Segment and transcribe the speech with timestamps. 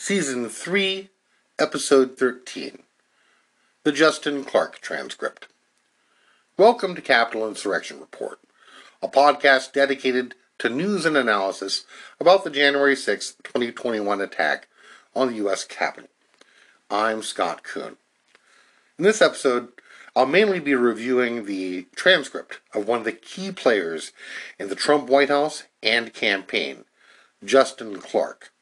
[0.00, 1.10] Season 3,
[1.58, 2.84] Episode 13
[3.82, 5.48] The Justin Clark Transcript.
[6.56, 8.38] Welcome to Capitol Insurrection Report,
[9.02, 11.84] a podcast dedicated to news and analysis
[12.20, 14.68] about the January 6, 2021 attack
[15.16, 15.64] on the U.S.
[15.64, 16.10] Capitol.
[16.88, 17.96] I'm Scott Kuhn.
[18.98, 19.66] In this episode,
[20.14, 24.12] I'll mainly be reviewing the transcript of one of the key players
[24.60, 26.84] in the Trump White House and campaign,
[27.44, 28.52] Justin Clark.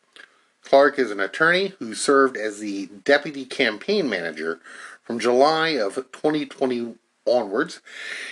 [0.66, 4.58] Clark is an attorney who served as the deputy campaign manager
[5.04, 7.80] from July of 2020 onwards,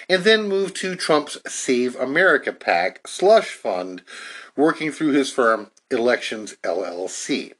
[0.08, 4.02] and then moved to Trump's Save America PAC slush fund,
[4.56, 7.52] working through his firm Elections LLC.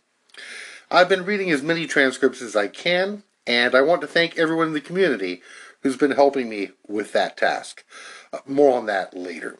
[0.90, 4.68] I've been reading as many transcripts as I can, and I want to thank everyone
[4.68, 5.40] in the community
[5.82, 7.84] who's been helping me with that task.
[8.32, 9.58] Uh, more on that later.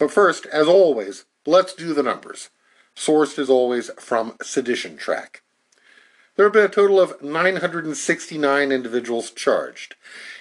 [0.00, 2.50] But first, as always, let's do the numbers
[2.96, 5.42] sourced as always from Sedition Track.
[6.36, 9.94] There have been a total of 969 individuals charged,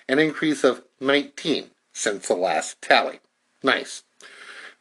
[0.09, 3.19] an increase of 19 since the last tally.
[3.63, 4.03] Nice.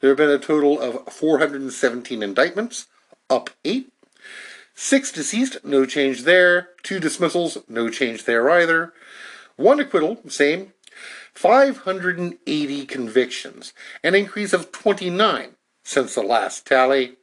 [0.00, 2.86] There have been a total of 417 indictments,
[3.30, 3.90] up 8.
[4.74, 6.70] Six deceased, no change there.
[6.82, 8.92] Two dismissals, no change there either.
[9.56, 10.72] One acquittal, same.
[11.32, 13.72] 580 convictions,
[14.02, 15.50] an increase of 29
[15.84, 17.16] since the last tally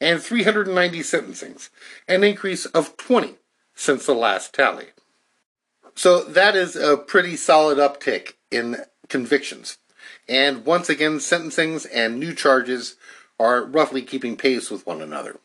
[0.00, 1.70] and 390 sentencings,
[2.08, 3.36] an increase of 20
[3.74, 4.86] since the last tally.
[5.94, 8.76] So that is a pretty solid uptick in
[9.08, 9.78] convictions.
[10.28, 12.96] And once again, sentencings and new charges
[13.38, 15.38] are roughly keeping pace with one another.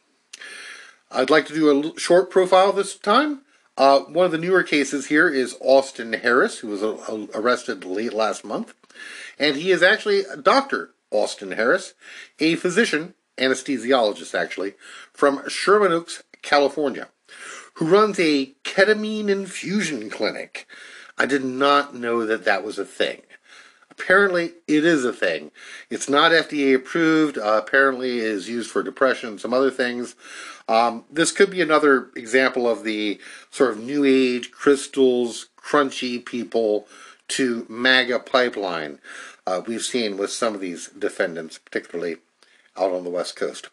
[1.10, 3.42] I'd like to do a short profile this time.
[3.78, 8.14] Uh, one of the newer cases here is Austin Harris, who was uh, arrested late
[8.14, 8.74] last month.
[9.40, 10.92] And he is actually Dr.
[11.10, 11.94] Austin Harris,
[12.40, 14.74] a physician anesthesiologist actually,
[15.14, 17.08] from Sherman Oaks, California,
[17.76, 20.68] who runs a ketamine infusion clinic.
[21.18, 23.22] I did not know that that was a thing.
[23.90, 25.52] Apparently, it is a thing.
[25.90, 27.38] It's not FDA approved.
[27.38, 30.16] Uh, apparently, it is used for depression, some other things.
[30.68, 33.20] Um, this could be another example of the
[33.52, 36.88] sort of new age crystals, crunchy people
[37.28, 39.00] to MAGA pipeline
[39.46, 42.18] uh, we've seen with some of these defendants, particularly
[42.78, 43.70] out on the West Coast.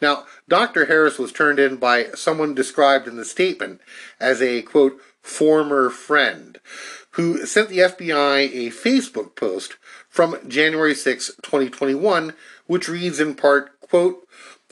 [0.00, 0.86] Now, Dr.
[0.86, 3.80] Harris was turned in by someone described in the statement
[4.20, 6.60] as a, quote, former friend,
[7.12, 9.76] who sent the FBI a Facebook post
[10.08, 12.34] from January 6, 2021,
[12.66, 14.26] which reads in part, quote,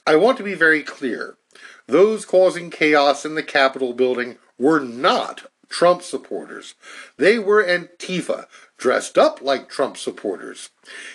[0.07, 1.37] I want to be very clear.
[1.87, 6.75] Those causing chaos in the Capitol building were not Trump supporters.
[7.17, 8.47] They were Antifa,
[8.83, 10.71] dressed up like Trump supporters.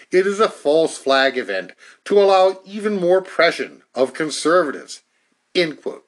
[0.09, 1.73] It is a false flag event
[2.05, 5.01] to allow even more pressure of conservatives.
[5.53, 6.06] End quote.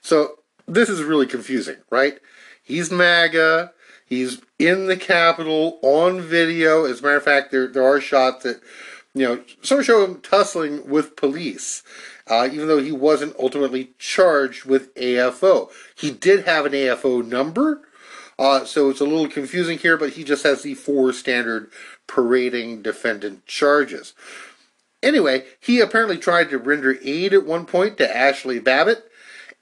[0.00, 0.38] So
[0.68, 2.20] this is really confusing, right?
[2.62, 3.72] He's MAGA.
[4.06, 6.84] He's in the Capitol on video.
[6.84, 8.60] As a matter of fact, there, there are shots that,
[9.14, 11.82] you know, sort of show him tussling with police,
[12.28, 15.70] uh, even though he wasn't ultimately charged with AFO.
[15.96, 17.83] He did have an AFO number,
[18.38, 21.70] uh, so it's a little confusing here, but he just has the four standard
[22.06, 24.14] parading defendant charges.
[25.02, 29.04] Anyway, he apparently tried to render aid at one point to Ashley Babbitt,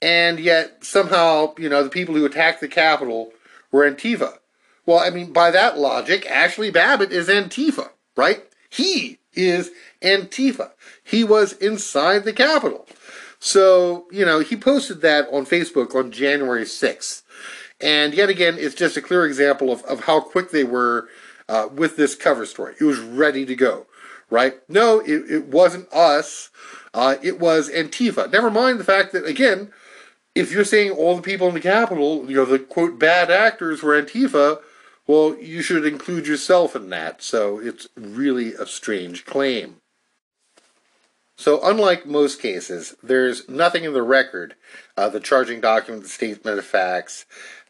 [0.01, 3.31] and yet somehow, you know, the people who attacked the Capitol
[3.71, 4.37] were Antifa.
[4.85, 8.43] Well, I mean, by that logic, Ashley Babbitt is Antifa, right?
[8.69, 10.71] He is Antifa.
[11.03, 12.87] He was inside the Capitol.
[13.39, 17.23] So, you know, he posted that on Facebook on January 6th.
[17.83, 21.09] And yet again, it's just a clear example of, of how quick they were
[21.49, 22.75] uh, with this cover story.
[22.79, 23.87] It was ready to go,
[24.29, 24.55] right?
[24.69, 26.49] No, it, it wasn't us.
[26.93, 28.31] Uh, it was Antifa.
[28.31, 29.73] Never mind the fact that, again,
[30.33, 33.83] if you're saying all the people in the Capitol, you know, the quote, bad actors
[33.83, 34.59] were Antifa,
[35.05, 37.21] well, you should include yourself in that.
[37.21, 39.75] So it's really a strange claim.
[41.35, 44.55] So, unlike most cases, there's nothing in the record,
[44.95, 47.25] uh, the charging document, the statement of facts,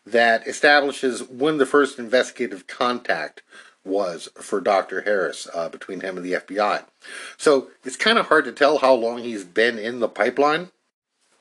[0.06, 3.42] that establishes when the first investigative contact
[3.86, 5.02] was for Dr.
[5.02, 6.86] Harris uh, between him and the FBI.
[7.38, 10.70] So it's kind of hard to tell how long he's been in the pipeline.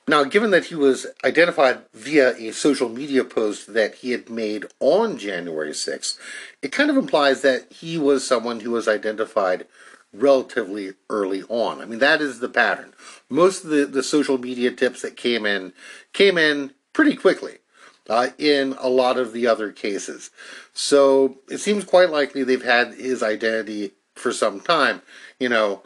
[0.05, 4.65] Now, given that he was identified via a social media post that he had made
[4.81, 6.17] on January 6th,
[6.61, 9.65] it kind of implies that he was someone who was identified
[10.11, 11.79] relatively early on.
[11.79, 12.93] I mean, that is the pattern.
[13.29, 15.71] Most of the, the social media tips that came in
[16.11, 17.59] came in pretty quickly
[18.09, 20.29] uh, in a lot of the other cases.
[20.73, 25.01] So it seems quite likely they've had his identity for some time.
[25.39, 25.83] You know,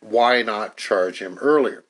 [0.00, 1.84] why not charge him earlier?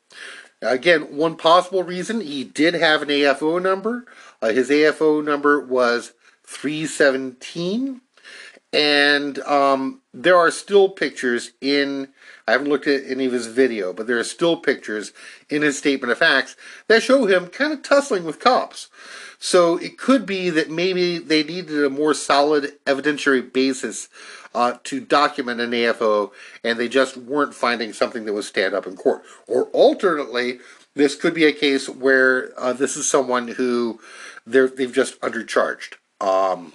[0.60, 4.06] Again, one possible reason he did have an AFO number.
[4.43, 6.12] Uh, his AFO number was
[6.44, 8.00] 317.
[8.72, 12.08] And um, there are still pictures in,
[12.46, 15.12] I haven't looked at any of his video, but there are still pictures
[15.49, 16.54] in his statement of facts
[16.88, 18.88] that show him kind of tussling with cops.
[19.38, 24.08] So it could be that maybe they needed a more solid evidentiary basis
[24.55, 26.32] uh, to document an AFO,
[26.64, 29.23] and they just weren't finding something that would stand up in court.
[29.46, 30.58] Or alternately,
[30.94, 34.00] this could be a case where uh, this is someone who
[34.46, 35.94] they're, they've just undercharged.
[36.20, 36.75] Um,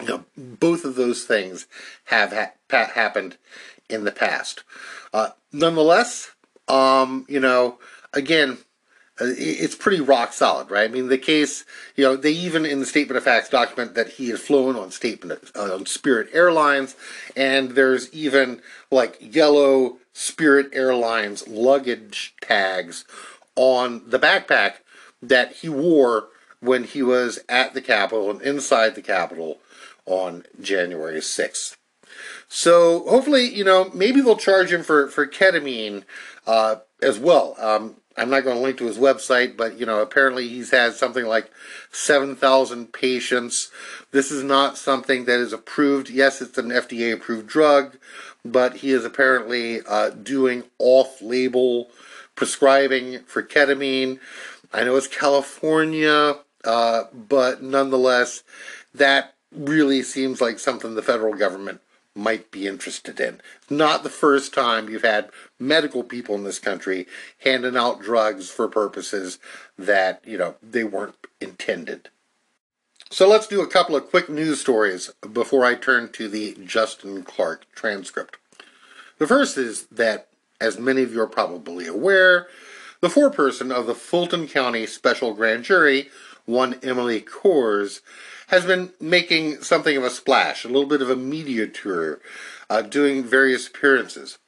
[0.00, 1.66] you know, both of those things
[2.04, 2.52] have ha-
[2.94, 3.36] happened
[3.88, 4.64] in the past.
[5.12, 6.32] Uh, nonetheless,
[6.68, 7.78] um, you know,
[8.12, 8.58] again,
[9.20, 10.90] it's pretty rock solid, right?
[10.90, 11.64] I mean, the case,
[11.94, 14.90] you know, they even in the statement of facts document that he had flown on
[14.90, 16.96] statement uh, on Spirit Airlines,
[17.36, 23.04] and there's even like yellow Spirit Airlines luggage tags
[23.56, 24.74] on the backpack
[25.22, 26.28] that he wore
[26.60, 29.58] when he was at the Capitol and inside the Capitol
[30.06, 31.76] on January 6th.
[32.48, 36.04] So hopefully, you know, maybe they'll charge him for, for ketamine
[36.46, 37.54] uh, as well.
[37.58, 40.94] Um, I'm not going to link to his website, but you know, apparently he's had
[40.94, 41.50] something like
[41.90, 43.70] 7,000 patients.
[44.12, 46.10] This is not something that is approved.
[46.10, 47.96] Yes, it's an FDA approved drug,
[48.44, 51.90] but he is apparently uh, doing off label
[52.36, 54.20] prescribing for ketamine.
[54.72, 58.42] I know it's California, uh, but nonetheless,
[58.94, 61.80] that really seems like something the federal government
[62.14, 63.40] might be interested in.
[63.68, 67.06] Not the first time you've had medical people in this country
[67.44, 69.38] handing out drugs for purposes
[69.78, 72.08] that, you know, they weren't intended.
[73.10, 77.22] So let's do a couple of quick news stories before I turn to the Justin
[77.22, 78.38] Clark transcript.
[79.18, 80.28] The first is that,
[80.60, 82.48] as many of you are probably aware,
[83.00, 86.08] the foreperson of the Fulton County Special Grand Jury,
[86.46, 88.00] one Emily Kohrs,
[88.48, 92.20] has been making something of a splash, a little bit of a media tour,
[92.68, 94.38] uh, doing various appearances.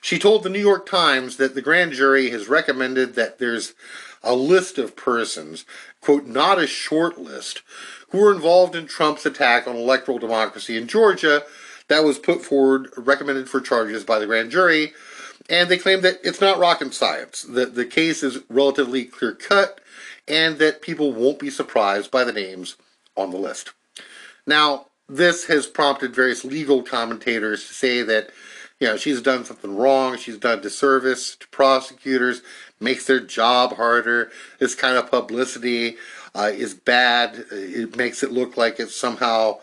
[0.00, 3.74] She told the New York Times that the grand jury has recommended that there's
[4.22, 5.64] a list of persons,
[6.00, 7.62] quote, not a short list,
[8.10, 11.42] who were involved in Trump's attack on electoral democracy in Georgia
[11.88, 14.92] that was put forward, recommended for charges by the grand jury.
[15.48, 19.80] And they claim that it's not rocket science, that the case is relatively clear cut,
[20.26, 22.76] and that people won't be surprised by the names
[23.16, 23.72] on the list.
[24.46, 28.30] Now, this has prompted various legal commentators to say that,
[28.80, 32.42] you know, she's done something wrong, she's done disservice to prosecutors,
[32.80, 34.30] makes their job harder.
[34.58, 35.96] This kind of publicity
[36.34, 37.44] uh, is bad.
[37.50, 39.60] It makes it look like it's somehow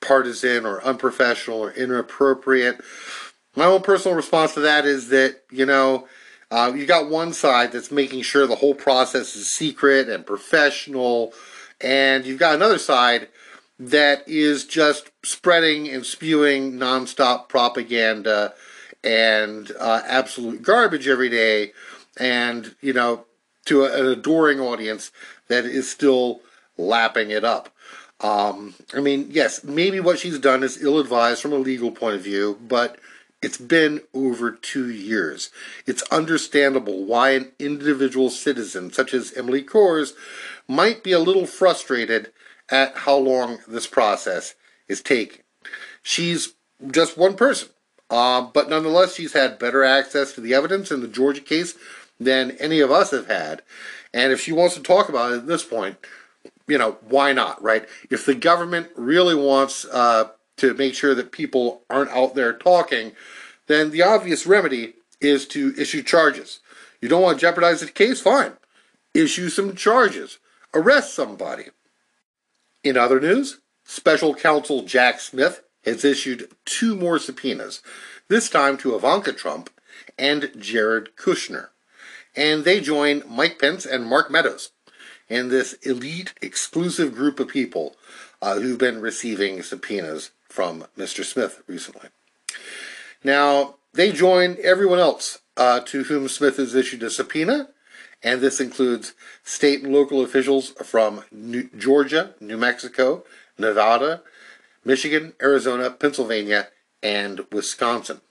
[0.00, 2.80] partisan or unprofessional or inappropriate.
[3.56, 6.08] My own personal response to that is that, you know,
[6.50, 11.32] uh, you got one side that's making sure the whole process is secret and professional
[11.84, 13.28] and you've got another side
[13.78, 18.54] that is just spreading and spewing nonstop propaganda
[19.02, 21.72] and uh, absolute garbage every day,
[22.16, 23.26] and you know,
[23.66, 25.12] to an adoring audience
[25.48, 26.40] that is still
[26.78, 27.68] lapping it up.
[28.20, 32.16] Um, I mean, yes, maybe what she's done is ill advised from a legal point
[32.16, 32.98] of view, but
[33.42, 35.50] it's been over two years.
[35.86, 40.14] It's understandable why an individual citizen, such as Emily Kohrs,
[40.68, 42.32] might be a little frustrated
[42.70, 44.54] at how long this process
[44.88, 45.42] is taking.
[46.02, 46.54] She's
[46.90, 47.68] just one person,
[48.10, 51.74] uh, but nonetheless, she's had better access to the evidence in the Georgia case
[52.18, 53.62] than any of us have had.
[54.12, 55.96] And if she wants to talk about it at this point,
[56.66, 57.86] you know, why not, right?
[58.10, 63.12] If the government really wants uh, to make sure that people aren't out there talking,
[63.66, 66.60] then the obvious remedy is to issue charges.
[67.00, 68.20] You don't want to jeopardize the case?
[68.20, 68.52] Fine.
[69.12, 70.38] Issue some charges
[70.74, 71.66] arrest somebody.
[72.82, 77.82] In other news, special counsel Jack Smith has issued two more subpoenas,
[78.28, 79.70] this time to Ivanka Trump
[80.18, 81.68] and Jared Kushner.
[82.36, 84.70] And they join Mike Pence and Mark Meadows
[85.28, 87.96] in this elite exclusive group of people
[88.42, 91.24] uh, who've been receiving subpoenas from Mr.
[91.24, 92.08] Smith recently.
[93.22, 97.68] Now, they join everyone else uh, to whom Smith has issued a subpoena
[98.24, 99.12] and this includes
[99.44, 103.22] state and local officials from New- Georgia, New Mexico,
[103.58, 104.22] Nevada,
[104.84, 106.68] Michigan, Arizona, Pennsylvania,
[107.02, 108.22] and Wisconsin.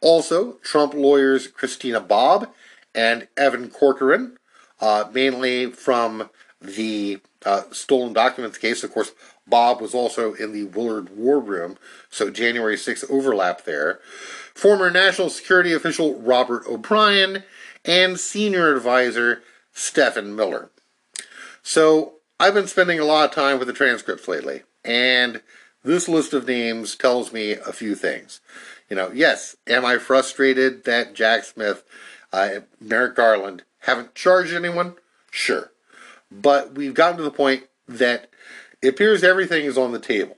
[0.00, 2.48] Also, Trump lawyers Christina Bobb
[2.94, 4.38] and Evan Corcoran,
[4.80, 6.30] uh, mainly from
[6.60, 8.82] the uh, stolen documents case.
[8.82, 9.12] Of course,
[9.46, 11.76] Bobb was also in the Willard War Room,
[12.10, 14.00] so January 6th overlap there.
[14.54, 17.44] Former National Security official Robert O'Brien
[17.84, 19.42] and senior advisor
[19.72, 20.70] Stephen Miller.
[21.62, 25.42] So I've been spending a lot of time with the transcripts lately, and
[25.84, 28.40] this list of names tells me a few things.
[28.88, 31.84] You know, yes, am I frustrated that Jack Smith,
[32.32, 34.94] uh, Merrick Garland haven't charged anyone?
[35.30, 35.70] Sure.
[36.30, 38.30] But we've gotten to the point that
[38.82, 40.36] it appears everything is on the table.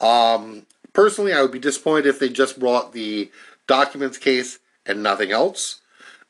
[0.00, 3.30] Um, personally, I would be disappointed if they just brought the
[3.66, 5.80] documents case and nothing else,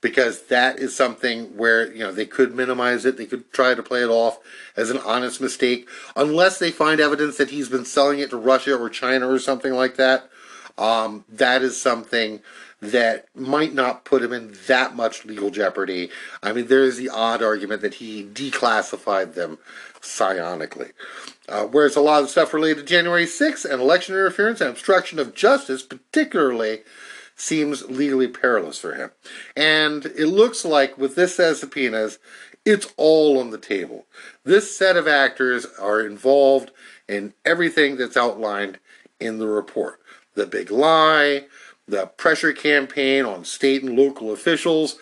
[0.01, 3.83] because that is something where you know they could minimize it, they could try to
[3.83, 4.39] play it off
[4.77, 8.77] as an honest mistake, unless they find evidence that he's been selling it to Russia
[8.77, 10.29] or China or something like that.
[10.77, 12.41] Um, that is something
[12.81, 16.11] that might not put him in that much legal jeopardy.
[16.43, 19.59] I mean, there is the odd argument that he declassified them
[20.01, 20.93] psionically.
[21.49, 25.19] Uh, whereas a lot of stuff related to January 6th and election interference and obstruction
[25.19, 26.83] of justice, particularly,
[27.41, 29.11] seems legally perilous for him.
[29.57, 32.19] And it looks like with this set of subpoenas,
[32.65, 34.07] it's all on the table.
[34.45, 36.71] This set of actors are involved
[37.09, 38.79] in everything that's outlined
[39.21, 40.01] in the report.
[40.35, 41.47] The big lie,
[41.87, 44.97] the pressure campaign on state and local officials,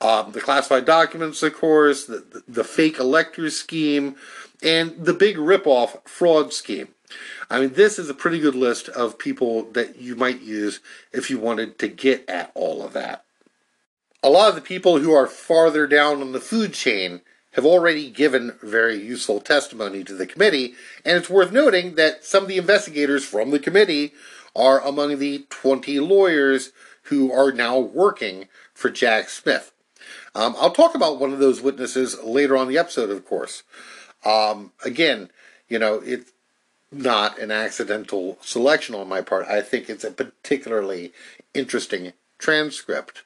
[0.00, 4.16] um, the classified documents, of course, the, the, the fake electors scheme,
[4.62, 6.88] and the big ripoff fraud scheme.
[7.50, 10.80] I mean, this is a pretty good list of people that you might use
[11.12, 13.24] if you wanted to get at all of that.
[14.22, 18.10] A lot of the people who are farther down on the food chain have already
[18.10, 22.56] given very useful testimony to the committee, and it's worth noting that some of the
[22.56, 24.12] investigators from the committee
[24.54, 26.72] are among the 20 lawyers
[27.04, 29.72] who are now working for Jack Smith.
[30.34, 33.62] Um, I'll talk about one of those witnesses later on the episode, of course.
[34.24, 35.30] Um, again,
[35.68, 36.31] you know, it's
[36.92, 39.46] not an accidental selection on my part.
[39.46, 41.12] I think it's a particularly
[41.54, 43.22] interesting transcript.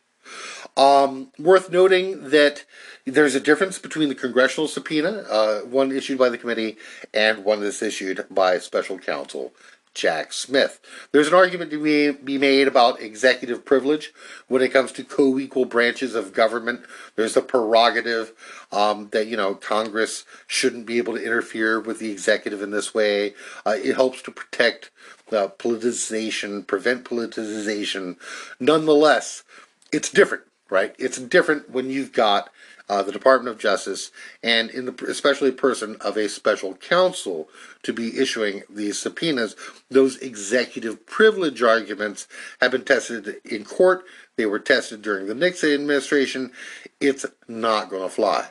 [0.77, 2.65] Um, worth noting that
[3.05, 6.77] there's a difference between the congressional subpoena, uh, one issued by the committee,
[7.15, 9.53] and one that's issued by special counsel
[9.97, 10.79] Jack Smith.
[11.11, 14.13] There's an argument to be, made about executive privilege
[14.47, 16.83] when it comes to co equal branches of government.
[17.17, 18.33] There's a prerogative
[18.71, 22.95] um, that, you know, Congress shouldn't be able to interfere with the executive in this
[22.95, 23.35] way.
[23.65, 24.91] Uh, it helps to protect
[25.31, 28.17] the politicization, prevent politicization.
[28.61, 29.45] Nonetheless,
[29.93, 30.95] it's different, right?
[30.99, 32.51] It's different when you've got
[32.89, 34.11] uh, the Department of Justice,
[34.43, 37.49] and in the especially person of a special counsel
[37.83, 39.57] to be issuing these subpoenas.
[39.91, 42.29] Those executive privilege arguments
[42.61, 44.05] have been tested in court.
[44.37, 46.53] They were tested during the Nixon administration.
[47.01, 48.49] It's not going to fly.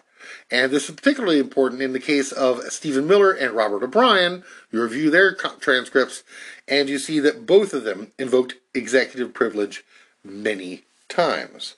[0.49, 4.43] And this is particularly important in the case of Stephen Miller and Robert O'Brien.
[4.71, 6.23] You review their transcripts,
[6.67, 9.83] and you see that both of them invoked executive privilege
[10.23, 11.75] many times.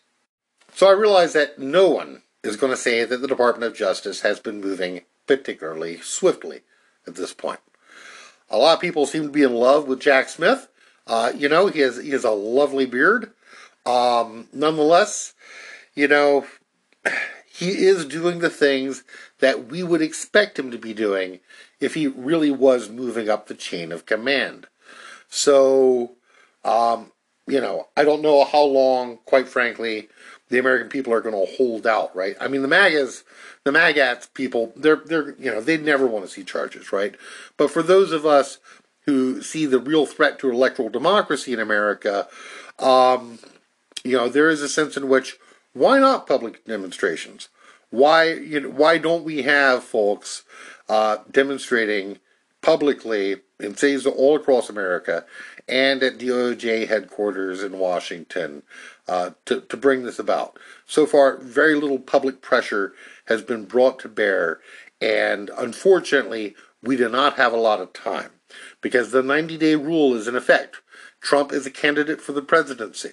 [0.73, 4.21] So I realize that no one is going to say that the Department of Justice
[4.21, 6.61] has been moving particularly swiftly
[7.05, 7.59] at this point.
[8.49, 10.67] A lot of people seem to be in love with Jack Smith.
[11.05, 13.31] Uh, you know, he has he has a lovely beard.
[13.85, 15.33] Um, nonetheless,
[15.95, 16.45] you know,
[17.45, 19.03] he is doing the things
[19.39, 21.39] that we would expect him to be doing
[21.79, 24.67] if he really was moving up the chain of command.
[25.29, 26.13] So,
[26.63, 27.11] um,
[27.47, 30.09] you know, I don't know how long, quite frankly,
[30.49, 32.35] the American people are going to hold out, right?
[32.39, 33.23] I mean, the MAGAs,
[33.63, 37.15] the MAGATs people, they're they're you know they never want to see charges, right?
[37.57, 38.59] But for those of us
[39.05, 42.27] who see the real threat to electoral democracy in America,
[42.79, 43.39] um,
[44.03, 45.37] you know, there is a sense in which
[45.73, 47.49] why not public demonstrations?
[47.89, 50.43] Why you know why don't we have folks
[50.89, 52.19] uh, demonstrating
[52.61, 55.25] publicly in cities all across America
[55.67, 58.63] and at DOJ headquarters in Washington
[59.07, 60.57] uh, to, to bring this about.
[60.85, 62.93] So far, very little public pressure
[63.25, 64.59] has been brought to bear,
[65.01, 68.31] and unfortunately, we do not have a lot of time
[68.81, 70.81] because the 90 day rule is in effect.
[71.21, 73.11] Trump is a candidate for the presidency.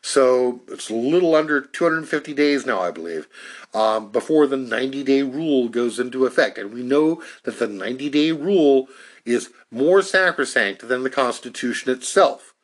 [0.00, 3.28] So it's a little under 250 days now, I believe,
[3.74, 6.58] um, before the 90 day rule goes into effect.
[6.58, 8.88] And we know that the 90 day rule
[9.24, 12.54] is more sacrosanct than the Constitution itself.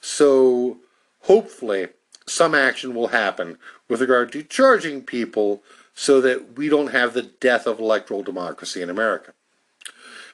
[0.00, 0.78] So
[1.22, 1.88] hopefully,
[2.26, 5.62] some action will happen with regard to charging people
[5.94, 9.32] so that we don't have the death of electoral democracy in America.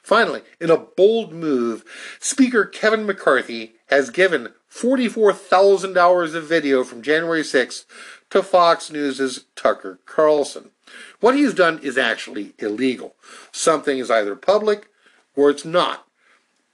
[0.01, 1.83] Finally, in a bold move,
[2.19, 7.85] Speaker Kevin McCarthy has given 44,000 hours of video from January 6th
[8.31, 10.71] to Fox News' Tucker Carlson.
[11.19, 13.15] What he's done is actually illegal.
[13.51, 14.87] Something is either public
[15.35, 16.07] or it's not.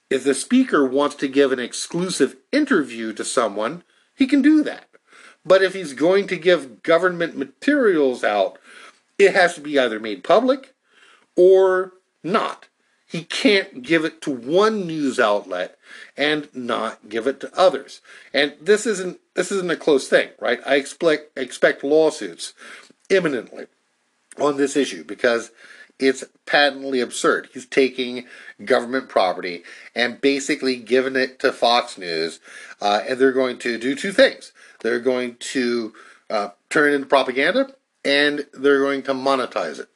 [0.09, 3.83] If the speaker wants to give an exclusive interview to someone,
[4.15, 4.87] he can do that.
[5.47, 8.59] But if he's going to give government materials out,
[9.17, 10.73] it has to be either made public
[11.35, 12.67] or not.
[13.07, 15.77] He can't give it to one news outlet
[16.17, 18.01] and not give it to others.
[18.33, 20.59] And this isn't this isn't a close thing, right?
[20.65, 22.53] I expect expect lawsuits
[23.09, 23.67] imminently
[24.37, 25.51] on this issue because
[25.99, 27.47] it's patently absurd.
[27.53, 28.25] He's taking
[28.63, 29.63] government property
[29.95, 32.41] and basically giving it to Fox News,
[32.81, 34.51] uh, and they're going to do two things.
[34.81, 35.93] They're going to
[36.29, 39.89] uh, turn it into propaganda, and they're going to monetize it.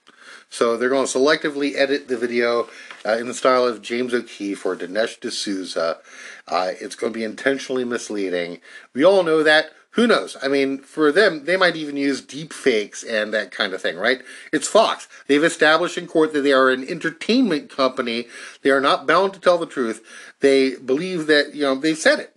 [0.49, 2.67] So they're going to selectively edit the video
[3.05, 5.99] uh, in the style of James O'Keefe or Dinesh D'Souza.
[6.47, 8.59] Uh, it's going to be intentionally misleading.
[8.93, 9.71] We all know that.
[9.95, 10.37] Who knows?
[10.41, 13.97] I mean, for them, they might even use deep fakes and that kind of thing,
[13.97, 14.21] right?
[14.53, 15.09] It's Fox.
[15.27, 18.27] They've established in court that they are an entertainment company.
[18.61, 20.01] They are not bound to tell the truth.
[20.39, 22.35] They believe that, you know, they've said it,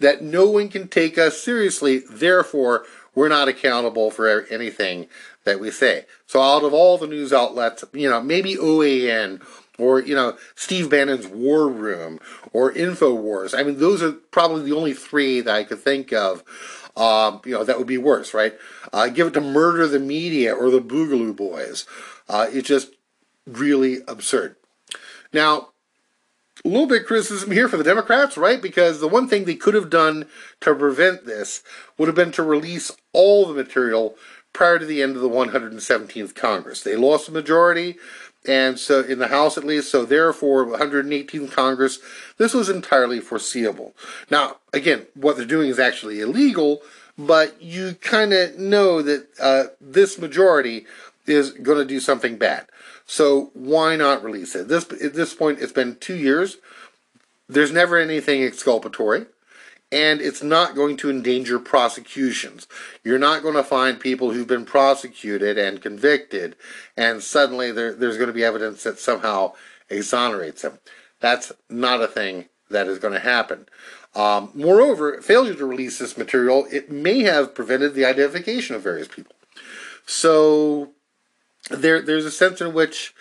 [0.00, 1.98] that no one can take us seriously.
[1.98, 2.84] Therefore,
[3.14, 5.08] we're not accountable for anything
[5.44, 6.04] that we say.
[6.26, 9.40] So out of all the news outlets, you know, maybe OAN
[9.78, 12.20] or you know Steve Bannon's War Room
[12.52, 13.58] or Infowars.
[13.58, 16.42] I mean, those are probably the only three that I could think of.
[16.96, 18.54] Um, you know, that would be worse, right?
[18.92, 21.86] Uh, give it to Murder the Media or the Boogaloo Boys.
[22.26, 22.92] Uh, it's just
[23.46, 24.56] really absurd.
[25.32, 25.68] Now,
[26.64, 28.60] a little bit criticism here for the Democrats, right?
[28.60, 30.26] Because the one thing they could have done
[30.60, 31.62] to prevent this
[31.98, 34.16] would have been to release all the material
[34.52, 36.82] prior to the end of the 117th Congress.
[36.82, 37.96] They lost the majority
[38.48, 41.98] and so in the House at least, so therefore 118th Congress,
[42.38, 43.94] this was entirely foreseeable.
[44.30, 46.82] Now, again, what they're doing is actually illegal,
[47.18, 50.86] but you kind of know that uh, this majority
[51.26, 52.66] is going to do something bad.
[53.06, 54.68] So why not release it?
[54.68, 56.56] This at this point, it's been two years.
[57.48, 59.26] There's never anything exculpatory
[59.92, 62.66] and it's not going to endanger prosecutions.
[63.04, 66.56] You're not going to find people who've been prosecuted and convicted,
[66.96, 69.52] and suddenly there, there's going to be evidence that somehow
[69.88, 70.78] exonerates them.
[71.20, 73.66] That's not a thing that is going to happen.
[74.14, 79.08] Um, moreover, failure to release this material it may have prevented the identification of various
[79.08, 79.36] people.
[80.04, 80.90] So
[81.70, 83.14] there, there's a sense in which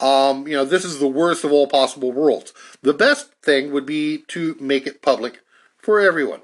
[0.00, 2.52] um, you know this is the worst of all possible worlds.
[2.82, 5.40] The best thing would be to make it public
[5.78, 6.40] for everyone.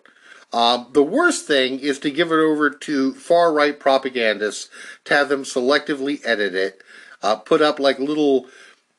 [0.53, 4.71] Um, the worst thing is to give it over to far right propagandists
[5.05, 6.83] to have them selectively edit it,
[7.23, 8.47] uh, put up like little,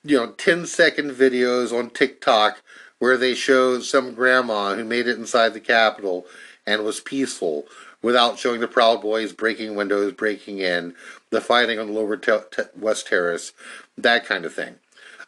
[0.03, 2.61] you know, 10 second videos on TikTok
[2.99, 6.25] where they show some grandma who made it inside the Capitol
[6.65, 7.65] and was peaceful
[8.01, 10.95] without showing the Proud Boys breaking windows, breaking in,
[11.29, 13.53] the fighting on the Lower te- te- West Terrace,
[13.97, 14.75] that kind of thing.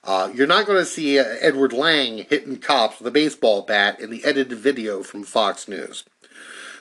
[0.04, 4.00] Uh, you're not going to see uh, Edward Lang hitting cops with a baseball bat
[4.00, 6.06] in the edited video from Fox News.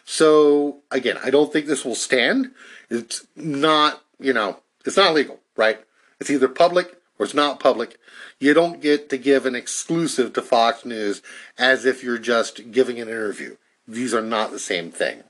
[0.04, 2.52] So, again, I don't think this will stand.
[2.88, 5.80] It's not, you know, it's not legal, right?
[6.20, 7.98] It's either public or it's not public.
[8.38, 11.20] You don't get to give an exclusive to Fox News
[11.58, 13.56] as if you're just giving an interview.
[13.86, 15.24] These are not the same thing.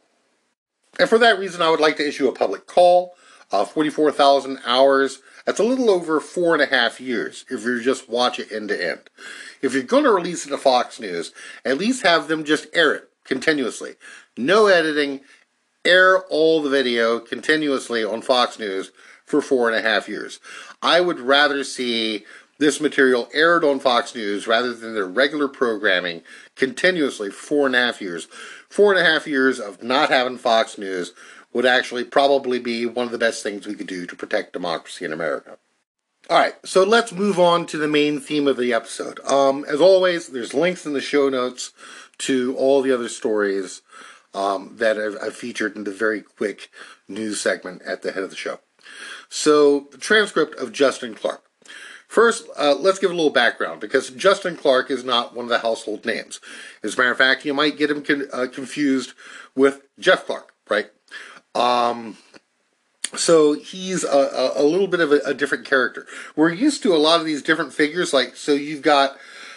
[0.98, 3.14] And for that reason, I would like to issue a public call.
[3.50, 8.06] Uh, 44,000 hours that's a little over four and a half years if you just
[8.06, 9.08] watch it end to end.
[9.62, 11.32] If you're going to release it to Fox News,
[11.64, 13.94] at least have them just air it continuously.
[14.36, 15.20] No editing,
[15.86, 18.90] air all the video continuously on Fox News
[19.24, 20.38] for four and a half years.
[20.82, 22.26] I would rather see
[22.58, 26.20] this material aired on Fox News rather than their regular programming
[26.56, 28.28] continuously for four and a half years.
[28.68, 31.14] Four and a half years of not having Fox News
[31.52, 35.04] would actually probably be one of the best things we could do to protect democracy
[35.04, 35.58] in America.
[36.30, 39.18] All right, so let's move on to the main theme of the episode.
[39.20, 41.72] Um, as always, there's links in the show notes
[42.18, 43.80] to all the other stories
[44.34, 46.70] um, that I've, I've, featured in the very quick
[47.08, 48.60] news segment at the head of the show.
[49.30, 51.44] So, the transcript of Justin Clark.
[52.08, 55.60] First, uh, let's give a little background because Justin Clark is not one of the
[55.60, 56.40] household names.
[56.82, 59.12] As a matter of fact, you might get him con- uh, confused
[59.54, 60.90] with Jeff Clark, right?
[61.54, 62.16] Um,
[63.16, 66.06] so he's a, a, little bit of a, a, different character.
[66.36, 69.16] We're used to a lot of these different figures, like so you've got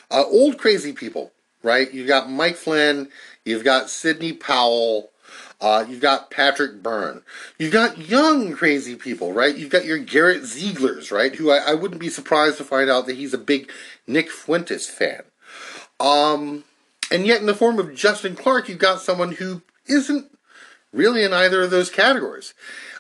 [0.10, 1.92] uh, old crazy people, right?
[1.94, 3.10] You've got Mike Flynn,
[3.46, 5.10] you've got Sidney Powell,
[5.60, 7.24] uh, you've got Patrick Byrne,
[7.60, 9.56] you've got young crazy people, right?
[9.56, 11.36] You've got your Garrett Ziegler's, right?
[11.36, 13.70] Who I, I wouldn't be surprised to find out that he's a big
[14.08, 15.24] Nick Fuentes fan.
[16.00, 16.64] Um,
[17.12, 20.32] and yet, in the form of Justin Clark, you've got someone who isn't
[20.92, 22.54] really in either of those categories.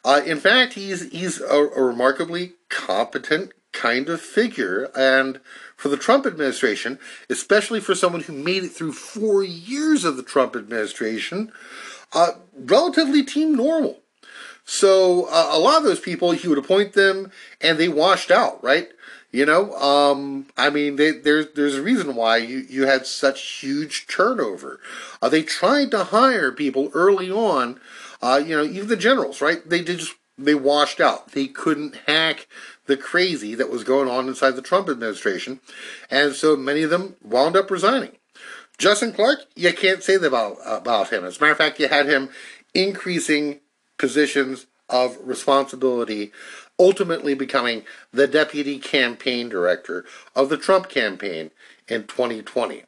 [0.03, 5.39] Uh, in fact, he's he's a, a, remarkably competent kind of figure, and
[5.75, 6.99] for the Trump administration,
[7.29, 11.51] especially for someone who made it through four years of the Trump administration,
[12.13, 13.99] uh, relatively team normal.
[14.65, 18.63] So uh, a lot of those people, he would appoint them, and they washed out,
[18.63, 18.89] right?
[19.31, 23.41] You know, um, I mean, they, there's there's a reason why you, you had such
[23.41, 24.81] huge turnover.
[25.21, 27.79] Uh, they tried to hire people early on.
[28.21, 29.67] Uh, you know, even the generals, right?
[29.67, 31.31] They did just they washed out.
[31.31, 32.47] They couldn't hack
[32.87, 35.61] the crazy that was going on inside the Trump administration,
[36.09, 38.17] and so many of them wound up resigning.
[38.77, 41.23] Justin Clark, you can't say that about about him.
[41.23, 42.29] As a matter of fact, you had him
[42.73, 43.61] increasing
[43.97, 46.31] positions of responsibility,
[46.81, 50.03] ultimately becoming the deputy campaign director
[50.35, 51.51] of the Trump campaign
[51.87, 52.83] in 2020.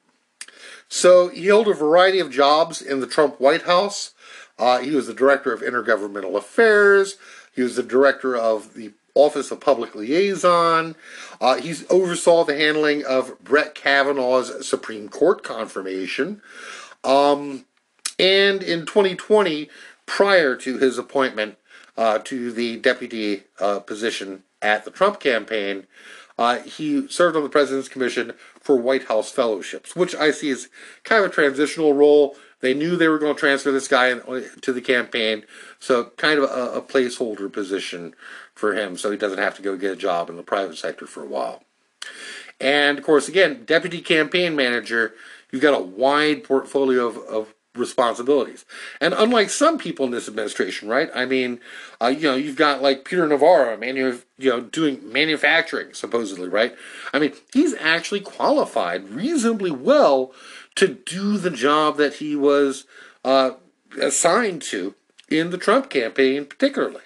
[0.89, 4.15] So he held a variety of jobs in the Trump White House.
[4.57, 7.17] Uh, he was the director of intergovernmental affairs.
[7.55, 10.95] He was the director of the Office of Public Liaison.
[11.39, 16.41] Uh, he oversaw the handling of Brett Kavanaugh's Supreme Court confirmation.
[17.03, 17.65] Um,
[18.17, 19.69] and in 2020,
[20.05, 21.57] prior to his appointment
[21.97, 25.87] uh, to the deputy uh, position at the Trump campaign,
[26.37, 30.69] uh, he served on the President's Commission for White House Fellowships, which I see as
[31.03, 32.35] kind of a transitional role.
[32.61, 35.43] They knew they were going to transfer this guy to the campaign,
[35.79, 38.15] so kind of a, a placeholder position
[38.55, 41.05] for him so he doesn't have to go get a job in the private sector
[41.05, 41.63] for a while.
[42.59, 45.13] And of course, again, deputy campaign manager,
[45.51, 48.65] you've got a wide portfolio of, of responsibilities.
[49.01, 51.09] And unlike some people in this administration, right?
[51.13, 51.59] I mean,
[52.01, 56.75] uh, you know, you've got like Peter Navarro, manu- you know, doing manufacturing supposedly, right?
[57.13, 60.33] I mean, he's actually qualified reasonably well
[60.75, 62.85] to do the job that he was
[63.23, 63.51] uh,
[63.99, 64.95] assigned to
[65.29, 67.01] in the Trump campaign, particularly.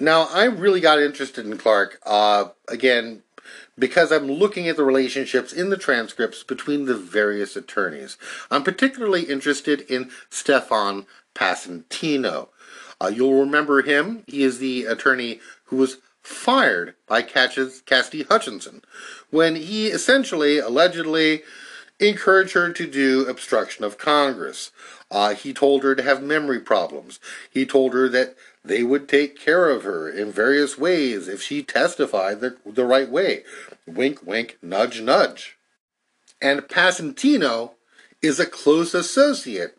[0.00, 3.22] Now, I really got interested in Clark, uh, again,
[3.78, 8.16] because I'm looking at the relationships in the transcripts between the various attorneys.
[8.50, 12.48] I'm particularly interested in Stefan Passantino.
[13.00, 14.22] Uh, you'll remember him.
[14.26, 18.82] He is the attorney who was fired by Cassidy Hutchinson
[19.30, 21.42] when he essentially, allegedly,
[22.00, 24.70] encouraged her to do obstruction of Congress.
[25.10, 27.20] Uh, he told her to have memory problems.
[27.50, 31.62] He told her that they would take care of her in various ways if she
[31.62, 33.44] testified the, the right way.
[33.86, 35.58] Wink, wink, nudge, nudge.
[36.40, 37.72] And Passantino
[38.22, 39.78] is a close associate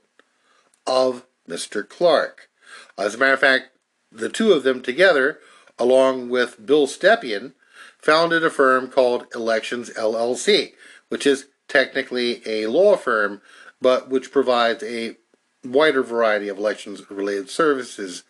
[0.85, 1.87] of Mr.
[1.87, 2.49] Clark.
[2.97, 3.69] As a matter of fact,
[4.11, 5.39] the two of them together,
[5.79, 7.53] along with Bill Stepien,
[7.97, 10.73] founded a firm called Elections LLC,
[11.09, 13.41] which is technically a law firm,
[13.81, 15.17] but which provides a
[15.63, 18.23] wider variety of elections related services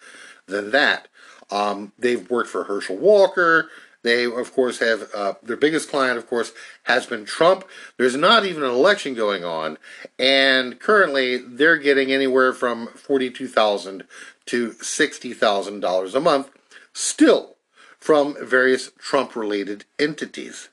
[0.48, 1.08] than that.
[1.52, 3.70] Um, they've worked for Herschel Walker.
[4.04, 6.54] They, of course, have uh, their biggest client, of course,
[6.84, 7.66] has been Trump.
[7.98, 9.80] There's not even an election going on,
[10.20, 14.04] and currently they're getting anywhere from forty-two thousand
[14.46, 16.52] to sixty thousand dollars a month,
[16.94, 17.56] still
[17.98, 20.70] from various Trump-related entities.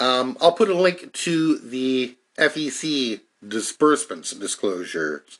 [0.00, 5.38] Um, I'll put a link to the FEC disbursements disclosures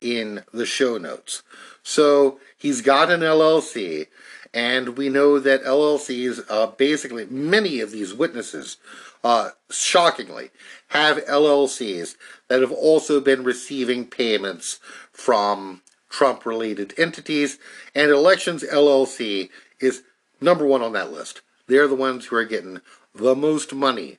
[0.00, 1.42] in the show notes.
[1.82, 4.06] So he's got an LLC,
[4.52, 8.76] and we know that LLCs, uh, basically, many of these witnesses,
[9.22, 10.50] uh, shockingly,
[10.88, 12.16] have LLCs
[12.48, 14.80] that have also been receiving payments
[15.12, 17.58] from Trump related entities,
[17.94, 20.02] and Elections LLC is
[20.40, 21.42] number one on that list.
[21.66, 22.80] They're the ones who are getting
[23.14, 24.18] the most money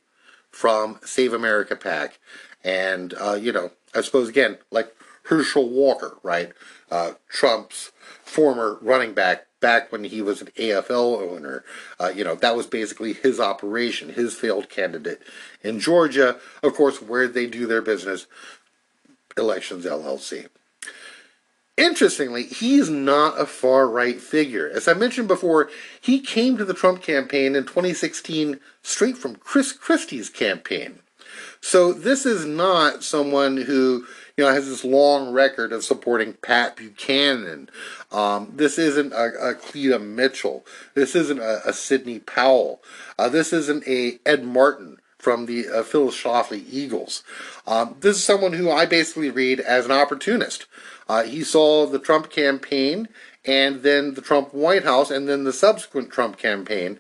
[0.51, 2.19] from Save America PAC.
[2.63, 6.51] And, uh, you know, I suppose, again, like Herschel Walker, right?
[6.89, 7.91] Uh, Trump's
[8.23, 11.63] former running back back when he was an AFL owner.
[11.99, 15.21] Uh, you know, that was basically his operation, his failed candidate
[15.63, 18.25] in Georgia, of course, where they do their business,
[19.37, 20.47] Elections LLC.
[21.77, 24.69] Interestingly, he's not a far right figure.
[24.69, 25.69] As I mentioned before,
[26.01, 30.99] he came to the Trump campaign in 2016 straight from Chris Christie's campaign.
[31.61, 34.05] So this is not someone who
[34.41, 37.69] you know has this long record of supporting Pat Buchanan.
[38.11, 40.65] Um, this isn't a, a Cleta Mitchell.
[40.95, 42.81] This isn't a, a Sidney Powell.
[43.19, 47.21] Uh, this isn't a Ed Martin from the uh, Phyllis Eagles.
[47.67, 50.65] Um, this is someone who I basically read as an opportunist.
[51.07, 53.09] Uh, he saw the Trump campaign
[53.45, 56.99] and then the Trump White House and then the subsequent Trump campaign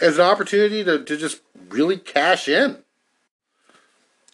[0.00, 2.78] as an opportunity to, to just really cash in.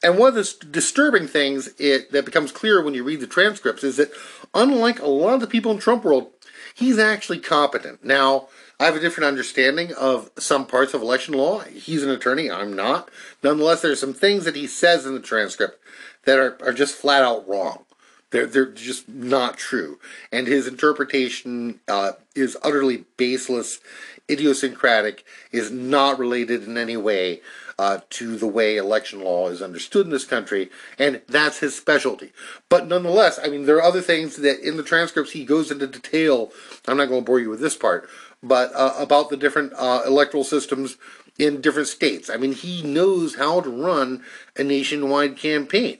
[0.03, 3.83] And one of the disturbing things it, that becomes clear when you read the transcripts
[3.83, 4.13] is that,
[4.55, 6.31] unlike a lot of the people in Trump world,
[6.75, 8.05] he's actually competent.
[8.05, 11.61] Now, I have a different understanding of some parts of election law.
[11.61, 13.11] He's an attorney, I'm not.
[13.43, 15.83] Nonetheless, there's some things that he says in the transcript
[16.25, 17.85] that are, are just flat out wrong.
[18.31, 19.99] They're, they're just not true.
[20.31, 23.81] And his interpretation uh, is utterly baseless,
[24.29, 27.41] idiosyncratic, is not related in any way
[27.79, 32.33] uh, to the way election law is understood in this country, and that's his specialty.
[32.69, 35.87] But nonetheless, I mean, there are other things that in the transcripts he goes into
[35.87, 36.53] detail.
[36.89, 38.09] I'm not going to bore you with this part,
[38.43, 40.97] but uh, about the different uh, electoral systems
[41.39, 42.31] in different states.
[42.31, 44.23] I mean, he knows how to run
[44.57, 45.99] a nationwide campaign.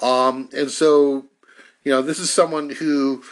[0.00, 1.26] Um, and so,
[1.84, 3.22] you know, this is someone who,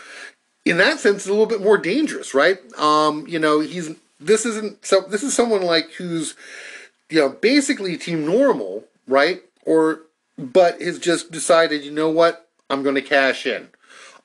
[0.64, 2.59] in that sense, is a little bit more dangerous, right?
[2.79, 5.00] Um, you know, he's this isn't so.
[5.00, 6.37] This is someone like who's,
[7.11, 9.42] you know, basically team normal, right?
[9.66, 10.03] Or
[10.38, 13.68] but has just decided, you know what, I'm going to cash in,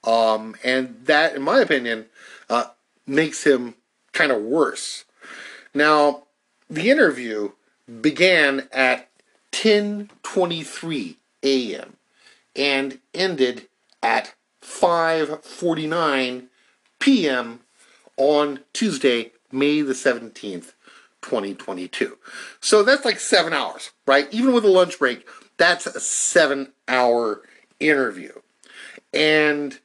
[0.05, 2.05] um, and that, in my opinion,
[2.49, 2.65] uh,
[3.05, 3.75] makes him
[4.13, 5.03] kind of worse.
[5.73, 6.23] Now,
[6.69, 7.51] the interview
[8.01, 9.09] began at
[9.51, 11.97] 10:23 a.m.
[12.55, 13.67] and ended
[14.01, 16.47] at 5:49
[16.99, 17.59] p.m.
[18.17, 20.73] on Tuesday, May the 17th,
[21.25, 22.17] 2022.
[22.61, 24.27] So that's like 7 hours, right?
[24.31, 27.41] Even with a lunch break, that's a 7-hour
[27.79, 28.31] interview.
[29.13, 29.79] And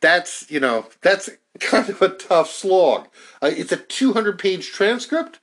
[0.00, 1.30] that's, you know, that's
[1.60, 3.08] kind of a tough slog.
[3.42, 5.40] Uh, it's a 200 page transcript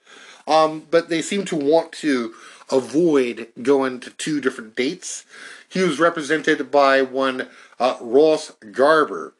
[0.47, 2.33] um, but they seem to want to
[2.71, 5.25] avoid going to two different dates.
[5.69, 7.47] He was represented by one
[7.79, 9.33] uh, Ross Garber,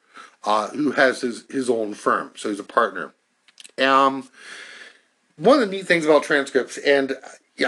[0.44, 3.14] uh, who has his, his own firm, so he's a partner.
[3.78, 4.30] Um,
[5.38, 7.18] one of the neat things about transcripts, and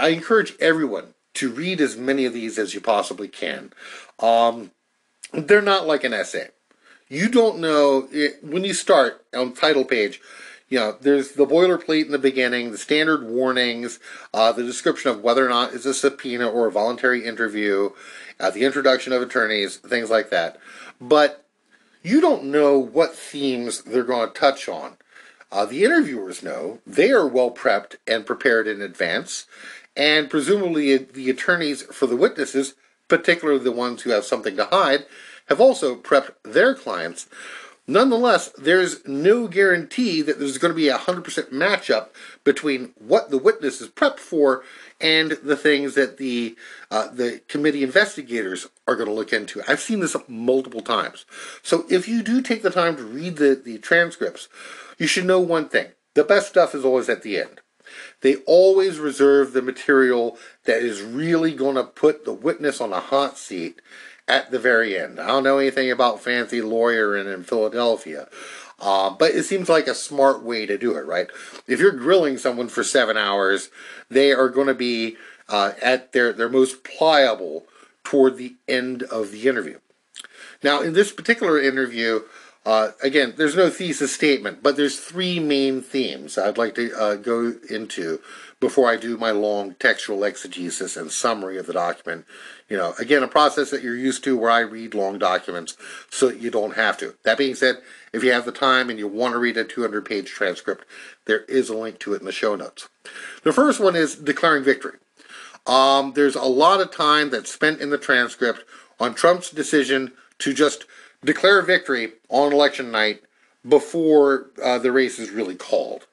[0.00, 3.72] I encourage everyone to read as many of these as you possibly can.
[4.20, 4.70] Um,
[5.32, 6.48] they're not like an essay.
[7.08, 10.20] You don't know it, when you start on title page
[10.68, 14.00] you know, there's the boilerplate in the beginning, the standard warnings,
[14.34, 17.90] uh, the description of whether or not it's a subpoena or a voluntary interview,
[18.40, 20.58] uh, the introduction of attorneys, things like that.
[21.00, 21.46] But
[22.02, 24.96] you don't know what themes they're going to touch on.
[25.52, 29.46] Uh, the interviewers know they are well prepped and prepared in advance,
[29.96, 32.74] and presumably the attorneys for the witnesses,
[33.08, 35.06] particularly the ones who have something to hide,
[35.48, 37.28] have also prepped their clients
[37.88, 42.08] Nonetheless, there's no guarantee that there's going to be a 100% matchup
[42.42, 44.64] between what the witness is prepped for
[45.00, 46.56] and the things that the
[46.90, 49.62] uh, the committee investigators are going to look into.
[49.68, 51.26] I've seen this multiple times.
[51.62, 54.48] So if you do take the time to read the, the transcripts,
[54.98, 55.88] you should know one thing.
[56.14, 57.60] The best stuff is always at the end.
[58.22, 63.00] They always reserve the material that is really going to put the witness on a
[63.00, 63.80] hot seat
[64.26, 65.20] at the very end.
[65.20, 68.28] I don't know anything about fancy lawyering in Philadelphia.
[68.78, 71.28] Uh, but it seems like a smart way to do it, right?
[71.66, 73.70] If you're grilling someone for seven hours,
[74.10, 75.16] they are going to be
[75.48, 77.64] uh, at their, their most pliable
[78.04, 79.78] toward the end of the interview.
[80.62, 82.22] Now, in this particular interview,
[82.66, 87.14] uh, again, there's no thesis statement, but there's three main themes I'd like to uh,
[87.14, 88.20] go into
[88.58, 92.26] before I do my long textual exegesis and summary of the document.
[92.68, 95.76] You know, again, a process that you're used to where I read long documents
[96.10, 97.14] so you don't have to.
[97.22, 97.76] That being said,
[98.12, 100.84] if you have the time and you want to read a 200 page transcript,
[101.26, 102.88] there is a link to it in the show notes.
[103.44, 104.98] The first one is declaring victory.
[105.68, 108.64] Um, there's a lot of time that's spent in the transcript
[108.98, 110.84] on Trump's decision to just
[111.24, 113.22] declare victory on election night
[113.66, 116.06] before uh, the race is really called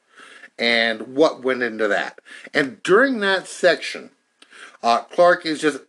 [0.57, 2.19] and what went into that.
[2.53, 4.11] And during that section,
[4.81, 5.79] uh, Clark is just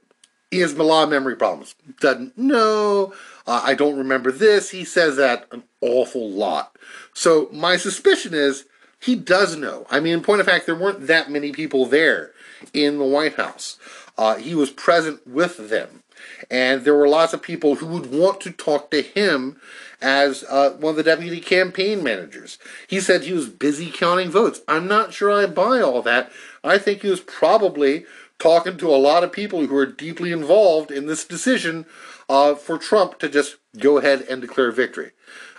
[0.51, 1.75] he has a lot of memory problems.
[2.01, 3.13] Doesn't know.
[3.47, 4.71] Uh, I don't remember this.
[4.71, 6.77] He says that an awful lot.
[7.13, 8.65] So my suspicion is
[9.01, 9.87] he does know.
[9.91, 12.31] I mean, in point of fact, there weren't that many people there
[12.73, 13.79] in the White House.
[14.17, 16.04] Uh, he was present with them.
[16.51, 19.61] And there were lots of people who would want to talk to him
[20.01, 22.59] as uh, one of the deputy campaign managers.
[22.87, 24.61] He said he was busy counting votes.
[24.69, 26.31] I'm not sure I buy all that.
[26.63, 28.05] I think he was probably
[28.39, 31.87] talking to a lot of people who are deeply involved in this decision
[32.29, 35.13] uh, for Trump to just go ahead and declare victory.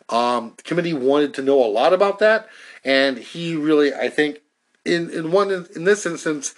[0.10, 2.48] Um, the committee wanted to know a lot about that,
[2.84, 4.42] and he really, I think,
[4.84, 6.54] in in one in this instance,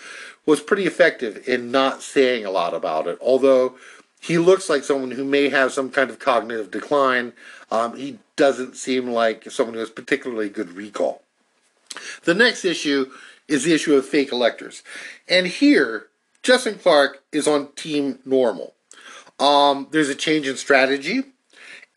[0.45, 3.17] was pretty effective in not saying a lot about it.
[3.21, 3.77] Although
[4.19, 7.33] he looks like someone who may have some kind of cognitive decline.
[7.71, 11.21] Um, he doesn't seem like someone who has particularly good recall.
[12.23, 13.11] The next issue
[13.47, 14.83] is the issue of fake electors.
[15.27, 16.07] And here,
[16.43, 18.73] Justin Clark is on team normal.
[19.39, 21.23] Um, there's a change in strategy,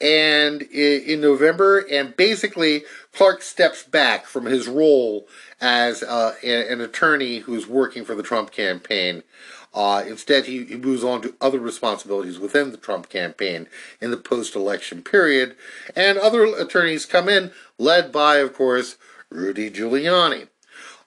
[0.00, 5.26] and in November, and basically Clark steps back from his role
[5.60, 9.22] as uh, an attorney who's working for the Trump campaign.
[9.72, 13.68] Uh, instead, he, he moves on to other responsibilities within the Trump campaign
[14.00, 15.54] in the post-election period,
[15.94, 18.96] and other attorneys come in, led by, of course,
[19.30, 20.48] Rudy Giuliani.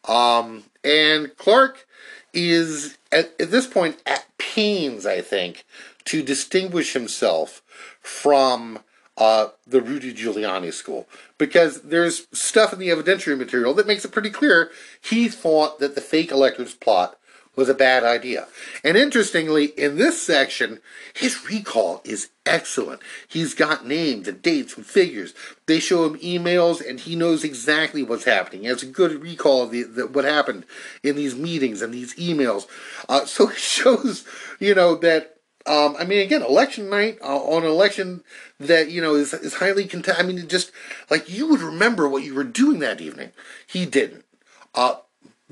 [0.07, 1.85] Um, and Clark
[2.33, 5.65] is at, at this point at pains, I think,
[6.05, 7.61] to distinguish himself
[8.01, 8.79] from
[9.17, 14.11] uh, the Rudy Giuliani school because there's stuff in the evidentiary material that makes it
[14.11, 14.71] pretty clear
[15.01, 17.17] he thought that the fake electors plot
[17.55, 18.47] was a bad idea.
[18.83, 20.79] And interestingly, in this section,
[21.13, 23.01] his recall is excellent.
[23.27, 25.33] He's got names and dates and figures.
[25.67, 28.61] They show him emails, and he knows exactly what's happening.
[28.61, 30.65] He has a good recall of the, the what happened
[31.03, 32.65] in these meetings and these emails.
[33.07, 34.25] Uh, so it shows,
[34.59, 35.29] you know, that.
[35.65, 38.25] Um, I mean, again, election night uh, on election
[38.59, 40.25] that you know is is highly contested.
[40.25, 40.73] I mean, just
[41.09, 43.31] like you would remember what you were doing that evening.
[43.65, 44.25] He didn't.
[44.75, 44.95] Uh,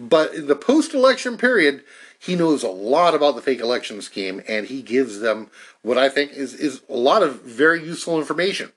[0.10, 1.84] but in the post election period,
[2.18, 5.50] he knows a lot about the fake election scheme and he gives them
[5.82, 8.72] what I think is, is a lot of very useful information.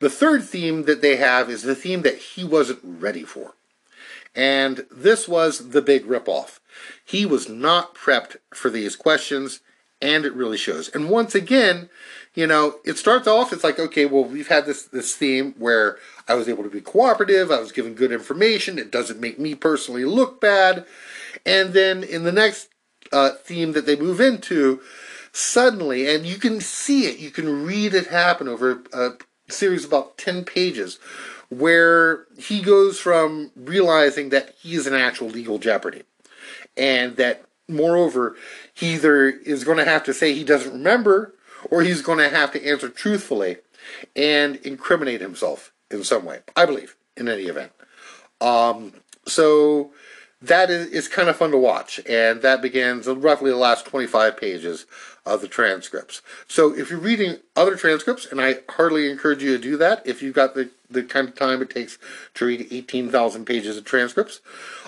[0.00, 3.54] The third theme that they have is the theme that he wasn't ready for.
[4.34, 6.60] And this was the big ripoff.
[7.04, 9.60] He was not prepped for these questions,
[10.00, 10.88] and it really shows.
[10.88, 11.90] And once again,
[12.38, 15.98] you know, it starts off, it's like, okay, well, we've had this, this theme where
[16.28, 19.56] I was able to be cooperative, I was given good information, it doesn't make me
[19.56, 20.86] personally look bad.
[21.44, 22.68] And then in the next
[23.12, 24.80] uh, theme that they move into,
[25.32, 29.14] suddenly, and you can see it, you can read it happen over a
[29.48, 31.00] series of about 10 pages,
[31.48, 36.04] where he goes from realizing that he's in actual legal jeopardy.
[36.76, 38.36] And that, moreover,
[38.72, 41.34] he either is going to have to say he doesn't remember
[41.70, 43.58] or he's going to have to answer truthfully
[44.14, 46.40] and incriminate himself in some way.
[46.56, 47.72] I believe, in any event.
[48.40, 48.92] Um,
[49.26, 49.90] so
[50.40, 54.36] that is, is kind of fun to watch, and that begins roughly the last 25
[54.36, 54.86] pages
[55.26, 56.22] of the transcripts.
[56.46, 60.22] So if you're reading other transcripts, and I hardly encourage you to do that if
[60.22, 61.98] you've got the, the kind of time it takes
[62.34, 64.40] to read 18,000 pages of transcripts,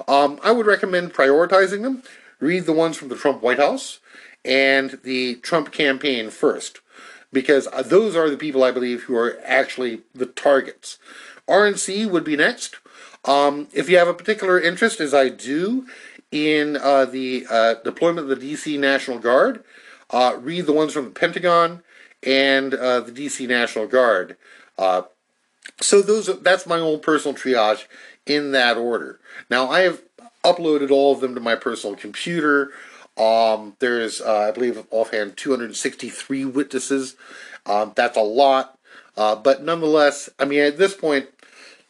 [0.09, 2.03] um, I would recommend prioritizing them.
[2.39, 3.99] Read the ones from the Trump White House,
[4.45, 6.81] and the Trump campaign first,
[7.33, 10.99] because those are the people I believe who are actually the targets.
[11.49, 12.77] RNC would be next.
[13.25, 15.87] Um, if you have a particular interest, as I do,
[16.31, 19.65] in uh, the uh, deployment of the DC National Guard,
[20.11, 21.83] uh, read the ones from the Pentagon
[22.23, 24.37] and uh, the DC National Guard.
[24.79, 25.03] Uh,
[25.81, 27.85] so those that's my own personal triage
[28.27, 29.21] in that order.
[29.51, 30.03] Now I have
[30.45, 32.71] uploaded all of them to my personal computer.
[33.21, 37.17] Um, there's, uh, I believe, offhand, 263 witnesses.
[37.67, 38.79] Um, that's a lot.
[39.17, 41.27] Uh, but nonetheless, I mean, at this point,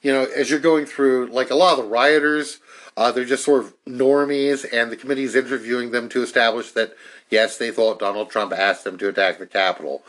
[0.02, 2.58] you know, as you're going through, like a lot of the rioters,
[2.96, 6.94] uh, they're just sort of normies, and the committee's interviewing them to establish that,
[7.30, 10.02] yes, they thought Donald Trump asked them to attack the Capitol.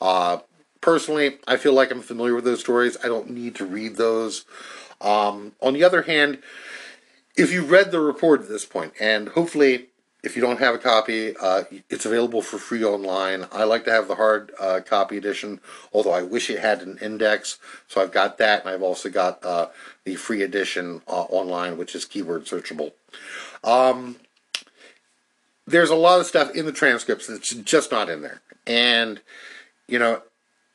[0.00, 0.38] Uh,
[0.80, 2.96] personally, I feel like I'm familiar with those stories.
[3.02, 4.44] I don't need to read those.
[5.00, 6.38] Um, on the other hand,
[7.36, 9.88] if you read the report at this point, and hopefully
[10.28, 13.46] if you don't have a copy, uh, it's available for free online.
[13.50, 15.58] I like to have the hard uh, copy edition,
[15.90, 17.58] although I wish it had an index.
[17.88, 19.68] So I've got that, and I've also got uh,
[20.04, 22.92] the free edition uh, online, which is keyword searchable.
[23.64, 24.16] Um,
[25.66, 28.42] there's a lot of stuff in the transcripts that's just not in there.
[28.66, 29.22] And,
[29.86, 30.20] you know,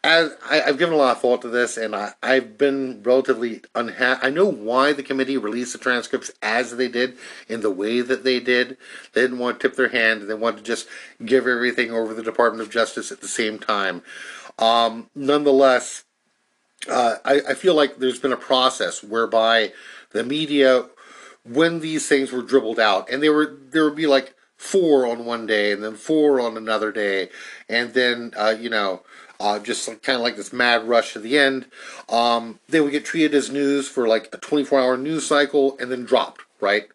[0.04, 3.62] as I, have given a lot of thought to this, and I, have been relatively
[3.74, 4.28] unhappy.
[4.28, 8.24] I know why the committee released the transcripts as they did, in the way that
[8.26, 8.78] they did.
[9.14, 10.88] They didn't want to tip their hand; they wanted to just
[11.24, 14.02] give everything over to the Department of Justice at the same time.
[14.60, 16.04] Um, nonetheless,
[16.90, 19.72] uh, I, I feel like there's been a process whereby
[20.12, 20.88] the media,
[21.46, 25.24] when these things were dribbled out, and they were there would be like four on
[25.26, 27.30] one day, and then four on another day,
[27.70, 29.02] and then uh, you know
[29.40, 31.66] uh, just like, kind of like this mad rush to the end.
[32.10, 35.92] Um, they would get treated as news for like a 24 hour news cycle and
[35.92, 36.88] then dropped, right?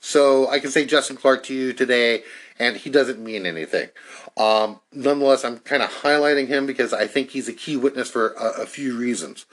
[0.00, 2.22] So I can say Justin Clark to you today,
[2.58, 3.88] and he doesn't mean anything.
[4.36, 8.32] Um, nonetheless, I'm kind of highlighting him because I think he's a key witness for
[8.34, 9.46] a, a few reasons.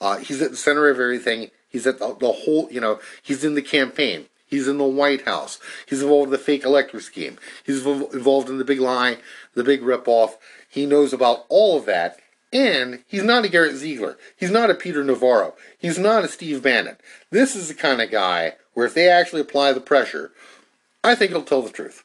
[0.00, 1.50] Uh, he's at the center of everything.
[1.68, 4.26] He's at the, the whole, you know, he's in the campaign.
[4.46, 5.60] He's in the White House.
[5.86, 7.38] He's involved in the fake elector scheme.
[7.64, 9.18] He's involved in the big lie,
[9.54, 10.36] the big ripoff.
[10.68, 12.18] He knows about all of that.
[12.52, 14.16] And he's not a Garrett Ziegler.
[14.36, 15.54] He's not a Peter Navarro.
[15.78, 16.96] He's not a Steve Bannon.
[17.30, 20.32] This is the kind of guy where if they actually apply the pressure,
[21.04, 22.04] I think he'll tell the truth.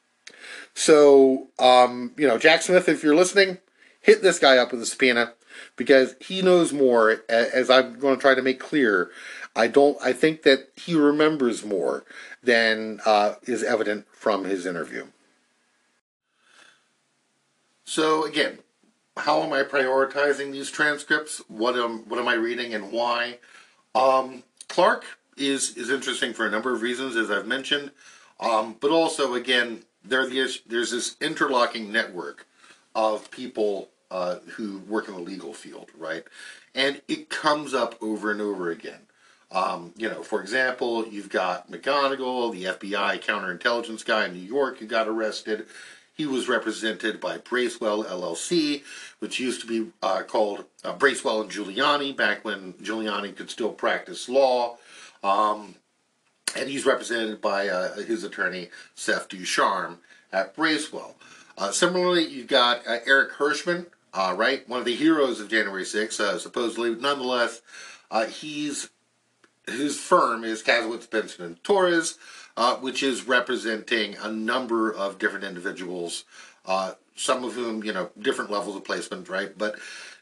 [0.73, 3.59] So, um, you know, Jack Smith, if you're listening,
[4.01, 5.33] hit this guy up with a subpoena.
[5.75, 7.23] because he knows more.
[7.29, 9.11] As I'm going to try to make clear,
[9.55, 9.97] I don't.
[10.01, 12.03] I think that he remembers more
[12.41, 15.07] than uh, is evident from his interview.
[17.93, 18.57] So again,
[19.17, 21.43] how am I prioritizing these transcripts?
[21.47, 23.37] What am what am I reading and why?
[23.93, 25.05] Um, Clark
[25.37, 27.91] is is interesting for a number of reasons, as I've mentioned,
[28.39, 32.47] um, but also again there there's this interlocking network
[32.95, 36.23] of people uh, who work in the legal field, right?
[36.73, 39.01] And it comes up over and over again.
[39.51, 44.79] Um, you know, for example, you've got McGonigal, the FBI counterintelligence guy in New York
[44.79, 45.67] who got arrested.
[46.15, 48.83] He was represented by Bracewell LLC,
[49.19, 53.71] which used to be uh, called uh, Bracewell and Giuliani back when Giuliani could still
[53.71, 54.77] practice law.
[55.23, 55.75] Um,
[56.55, 59.99] and he's represented by uh, his attorney, Seth Ducharme,
[60.31, 61.15] at Bracewell.
[61.57, 64.67] Uh, similarly, you've got uh, Eric Herschmann, uh, right?
[64.69, 66.93] One of the heroes of January 6th, supposedly.
[66.93, 67.61] Nonetheless,
[68.29, 68.89] he's
[69.65, 72.17] his firm is Kasowitz, Benson, and Torres
[72.57, 76.25] uh, which is representing a number of different individuals,
[76.65, 79.57] uh, some of whom, you know, different levels of placement, right?
[79.57, 79.75] But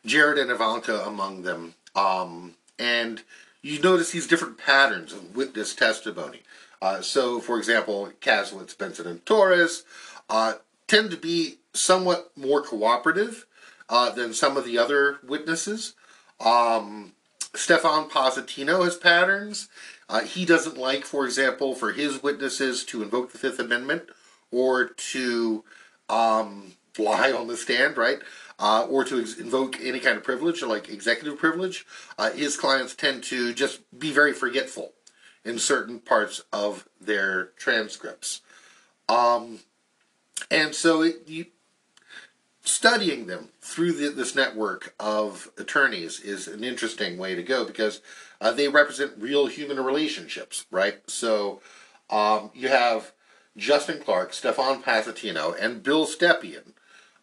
[0.05, 1.75] Jared and Ivanka among them.
[1.95, 3.21] Um, and
[3.61, 6.41] you notice these different patterns of witness testimony.
[6.81, 9.83] Uh, so, for example, Kasowitz, Benson, and Torres
[10.29, 10.53] uh,
[10.87, 13.45] tend to be somewhat more cooperative
[13.87, 15.93] uh, than some of the other witnesses.
[16.39, 17.13] Um,
[17.53, 19.67] Stefan Passantino has patterns.
[20.11, 24.03] Uh, he doesn't like, for example, for his witnesses to invoke the Fifth Amendment
[24.51, 25.63] or to
[26.09, 28.19] um, lie on the stand, right?
[28.59, 31.85] Uh, or to ex- invoke any kind of privilege, like executive privilege.
[32.17, 34.91] Uh, his clients tend to just be very forgetful
[35.45, 38.41] in certain parts of their transcripts.
[39.07, 39.59] Um,
[40.51, 41.45] and so it, you,
[42.63, 48.01] studying them through the, this network of attorneys is an interesting way to go because
[48.41, 51.09] uh, they represent real human relationships, right?
[51.09, 51.61] So
[52.09, 53.11] um, you have
[53.55, 56.73] Justin Clark, Stefan Passantino, and Bill Stepien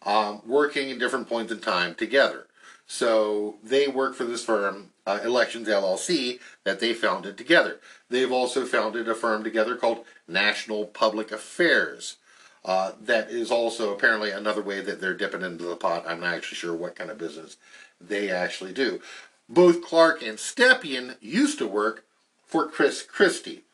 [0.07, 2.47] um, working in different points in time together.
[2.87, 7.81] So they work for this firm, uh, Elections LLC, that they founded together.
[8.09, 12.17] They've also founded a firm together called National Public Affairs.
[12.65, 16.05] Uh, that is also apparently another way that they're dipping into the pot.
[16.07, 17.57] I'm not actually sure what kind of business
[18.01, 19.01] they actually do.
[19.49, 22.05] Both Clark and Stepien used to work
[22.47, 23.65] for Chris Christie.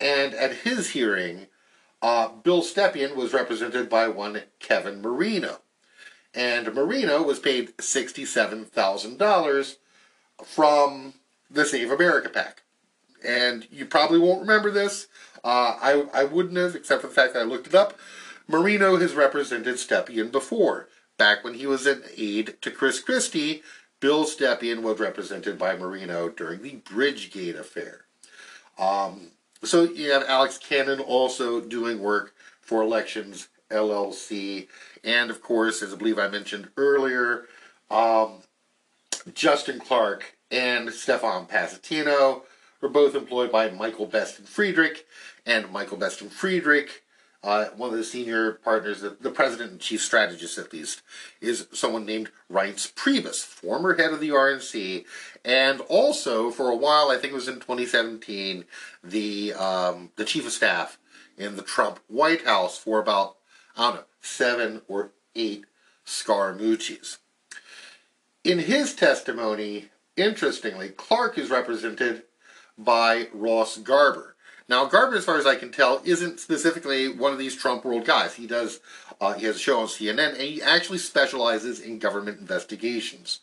[0.00, 1.46] And at his hearing,
[2.02, 5.60] uh, Bill Stepien was represented by one Kevin Marino.
[6.34, 9.76] And Marino was paid $67,000
[10.44, 11.14] from
[11.50, 12.62] the Save America PAC.
[13.26, 15.06] And you probably won't remember this.
[15.42, 17.94] Uh, I, I wouldn't have, except for the fact that I looked it up.
[18.46, 20.88] Marino has represented Stepien before.
[21.16, 23.62] Back when he was an aide to Chris Christie,
[24.04, 28.04] Bill Stepien was represented by Marino during the Bridgegate affair.
[28.78, 29.28] Um,
[29.62, 34.68] so you have Alex Cannon also doing work for Elections LLC,
[35.04, 37.46] and of course, as I believe I mentioned earlier,
[37.90, 38.42] um,
[39.32, 42.42] Justin Clark and Stefan Passantino
[42.82, 45.06] were both employed by Michael Best and Friedrich,
[45.46, 47.03] and Michael Best and Friedrich
[47.44, 51.02] uh, one of the senior partners, the, president and chief strategist at least,
[51.42, 55.04] is someone named Reince Priebus, former head of the RNC,
[55.44, 58.64] and also for a while, I think it was in 2017,
[59.02, 60.98] the um, the chief of staff
[61.36, 63.36] in the Trump White House for about
[63.76, 65.66] I don't know seven or eight
[66.06, 67.18] Scaramucci's.
[68.42, 72.22] In his testimony, interestingly, Clark is represented
[72.78, 74.33] by Ross Garber.
[74.68, 78.06] Now, Garber, as far as I can tell, isn't specifically one of these Trump world
[78.06, 78.34] guys.
[78.34, 78.80] He does,
[79.20, 83.40] uh, he has a show on CNN, and he actually specializes in government investigations.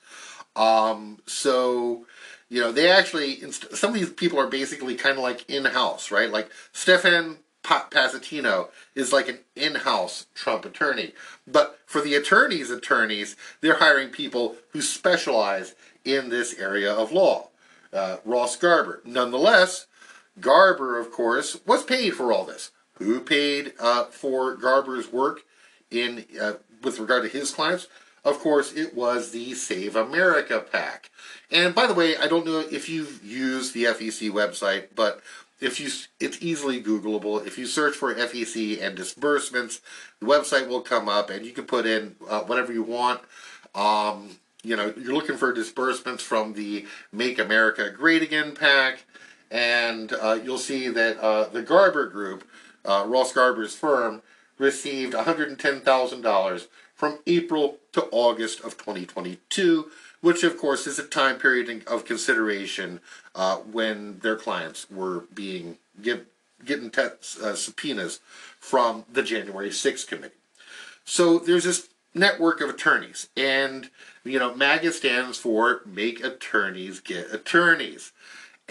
[0.56, 2.06] Um, so,
[2.50, 6.12] you know, they actually, some of these people are basically kind of like in house,
[6.12, 6.30] right?
[6.30, 11.14] Like Stefan Passantino is like an in house Trump attorney.
[11.48, 17.50] But for the attorneys' attorneys, they're hiring people who specialize in this area of law.
[17.94, 19.02] Uh, Ross Garber.
[19.06, 19.88] Nonetheless,
[20.40, 22.72] Garber, of course, was paid for all this.
[22.96, 25.42] Who paid uh, for Garber's work
[25.90, 26.54] in uh,
[26.84, 27.88] with regard to his clients?
[28.24, 31.10] Of course, it was the Save America PAC.
[31.50, 35.22] And by the way, I don't know if you've used the FEC website, but
[35.60, 37.46] if you, it's easily Googleable.
[37.46, 39.82] If you search for FEC and disbursements,
[40.20, 43.22] the website will come up, and you can put in uh, whatever you want.
[43.74, 49.04] Um, you know, you're looking for disbursements from the Make America Great Again PAC
[49.52, 52.48] and uh, you'll see that uh, the Garber Group,
[52.86, 54.22] uh, Ross Garber's firm,
[54.58, 59.92] received $110,000 from April to August of 2022,
[60.22, 63.02] which of course is a time period of consideration
[63.36, 66.26] uh, when their clients were being give,
[66.64, 67.02] getting te-
[67.44, 68.20] uh, subpoenas
[68.60, 70.36] from the January 6th committee.
[71.04, 73.90] So there's this network of attorneys, and
[74.24, 78.12] you know, MAGA stands for Make Attorneys Get Attorneys,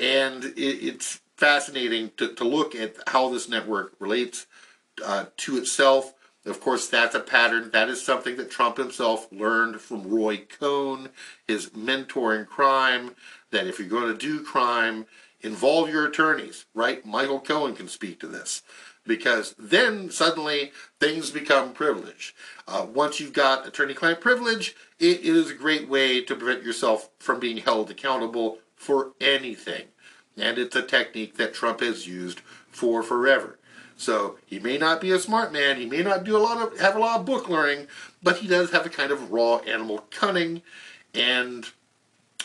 [0.01, 4.47] and it, it's fascinating to, to look at how this network relates
[5.05, 6.15] uh, to itself.
[6.47, 7.71] Of course, that's a pattern.
[7.73, 11.11] That is something that Trump himself learned from Roy Cohn,
[11.47, 13.15] his mentor in crime.
[13.51, 15.07] That if you're going to do crime,
[15.41, 17.05] involve your attorneys, right?
[17.05, 18.63] Michael Cohen can speak to this
[19.07, 22.35] because then suddenly things become privileged.
[22.69, 27.11] Uh, once you've got attorney client privilege, it is a great way to prevent yourself
[27.19, 29.85] from being held accountable for anything.
[30.39, 33.59] And it's a technique that Trump has used for forever.
[33.99, 36.81] So he may not be a smart man, he may not do a lot of
[36.81, 37.89] have a lot of book learning,
[38.23, 40.63] but he does have a kind of raw animal cunning,
[41.13, 41.67] and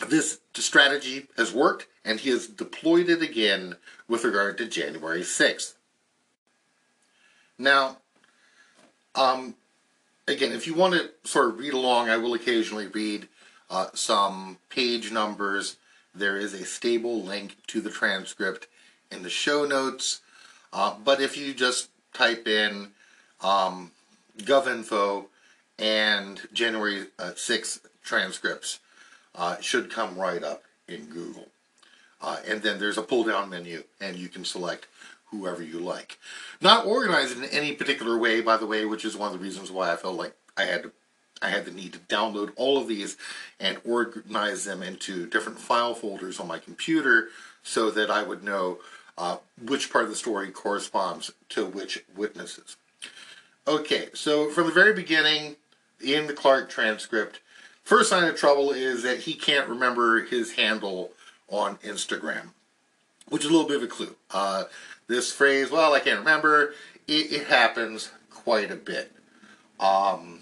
[0.06, 3.76] this strategy has worked, and he has deployed it again
[4.06, 5.76] with regard to January 6th.
[7.58, 7.96] Now,
[9.14, 9.54] um,
[10.28, 13.28] again, if you want to sort of read along, I will occasionally read
[13.70, 15.78] uh, some page numbers.
[16.16, 18.66] There is a stable link to the transcript
[19.10, 20.20] in the show notes.
[20.72, 22.88] Uh, but if you just type in
[23.42, 23.92] um,
[24.38, 25.26] GovInfo
[25.78, 28.80] and January uh, 6th transcripts,
[29.34, 31.48] uh, should come right up in Google.
[32.22, 34.86] Uh, and then there's a pull down menu, and you can select
[35.26, 36.18] whoever you like.
[36.62, 39.70] Not organized in any particular way, by the way, which is one of the reasons
[39.70, 40.92] why I felt like I had to,
[41.42, 43.16] I had the need to download all of these
[43.60, 47.28] and organize them into different file folders on my computer
[47.62, 48.78] so that I would know
[49.18, 52.76] uh, which part of the story corresponds to which witnesses.
[53.66, 55.56] Okay, so from the very beginning
[56.02, 57.40] in the Clark transcript,
[57.82, 61.12] first sign of trouble is that he can't remember his handle
[61.48, 62.50] on Instagram,
[63.28, 64.14] which is a little bit of a clue.
[64.30, 64.64] Uh,
[65.08, 66.74] this phrase, well, I can't remember,
[67.08, 69.12] it, it happens quite a bit.
[69.80, 70.40] Um,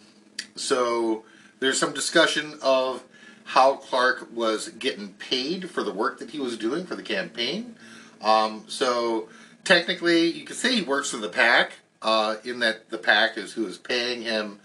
[0.57, 1.25] so
[1.61, 3.03] there's some discussion of
[3.45, 7.77] how Clark was getting paid for the work that he was doing for the campaign.
[8.23, 9.29] Um, so
[9.65, 11.73] technically, you could say he works for the PAC,
[12.03, 14.61] uh, in that the PAC is who is paying him,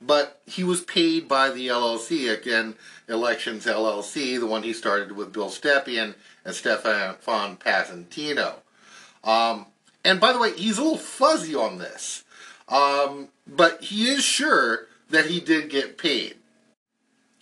[0.00, 2.74] but he was paid by the LLC, again,
[3.08, 6.14] Elections LLC, the one he started with Bill Stepien
[6.44, 7.16] and Stefan
[7.56, 8.54] Passantino.
[9.24, 9.66] Um,
[10.04, 12.24] and by the way, he's a little fuzzy on this,
[12.68, 16.36] um, but he is sure that he did get paid.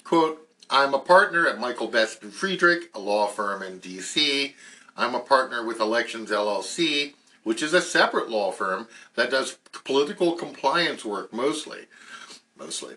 [0.05, 4.55] Quote, I'm a partner at Michael Best and Friedrich, a law firm in D.C.
[4.97, 7.15] I'm a partner with Elections LLC,
[7.45, 11.87] which is a separate law firm that does political compliance work mostly.
[12.59, 12.97] Mostly.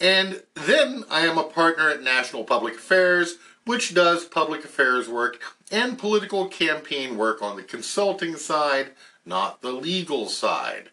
[0.00, 5.40] And then I am a partner at National Public Affairs, which does public affairs work
[5.70, 8.92] and political campaign work on the consulting side,
[9.24, 10.90] not the legal side.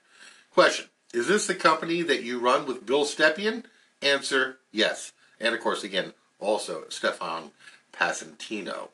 [0.51, 3.63] Question Is this the company that you run with Bill Stepien?
[4.01, 5.11] Answer Yes.
[5.39, 7.51] And of course, again, also Stefan
[7.93, 8.89] Passantino.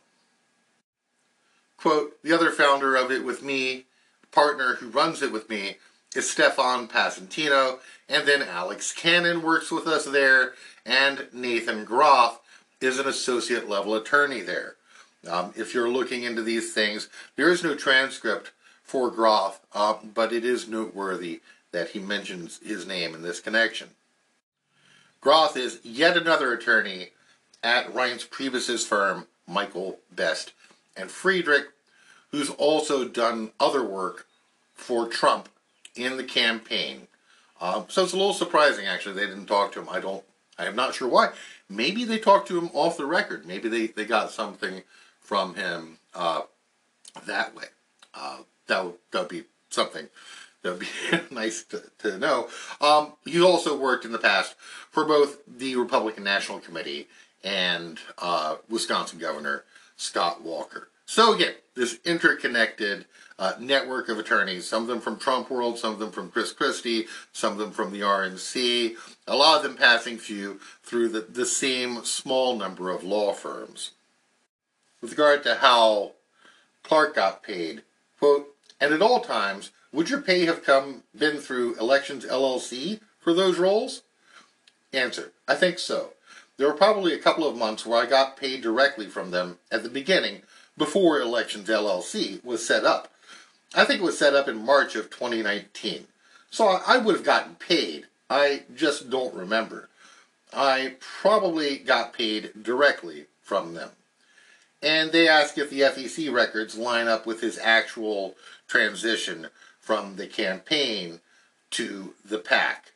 [1.78, 3.86] Quote The other founder of it with me,
[4.32, 5.78] partner who runs it with me,
[6.16, 10.54] is Stefan Passantino, and then Alex Cannon works with us there,
[10.86, 12.40] and Nathan Groth
[12.80, 14.76] is an associate level attorney there.
[15.30, 18.52] Um, if you're looking into these things, there is no transcript
[18.84, 21.42] for Groth, uh, but it is noteworthy
[21.76, 23.90] that he mentions his name in this connection.
[25.20, 27.10] Groth is yet another attorney
[27.62, 30.54] at Reince Priebus's firm, Michael Best
[30.96, 31.66] and Friedrich,
[32.32, 34.26] who's also done other work
[34.74, 35.50] for Trump
[35.96, 37.08] in the campaign.
[37.60, 39.90] Um, so it's a little surprising, actually, they didn't talk to him.
[39.90, 40.24] I don't,
[40.58, 41.32] I am not sure why.
[41.68, 43.46] Maybe they talked to him off the record.
[43.46, 44.84] Maybe they, they got something
[45.20, 46.44] from him uh,
[47.26, 47.66] that way.
[48.14, 50.08] Uh, that would that would be something
[50.66, 50.80] that would
[51.30, 52.50] be nice to, to know.
[52.82, 54.56] Um, he's also worked in the past
[54.90, 57.08] for both the Republican National Committee
[57.44, 59.64] and uh, Wisconsin Governor
[59.96, 60.90] Scott Walker.
[61.06, 63.06] So again, this interconnected
[63.38, 66.52] uh, network of attorneys, some of them from Trump World, some of them from Chris
[66.52, 68.96] Christie, some of them from the RNC,
[69.28, 73.92] a lot of them passing through through the, the same small number of law firms.
[75.02, 76.14] With regard to how
[76.82, 77.84] Clark got paid,
[78.18, 78.48] quote,
[78.82, 83.58] and at all times, would your pay have come been through Elections LLC for those
[83.58, 84.04] roles?
[84.92, 86.12] Answer, I think so.
[86.58, 89.84] There were probably a couple of months where I got paid directly from them at
[89.84, 90.42] the beginning
[90.78, 93.12] before Elections LLC was set up.
[93.74, 96.08] I think it was set up in March of 2019.
[96.50, 98.06] So I would have gotten paid.
[98.30, 99.90] I just don't remember.
[100.54, 103.90] I probably got paid directly from them.
[104.82, 108.36] And they ask if the FEC records line up with his actual
[108.68, 109.48] transition
[109.86, 111.20] from the campaign
[111.70, 112.92] to the PAC.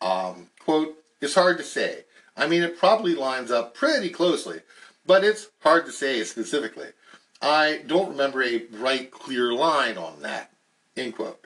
[0.00, 2.04] Um, quote, it's hard to say.
[2.36, 4.60] I mean, it probably lines up pretty closely,
[5.04, 6.86] but it's hard to say specifically.
[7.42, 10.52] I don't remember a bright, clear line on that.
[10.96, 11.44] End quote.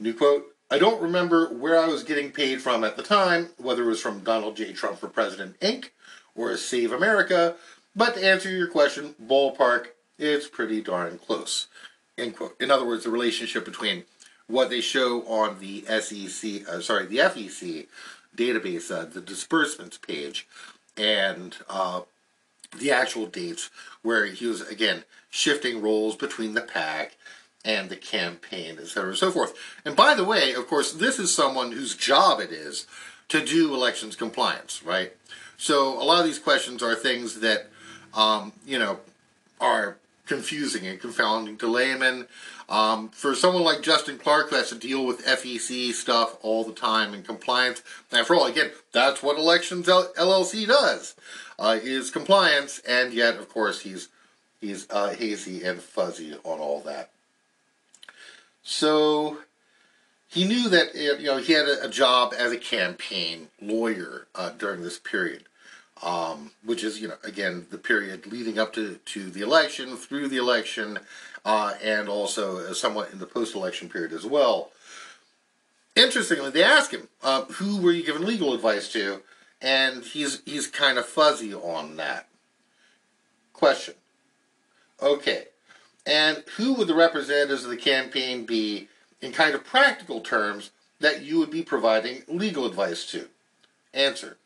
[0.00, 0.46] New quote.
[0.72, 4.00] I don't remember where I was getting paid from at the time, whether it was
[4.00, 4.72] from Donald J.
[4.72, 5.90] Trump for President Inc.
[6.34, 7.54] or Save America,
[7.94, 9.86] but to answer your question, ballpark,
[10.18, 11.68] it's pretty darn close.
[12.16, 12.56] End quote.
[12.60, 14.04] In other words, the relationship between
[14.46, 17.86] what they show on the SEC, uh, sorry, the FEC
[18.36, 20.46] database, uh, the disbursements page,
[20.96, 22.02] and uh,
[22.78, 23.70] the actual dates
[24.02, 27.16] where he was again shifting roles between the PAC
[27.64, 29.54] and the campaign, etc., and so forth.
[29.84, 32.86] And by the way, of course, this is someone whose job it is
[33.28, 35.14] to do elections compliance, right?
[35.56, 37.70] So a lot of these questions are things that,
[38.12, 39.00] um, you know,
[39.60, 39.96] are
[40.26, 42.26] confusing and confounding to laymen.
[42.68, 46.72] Um, for someone like Justin Clark who has to deal with FEC stuff all the
[46.72, 51.14] time and compliance, after all, again, that's what Elections LLC does,
[51.58, 54.08] uh, is compliance, and yet, of course, he's
[54.60, 57.10] he's uh, hazy and fuzzy on all that.
[58.62, 59.38] So
[60.26, 64.82] he knew that you know he had a, job as a campaign lawyer uh, during
[64.82, 65.44] this period
[66.04, 70.28] um, which is, you know, again, the period leading up to, to the election, through
[70.28, 70.98] the election,
[71.44, 74.70] uh, and also somewhat in the post-election period as well.
[75.96, 79.22] Interestingly, they ask him, uh, who were you giving legal advice to?
[79.62, 82.28] And he's, he's kind of fuzzy on that.
[83.52, 83.94] Question.
[85.00, 85.44] Okay.
[86.04, 88.88] And who would the representatives of the campaign be
[89.22, 93.28] in kind of practical terms that you would be providing legal advice to?
[93.94, 94.36] Answer.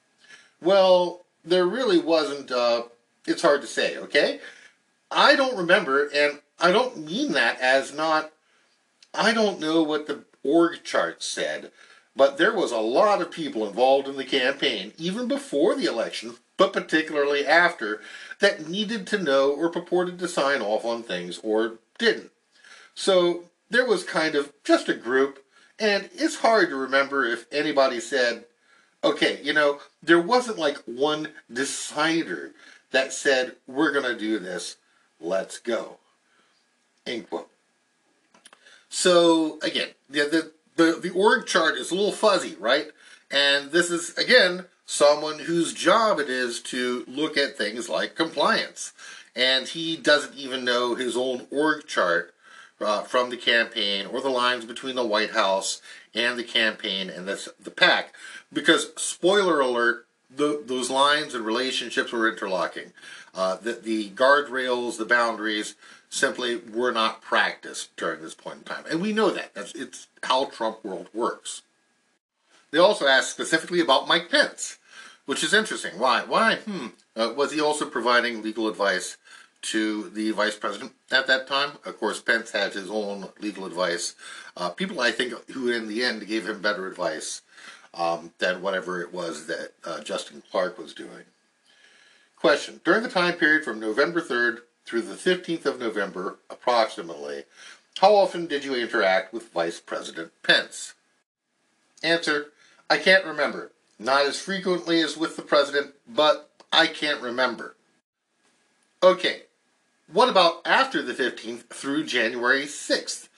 [0.60, 2.84] Well, there really wasn't, uh,
[3.26, 4.40] it's hard to say, okay?
[5.10, 8.32] I don't remember, and I don't mean that as not,
[9.14, 11.70] I don't know what the org chart said,
[12.14, 16.34] but there was a lot of people involved in the campaign, even before the election,
[16.56, 18.00] but particularly after,
[18.40, 22.30] that needed to know or purported to sign off on things or didn't.
[22.94, 25.44] So there was kind of just a group,
[25.78, 28.44] and it's hard to remember if anybody said,
[29.02, 32.52] okay, you know, there wasn't like one decider
[32.90, 34.76] that said, we're going to do this,
[35.20, 35.98] let's go.
[37.06, 37.50] End quote.
[38.88, 42.88] So, again, the, the, the, the org chart is a little fuzzy, right?
[43.30, 48.92] And this is, again, someone whose job it is to look at things like compliance.
[49.36, 52.34] And he doesn't even know his own org chart
[52.80, 55.82] uh, from the campaign or the lines between the White House
[56.14, 58.14] and the campaign and this, the PAC
[58.52, 62.92] Because, spoiler alert, the, those lines and relationships were interlocking.
[63.34, 65.74] Uh, the, the guardrails, the boundaries,
[66.10, 68.84] simply were not practiced during this point in time.
[68.90, 69.54] And we know that.
[69.54, 71.62] That's, it's how Trump world works.
[72.70, 74.78] They also asked specifically about Mike Pence,
[75.26, 75.98] which is interesting.
[75.98, 76.24] Why?
[76.26, 76.56] Why?
[76.56, 76.86] Hmm.
[77.14, 79.17] Uh, was he also providing legal advice
[79.62, 81.72] to the vice president at that time?
[81.84, 84.14] Of course, Pence had his own legal advice.
[84.56, 87.42] Uh, people, I think, who in the end gave him better advice
[87.94, 91.24] um, than whatever it was that uh, Justin Clark was doing.
[92.36, 92.80] Question.
[92.84, 97.44] During the time period from November 3rd through the 15th of November, approximately,
[97.98, 100.94] how often did you interact with Vice President Pence?
[102.02, 102.52] Answer.
[102.88, 103.72] I can't remember.
[103.98, 107.74] Not as frequently as with the president, but I can't remember.
[109.02, 109.42] Okay,
[110.12, 113.28] what about after the 15th through January 6th?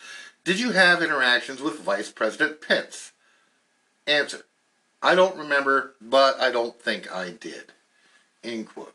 [0.44, 3.12] Did you have interactions with Vice President Pence?
[4.06, 4.44] Answer.
[5.02, 7.72] I don't remember, but I don't think I did.
[8.42, 8.94] End quote.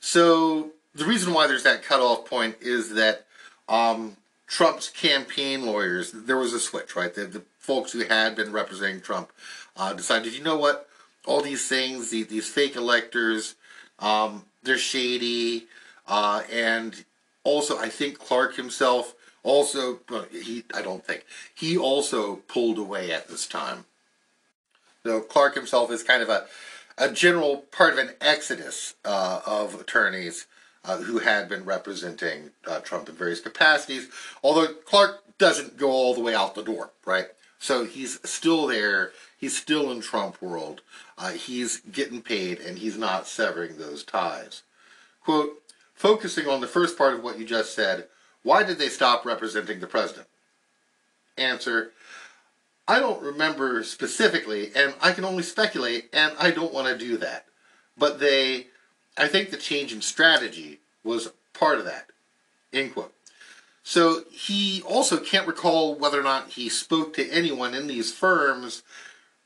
[0.00, 3.26] So the reason why there's that cutoff point is that
[3.68, 4.16] um,
[4.46, 7.14] Trump's campaign lawyers, there was a switch, right?
[7.14, 9.30] The, the folks who had been representing Trump
[9.76, 10.88] uh, decided, you know what?
[11.26, 13.54] All these things, the, these fake electors,
[13.98, 15.66] um, they're shady.
[16.10, 17.04] Uh, and
[17.44, 23.12] also, I think Clark himself also, well, he, I don't think, he also pulled away
[23.12, 23.84] at this time.
[25.04, 26.46] So Clark himself is kind of a,
[26.98, 30.46] a general part of an exodus uh, of attorneys
[30.84, 34.08] uh, who had been representing uh, Trump in various capacities,
[34.42, 37.28] although Clark doesn't go all the way out the door, right?
[37.58, 39.12] So he's still there.
[39.38, 40.82] He's still in Trump world.
[41.16, 44.62] Uh, he's getting paid, and he's not severing those ties.
[45.22, 45.59] Quote,
[46.00, 48.08] focusing on the first part of what you just said,
[48.42, 50.26] why did they stop representing the president?
[51.36, 51.92] Answer,
[52.88, 57.18] I don't remember specifically, and I can only speculate, and I don't want to do
[57.18, 57.44] that.
[57.98, 58.68] But they,
[59.18, 62.06] I think the change in strategy was part of that.
[62.72, 63.12] End quote.
[63.82, 68.82] So he also can't recall whether or not he spoke to anyone in these firms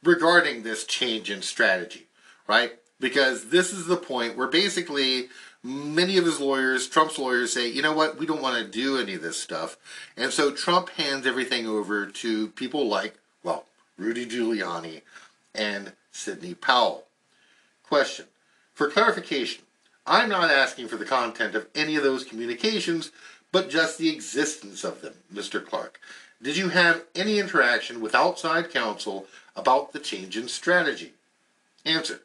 [0.04, 2.06] regarding this change in strategy,
[2.46, 2.74] right?
[3.00, 5.30] Because this is the point where basically
[5.64, 8.98] many of his lawyers, Trump's lawyers, say, you know what, we don't want to do
[8.98, 9.78] any of this stuff.
[10.16, 13.64] And so Trump hands everything over to people like, well,
[13.96, 15.00] Rudy Giuliani
[15.54, 17.04] and Sidney Powell.
[17.82, 18.26] Question.
[18.74, 19.64] For clarification,
[20.06, 23.10] I'm not asking for the content of any of those communications,
[23.50, 25.64] but just the existence of them, Mr.
[25.64, 25.98] Clark.
[26.42, 31.12] Did you have any interaction with outside counsel about the change in strategy?
[31.86, 32.20] Answer.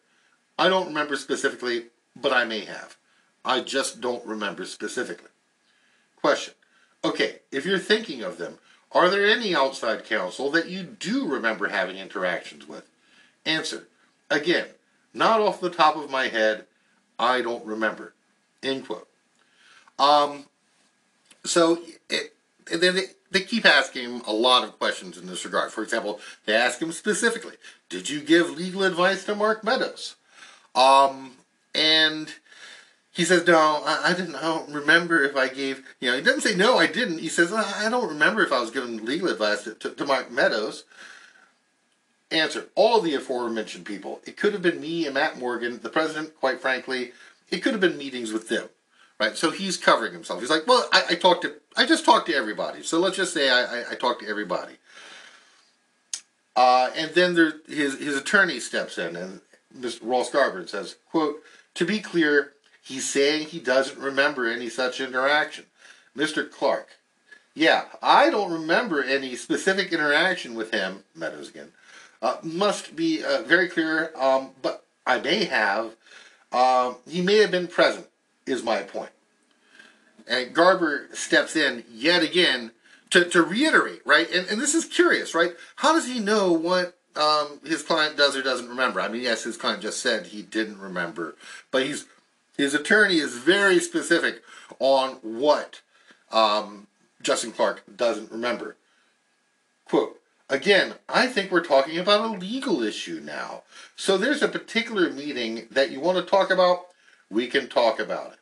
[0.57, 1.85] I don't remember specifically,
[2.15, 2.97] but I may have.
[3.49, 5.31] I just don't remember specifically.
[6.21, 6.53] Question.
[7.03, 8.59] Okay, if you're thinking of them,
[8.91, 12.87] are there any outside counsel that you do remember having interactions with?
[13.47, 13.87] Answer.
[14.29, 14.67] Again,
[15.15, 16.65] not off the top of my head,
[17.17, 18.13] I don't remember.
[18.61, 19.07] End quote.
[19.97, 20.45] Um,
[21.43, 22.35] so, it,
[22.71, 22.91] they,
[23.31, 25.71] they keep asking him a lot of questions in this regard.
[25.71, 27.55] For example, they ask him specifically,
[27.89, 30.17] did you give legal advice to Mark Meadows?
[30.75, 31.31] Um,
[31.73, 32.31] and
[33.12, 34.36] he says, no, I, I, didn't.
[34.36, 35.84] I don't remember if I gave.
[35.99, 37.20] You know, he doesn't say no, I didn't.
[37.20, 40.32] He says, I don't remember if I was giving legal advice to, to, to Mark
[40.32, 40.86] Meadows.
[42.32, 44.22] Answer: All the aforementioned people.
[44.26, 46.39] It could have been me and Matt Morgan, the president.
[46.39, 47.12] Quite frankly,
[47.49, 48.70] it could have been meetings with them,
[49.20, 49.36] right?
[49.36, 50.39] So he's covering himself.
[50.39, 52.84] He's like, well, I, I talked to, I just talked to everybody.
[52.84, 54.74] So let's just say I, I, I talked to everybody.
[56.55, 59.41] Uh, and then there, his his attorney steps in, and
[59.76, 59.99] Mr.
[60.03, 61.41] Ross Garber says, "quote
[61.76, 62.53] To be clear,
[62.89, 65.65] He's saying he doesn't remember any such interaction.
[66.17, 66.49] Mr.
[66.49, 66.87] Clark.
[67.53, 71.71] Yeah, I don't remember any specific interaction with him, Meadows again.
[72.19, 75.95] Uh, must be uh, very clear, um, but I may have.
[76.51, 78.07] Um, he may have been present,
[78.47, 79.11] is my point.
[80.27, 82.71] And Garber steps in yet again
[83.11, 84.27] to, to reiterate, right?
[84.31, 85.51] And, and this is curious, right?
[85.75, 88.99] How does he know what um, his client does or doesn't remember?
[88.99, 91.35] I mean, yes, his client just said he didn't remember,
[91.69, 92.07] but he's
[92.60, 94.43] his attorney is very specific
[94.80, 95.80] on what
[96.30, 96.88] um,
[97.22, 98.76] Justin Clark doesn't remember.
[99.86, 103.64] Quote, again, I think we're talking about a legal issue now.
[103.95, 106.88] So there's a particular meeting that you want to talk about,
[107.30, 108.39] we can talk about it.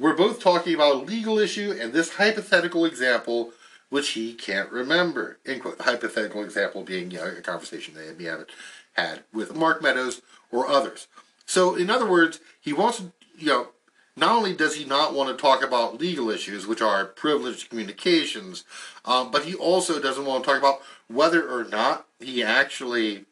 [0.00, 3.52] We're both talking about a legal issue and this hypothetical example,
[3.88, 5.38] which he can't remember.
[5.46, 5.80] End quote.
[5.80, 8.46] Hypothetical example being you know, a conversation they have
[8.94, 11.06] had with Mark Meadows or others.
[11.46, 13.02] So, in other words, he wants
[13.36, 13.68] you know,
[14.16, 18.64] not only does he not want to talk about legal issues, which are privileged communications,
[19.04, 23.24] um, but he also doesn't want to talk about whether or not he actually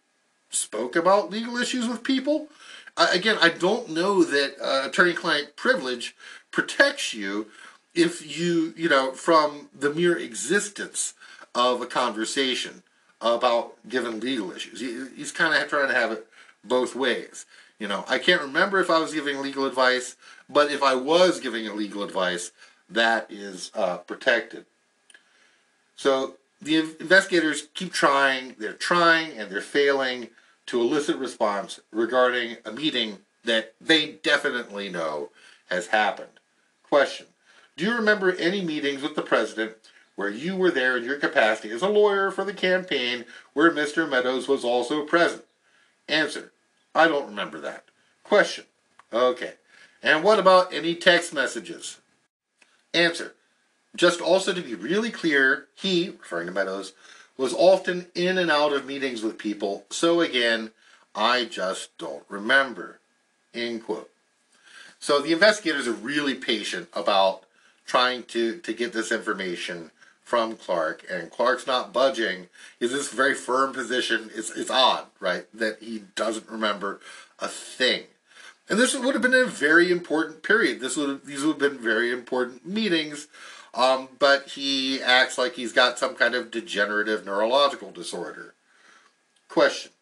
[0.50, 2.48] spoke about legal issues with people.
[2.96, 6.14] Uh, again, I don't know that uh, attorney-client privilege
[6.50, 7.46] protects you
[7.94, 11.14] if you, you know, from the mere existence
[11.54, 12.82] of a conversation
[13.20, 14.80] about given legal issues.
[14.80, 16.26] He, he's kind of trying to have it
[16.64, 17.46] both ways.
[17.82, 20.14] You know, I can't remember if I was giving legal advice,
[20.48, 22.52] but if I was giving legal advice,
[22.88, 24.66] that is uh, protected.
[25.96, 30.28] So the investigators keep trying, they're trying and they're failing
[30.66, 35.30] to elicit response regarding a meeting that they definitely know
[35.68, 36.38] has happened.
[36.88, 37.26] Question
[37.76, 39.72] Do you remember any meetings with the president
[40.14, 43.24] where you were there in your capacity as a lawyer for the campaign
[43.54, 44.08] where Mr.
[44.08, 45.42] Meadows was also present?
[46.06, 46.51] Answer
[46.94, 47.84] I don't remember that.
[48.24, 48.64] Question.
[49.12, 49.54] Okay.
[50.02, 51.98] And what about any text messages?
[52.92, 53.34] Answer.
[53.94, 56.92] Just also to be really clear, he, referring to Meadows,
[57.36, 60.70] was often in and out of meetings with people, so again,
[61.14, 62.98] I just don't remember.
[63.54, 64.10] End quote.
[64.98, 67.44] So the investigators are really patient about
[67.86, 69.90] trying to, to get this information
[70.24, 72.48] from Clark, and Clark's not budging.
[72.78, 74.30] He's in this very firm position.
[74.34, 77.00] It's, it's odd, right, that he doesn't remember
[77.38, 78.04] a thing.
[78.68, 80.80] And this would have been a very important period.
[80.80, 83.28] This would have, these would have been very important meetings,
[83.74, 88.54] um, but he acts like he's got some kind of degenerative neurological disorder.
[89.48, 89.92] Question.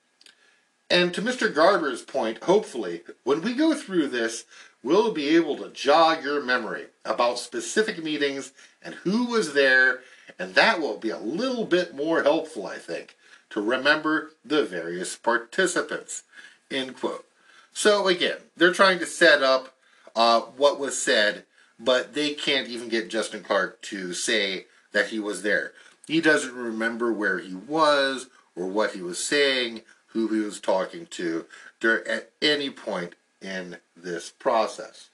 [0.91, 1.53] And to Mr.
[1.53, 4.45] Garber's point, hopefully, when we go through this,
[4.83, 8.53] we'll be able to jog your memory about specific meetings
[8.83, 10.01] and who was there,
[10.39, 13.17] and that will be a little bit more helpful, I think,
[13.51, 16.23] to remember the various participants.
[16.71, 17.27] End quote.
[17.73, 19.75] So again, they're trying to set up
[20.15, 21.45] uh, what was said,
[21.79, 25.73] but they can't even get Justin Clark to say that he was there.
[26.07, 31.07] He doesn't remember where he was or what he was saying, who he was talking
[31.07, 31.47] to
[31.85, 35.09] at any point in this process.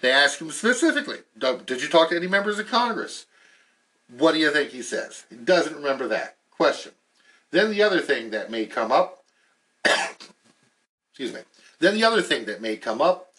[0.00, 3.26] They ask him specifically, Did you talk to any members of Congress?
[4.08, 5.24] What do you think he says?
[5.30, 6.36] He doesn't remember that.
[6.50, 6.92] Question.
[7.50, 9.24] Then the other thing that may come up,
[11.10, 11.40] excuse me,
[11.78, 13.32] then the other thing that may come up,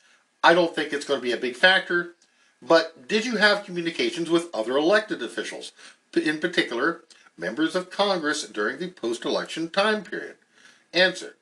[0.43, 2.15] I don't think it's going to be a big factor,
[2.61, 5.71] but did you have communications with other elected officials,
[6.15, 7.03] in particular,
[7.37, 10.35] members of Congress during the post election time period?
[10.93, 11.35] Answer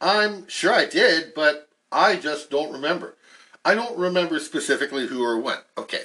[0.00, 3.16] I'm sure I did, but I just don't remember.
[3.64, 5.58] I don't remember specifically who or when.
[5.76, 6.04] Okay,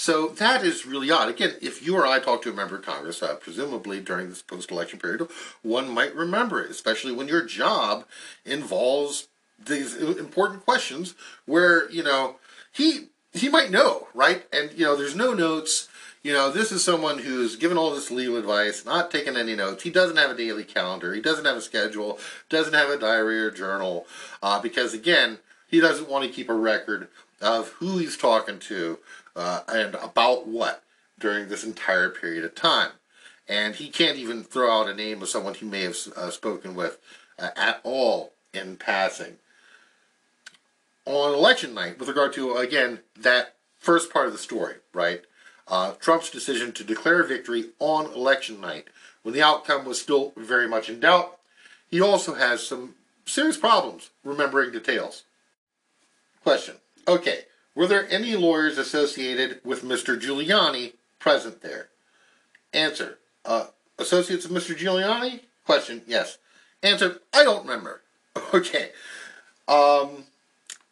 [0.00, 1.28] so that is really odd.
[1.28, 4.40] Again, if you or I talk to a member of Congress, uh, presumably during this
[4.40, 5.28] post-election period,
[5.60, 8.06] one might remember it, especially when your job
[8.46, 9.28] involves
[9.62, 12.36] these important questions where, you know,
[12.72, 14.46] he he might know, right?
[14.50, 15.90] And, you know, there's no notes.
[16.22, 19.82] You know, this is someone who's given all this legal advice, not taken any notes.
[19.82, 21.12] He doesn't have a daily calendar.
[21.12, 24.06] He doesn't have a schedule, doesn't have a diary or journal,
[24.42, 27.08] uh, because, again, he doesn't want to keep a record
[27.40, 28.98] of who he's talking to
[29.36, 30.82] uh, and about what
[31.18, 32.90] during this entire period of time.
[33.48, 36.74] And he can't even throw out a name of someone he may have uh, spoken
[36.74, 36.98] with
[37.38, 39.36] uh, at all in passing.
[41.04, 45.22] On election night, with regard to, again, that first part of the story, right?
[45.66, 48.88] Uh, Trump's decision to declare victory on election night,
[49.22, 51.38] when the outcome was still very much in doubt,
[51.90, 55.24] he also has some serious problems remembering details.
[56.42, 56.76] Question.
[57.08, 57.44] Okay,
[57.74, 60.20] were there any lawyers associated with Mr.
[60.20, 61.88] Giuliani present there?
[62.72, 63.18] Answer.
[63.44, 63.66] Uh,
[63.98, 64.76] associates of Mr.
[64.76, 65.40] Giuliani?
[65.64, 66.02] Question.
[66.06, 66.38] Yes.
[66.82, 67.20] Answer.
[67.32, 68.02] I don't remember.
[68.54, 68.90] Okay.
[69.68, 70.24] Um,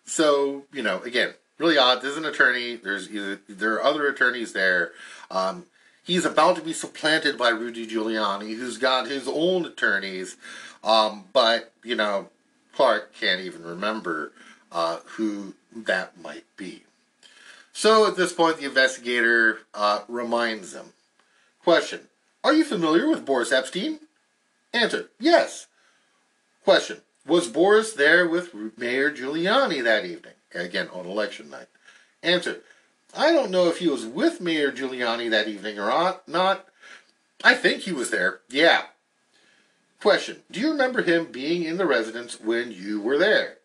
[0.04, 2.02] so, you know, again, really odd.
[2.02, 2.76] There's an attorney.
[2.76, 4.92] There's either, there are other attorneys there.
[5.30, 5.66] Um,
[6.04, 10.36] he's about to be supplanted by Rudy Giuliani, who's got his own attorneys.
[10.84, 12.28] Um, but, you know,
[12.74, 14.32] Clark can't even remember
[14.70, 16.82] uh, who that might be.
[17.72, 20.92] So at this point, the investigator uh, reminds him.
[21.62, 22.00] Question
[22.42, 23.98] Are you familiar with Boris Epshteyn?
[24.72, 25.66] Answer Yes.
[26.64, 30.34] Question Was Boris there with Mayor Giuliani that evening?
[30.54, 31.68] Again, on election night.
[32.22, 32.62] Answer
[33.16, 36.68] I don't know if he was with Mayor Giuliani that evening or not.
[37.42, 38.40] I think he was there.
[38.48, 38.86] Yeah.
[40.00, 43.58] Question Do you remember him being in the residence when you were there?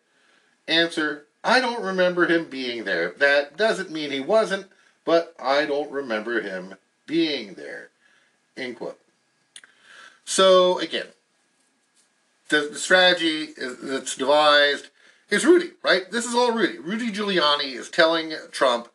[0.66, 3.10] Answer, I don't remember him being there.
[3.10, 4.66] That doesn't mean he wasn't,
[5.04, 6.74] but I don't remember him
[7.06, 7.90] being there.
[8.56, 8.98] End quote.
[10.24, 11.08] So, again,
[12.48, 13.48] the, the strategy
[13.82, 14.88] that's devised
[15.28, 16.10] is Rudy, right?
[16.10, 16.78] This is all Rudy.
[16.78, 18.88] Rudy Giuliani is telling Trump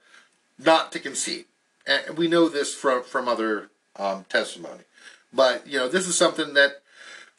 [0.57, 1.45] not to concede.
[1.85, 4.83] And we know this from, from other um, testimony.
[5.31, 6.81] But, you know, this is something that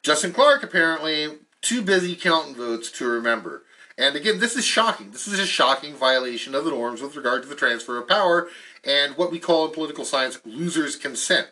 [0.02, 3.64] Justin Clark apparently too busy counting votes to remember.
[4.00, 5.10] And again, this is shocking.
[5.10, 8.48] This is a shocking violation of the norms with regard to the transfer of power
[8.82, 11.48] and what we call in political science loser's consent,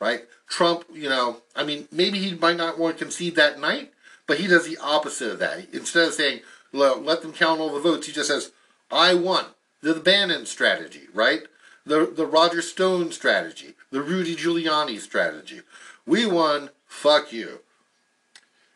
[0.00, 0.24] right?
[0.48, 3.92] Trump, you know, I mean, maybe he might not want to concede that night,
[4.26, 5.72] but he does the opposite of that.
[5.72, 6.40] Instead of saying,
[6.72, 8.50] let them count all the votes, he just says,
[8.90, 9.44] I won.
[9.80, 11.42] The, Bannon strategy, right?
[11.86, 15.60] The, the Roger Stone strategy, the Rudy Giuliani strategy.
[16.04, 17.60] We won, fuck you.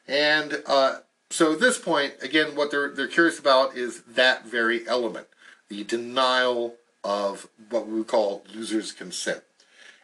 [0.06, 0.98] And uh,
[1.30, 5.26] so at this point, again, what they're they're curious about is that very element,
[5.68, 9.42] the denial of what we would call loser's consent.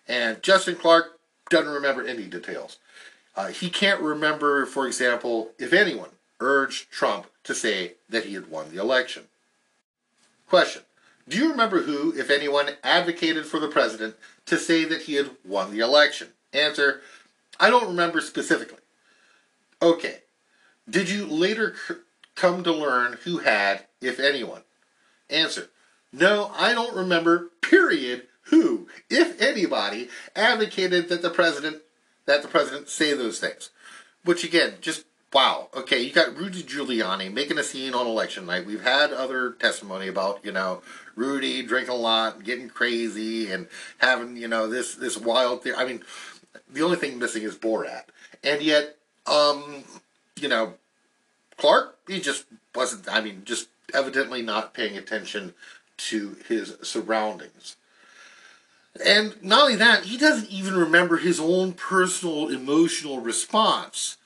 [0.09, 1.19] And Justin Clark
[1.51, 2.79] doesn't remember any details.
[3.37, 6.11] Uh, he can't remember, for example, if anyone
[6.41, 9.25] urged Trump to say that he had won the election.
[10.49, 10.83] Question.
[11.29, 14.17] Do you remember who, if anyone, advocated for the president
[14.47, 16.29] to say that he had won the election?
[16.53, 17.01] Answer.
[17.59, 18.81] I don't remember specifically.
[19.81, 20.19] Okay.
[20.89, 21.95] Did you later c-
[22.35, 24.63] come to learn who had, if anyone?
[25.31, 25.69] Answer.
[26.13, 31.83] No, I don't remember, period, who, if anybody, advocated that the president
[32.27, 33.71] that the president say those things.
[34.25, 35.69] Which again, just wow.
[35.75, 38.67] Okay, you got Rudy Giuliani making a scene on election night.
[38.67, 40.83] We've had other testimony about, you know,
[41.17, 43.69] Rudy drinking a lot, getting crazy, and
[43.99, 45.67] having, you know, this this wild.
[45.77, 46.03] I mean,
[46.71, 48.05] the only thing missing is Borat.
[48.45, 49.85] And yet, um,
[50.37, 50.75] you know,
[51.57, 55.55] Clark, he just wasn't, I mean, just evidently not paying attention
[55.99, 57.77] to his surroundings.
[59.05, 64.19] And not only that, he doesn't even remember his own personal emotional response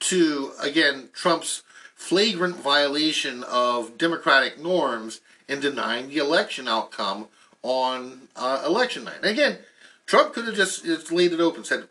[0.00, 1.62] to, again, Trump's
[1.94, 7.28] flagrant violation of democratic norms in denying the election outcome
[7.62, 9.16] on uh, election night.
[9.22, 9.58] And again,
[10.06, 11.88] Trump could have just, just laid it open, said,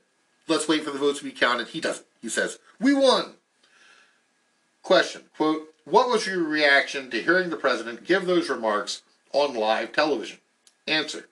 [0.48, 1.68] let's wait for the votes to be counted.
[1.68, 2.06] He doesn't.
[2.22, 3.34] He says, we won.
[4.86, 9.02] Question, quote, what was your reaction to hearing the president give those remarks
[9.34, 10.38] on live television?
[10.86, 11.28] Answer,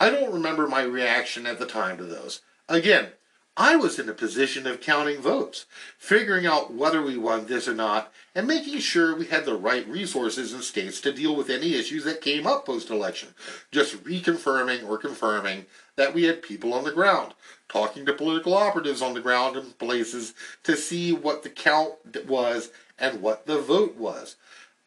[0.00, 2.40] I don't remember my reaction at the time to those.
[2.68, 3.12] Again,
[3.56, 5.66] I was in a position of counting votes,
[5.98, 9.86] figuring out whether we won this or not, and making sure we had the right
[9.86, 13.34] resources in states to deal with any issues that came up post election.
[13.70, 17.34] Just reconfirming or confirming that we had people on the ground,
[17.68, 20.32] talking to political operatives on the ground in places
[20.62, 24.36] to see what the count was and what the vote was.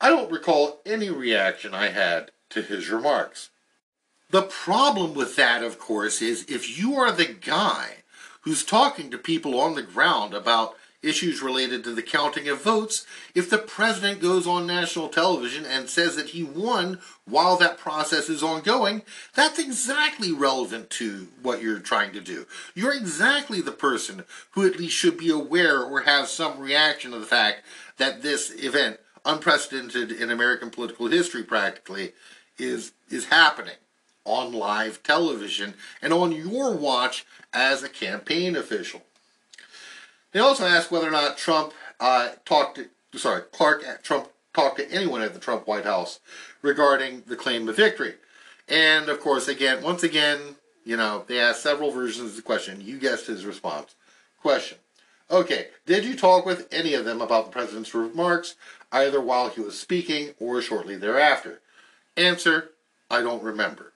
[0.02, 3.52] I don't recall any reaction I had to his remarks.
[4.32, 7.98] The problem with that, of course, is if you are the guy
[8.46, 13.06] who's talking to people on the ground about issues related to the counting of votes
[13.34, 18.30] if the president goes on national television and says that he won while that process
[18.30, 19.02] is ongoing,
[19.34, 22.46] that's exactly relevant to what you're trying to do.
[22.74, 27.20] You're exactly the person who at least should be aware or have some reaction to
[27.20, 27.64] the fact
[27.98, 32.14] that this event, unprecedented in American political history practically,
[32.58, 33.76] is is happening
[34.26, 39.04] on live television and on your watch as a campaign official.
[40.32, 44.78] They also asked whether or not Trump uh, talked to, sorry, Clark uh, Trump talked
[44.78, 46.20] to anyone at the Trump White House
[46.62, 48.16] regarding the claim of victory.
[48.68, 52.82] And of course, again, once again, you know, they asked several versions of the question.
[52.82, 53.96] You guessed his response.
[54.42, 54.78] Question.
[55.32, 58.56] Okay, did you talk with any of them about the president's remarks,
[58.92, 61.62] either while he was speaking or shortly thereafter?
[62.16, 62.70] Answer,
[63.10, 63.94] I don't remember.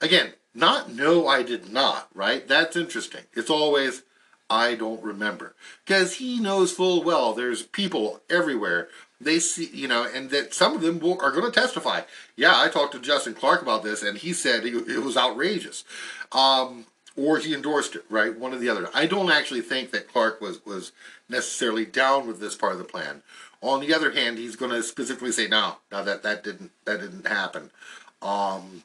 [0.00, 2.46] Again, not no, I did not, right?
[2.46, 3.22] That's interesting.
[3.34, 4.02] It's always,
[4.48, 5.54] I don't remember.
[5.84, 8.88] Because he knows full well there's people everywhere.
[9.20, 12.02] They see, you know, and that some of them will, are going to testify.
[12.36, 15.84] Yeah, I talked to Justin Clark about this, and he said it, it was outrageous.
[16.32, 16.86] Um,
[17.16, 18.36] or he endorsed it, right?
[18.36, 18.88] One or the other.
[18.92, 20.92] I don't actually think that Clark was, was
[21.28, 23.22] necessarily down with this part of the plan.
[23.60, 27.00] On the other hand, he's going to specifically say, no, no, that, that didn't that
[27.00, 27.70] didn't happen.
[28.20, 28.82] Um,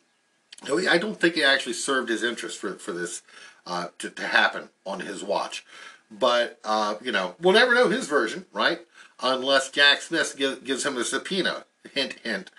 [0.68, 3.22] I don't think it actually served his interest for, for this
[3.66, 5.66] uh, to, to happen on his watch.
[6.12, 8.80] But, uh, you know, we'll never know his version, right?
[9.22, 11.66] Unless Jack Smith give, gives him a subpoena.
[11.94, 12.52] Hint, hint.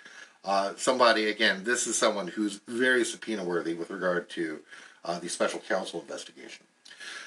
[0.43, 4.59] Uh, somebody, again, this is someone who's very subpoena worthy with regard to
[5.05, 6.65] uh, the special counsel investigation.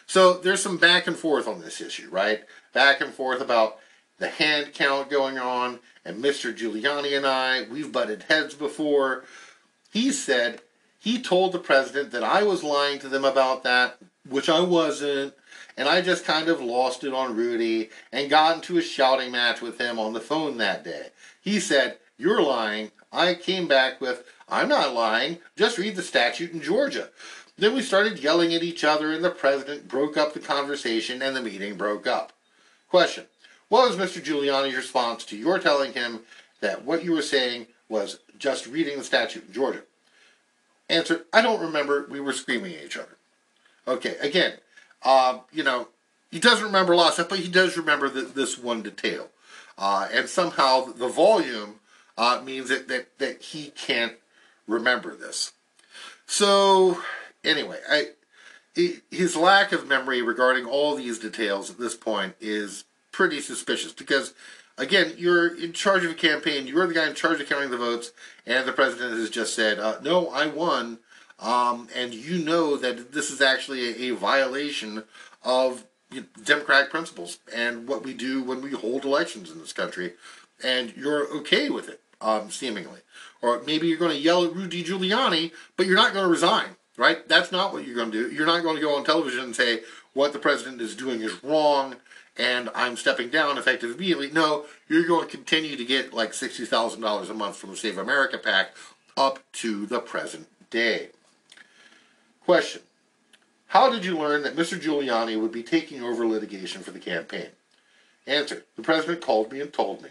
[0.07, 2.45] So there's some back and forth on this issue, right?
[2.73, 3.79] Back and forth about
[4.19, 6.57] the hand count going on, and Mr.
[6.57, 9.25] Giuliani and I, we've butted heads before.
[9.95, 10.61] He said
[10.99, 15.35] he told the president that I was lying to them about that, which I wasn't,
[15.77, 19.63] and I just kind of lost it on Rudy and got into a shouting match
[19.63, 21.11] with him on the phone that day.
[21.41, 22.91] He said, You're lying.
[23.13, 25.39] I came back with, I'm not lying.
[25.57, 27.11] Just read the statute in Georgia.
[27.57, 31.37] Then we started yelling at each other, and the president broke up the conversation, and
[31.37, 32.33] the meeting broke up.
[32.89, 33.27] Question
[33.69, 34.21] What was Mr.
[34.21, 36.23] Giuliani's response to your telling him
[36.61, 39.83] that what you were saying was just reading the statute in Georgia?
[40.89, 42.07] Answer, I don't remember.
[42.11, 43.17] We were screaming at each other.
[43.87, 44.55] Okay, again,
[45.03, 45.89] um, you know,
[46.31, 49.29] he doesn't remember a lot of stuff, but he does remember the, this one detail.
[49.77, 51.81] Uh, and somehow the volume
[52.17, 54.15] uh, means that, that, that he can't
[54.67, 55.53] remember this.
[56.27, 57.03] So,
[57.45, 58.09] anyway, I,
[59.11, 64.35] his lack of memory regarding all these details at this point is pretty suspicious because
[64.79, 66.67] again, you're in charge of a campaign.
[66.67, 68.13] You're the guy in charge of counting the votes,
[68.47, 70.99] and the president has just said, uh, "No, I won,"
[71.39, 75.05] um, and you know that this is actually a, a violation
[75.43, 79.73] of you know, democratic principles and what we do when we hold elections in this
[79.73, 80.15] country,
[80.63, 83.01] and you're okay with it, um, seemingly.
[83.43, 86.77] Or maybe you're going to yell at Rudy Giuliani, but you're not going to resign,
[86.97, 87.29] right?
[87.29, 88.35] That's not what you're going to do.
[88.35, 89.81] You're not going to go on television and say
[90.15, 91.97] what the president is doing is wrong
[92.37, 94.31] and I'm stepping down effective immediately.
[94.31, 98.39] No, you're going to continue to get like $60,000 a month from the Save America
[98.39, 98.75] PAC
[99.17, 101.11] up to the present day.
[102.45, 102.83] Question.
[103.69, 104.79] How did you learn that Mr.
[104.81, 107.49] Giuliani would be taking over litigation for the campaign?
[108.27, 108.65] Answer.
[108.77, 110.11] The president called me and told me.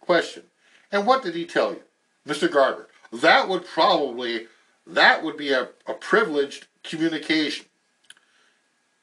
[0.00, 0.44] Question.
[0.92, 1.82] And what did he tell you?
[2.26, 2.50] Mr.
[2.50, 2.88] Garber.
[3.12, 4.48] That would probably,
[4.86, 7.66] that would be a, a privileged communication.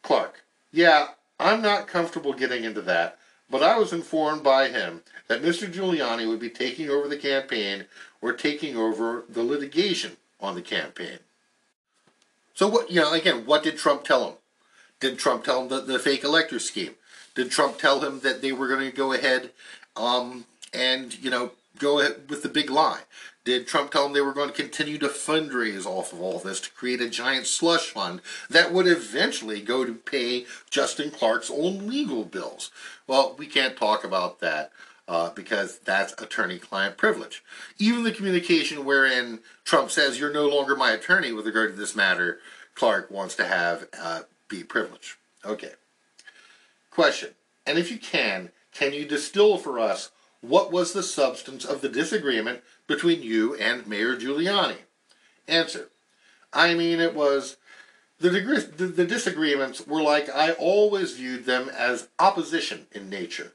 [0.02, 0.44] Clark.
[0.72, 1.10] Yeah,
[1.44, 3.18] I'm not comfortable getting into that,
[3.50, 5.72] but I was informed by him that Mr.
[5.72, 7.86] Giuliani would be taking over the campaign
[8.22, 11.20] or taking over the litigation on the campaign.
[12.54, 14.36] So what you know, again, what did Trump tell him?
[15.00, 16.96] Did Trump tell him the, the fake elector scheme?
[17.36, 19.52] Did Trump tell him that they were going to go ahead
[19.98, 23.02] um, and you know go ahead with the big lie?
[23.46, 26.62] Did Trump tell them they were going to continue to fundraise off of all this
[26.62, 31.88] to create a giant slush fund that would eventually go to pay Justin Clark's own
[31.88, 32.72] legal bills?
[33.06, 34.72] Well, we can't talk about that
[35.08, 37.44] uh, because that's attorney client privilege.
[37.78, 41.96] Even the communication wherein Trump says, You're no longer my attorney with regard to this
[41.96, 42.40] matter,
[42.76, 45.16] Clark wants to have uh, be privileged.
[45.46, 45.74] Okay.
[46.92, 47.32] Question.
[47.66, 50.12] And if you can, can you distill for us
[50.44, 54.76] what was the substance of the disagreement between you and Mayor Giuliani?
[55.48, 55.90] Answer.
[56.52, 57.58] I mean, it was
[58.20, 63.54] the, the, the disagreements were like I always viewed them as opposition in nature.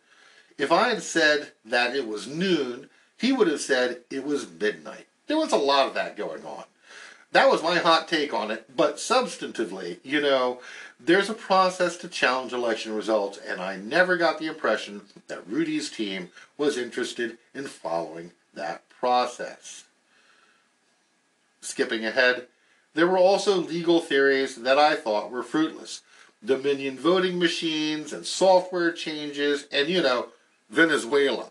[0.56, 5.06] If I had said that it was noon, he would have said it was midnight.
[5.26, 6.64] There was a lot of that going on.
[7.32, 10.60] That was my hot take on it, but substantively, you know,
[11.00, 15.90] there's a process to challenge election results, and I never got the impression that Rudy's
[15.90, 19.84] team was interested in following that process.
[21.60, 22.46] Skipping ahead,
[22.94, 26.02] there were also legal theories that I thought were fruitless.
[26.44, 30.28] Dominion voting machines and software changes, and you know,
[30.70, 31.50] Venezuela.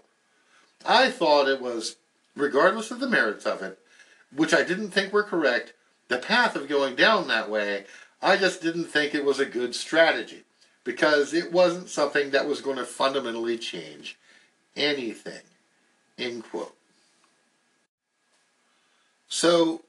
[0.86, 1.98] I thought it was,
[2.36, 3.80] regardless of the merits of it,
[4.36, 5.74] which I didn't think were correct,
[6.08, 7.86] the path of going down that way,
[8.22, 10.44] I just didn't think it was a good strategy
[10.84, 14.18] because it wasn't something that was going to fundamentally change
[14.76, 15.42] anything.
[16.18, 16.74] End quote.
[19.28, 19.82] So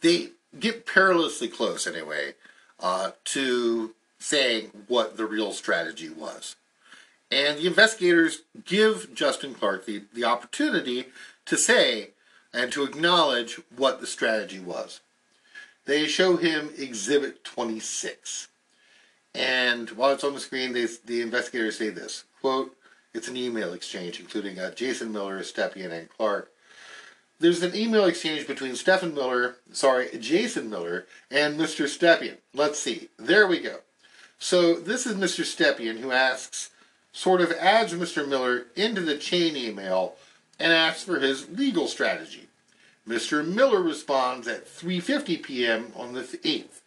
[0.00, 2.34] they get perilously close, anyway,
[2.80, 6.56] uh, to saying what the real strategy was.
[7.30, 11.06] And the investigators give Justin Clark the, the opportunity
[11.44, 12.10] to say
[12.52, 15.00] and to acknowledge what the strategy was.
[15.88, 18.48] They show him Exhibit 26.
[19.34, 22.76] And while it's on the screen, they, the investigators say this quote,
[23.14, 26.50] it's an email exchange, including uh, Jason Miller, Stepien, and Clark.
[27.40, 31.86] There's an email exchange between Stephen Miller, sorry, Jason Miller, and Mr.
[31.86, 32.36] Stepien.
[32.52, 33.08] Let's see.
[33.16, 33.78] There we go.
[34.38, 35.42] So this is Mr.
[35.42, 36.68] Stepien who asks,
[37.12, 38.28] sort of adds Mr.
[38.28, 40.16] Miller into the chain email
[40.60, 42.47] and asks for his legal strategy.
[43.08, 43.46] Mr.
[43.46, 45.92] Miller responds at 3:50 p.m.
[45.96, 46.82] on the 8th.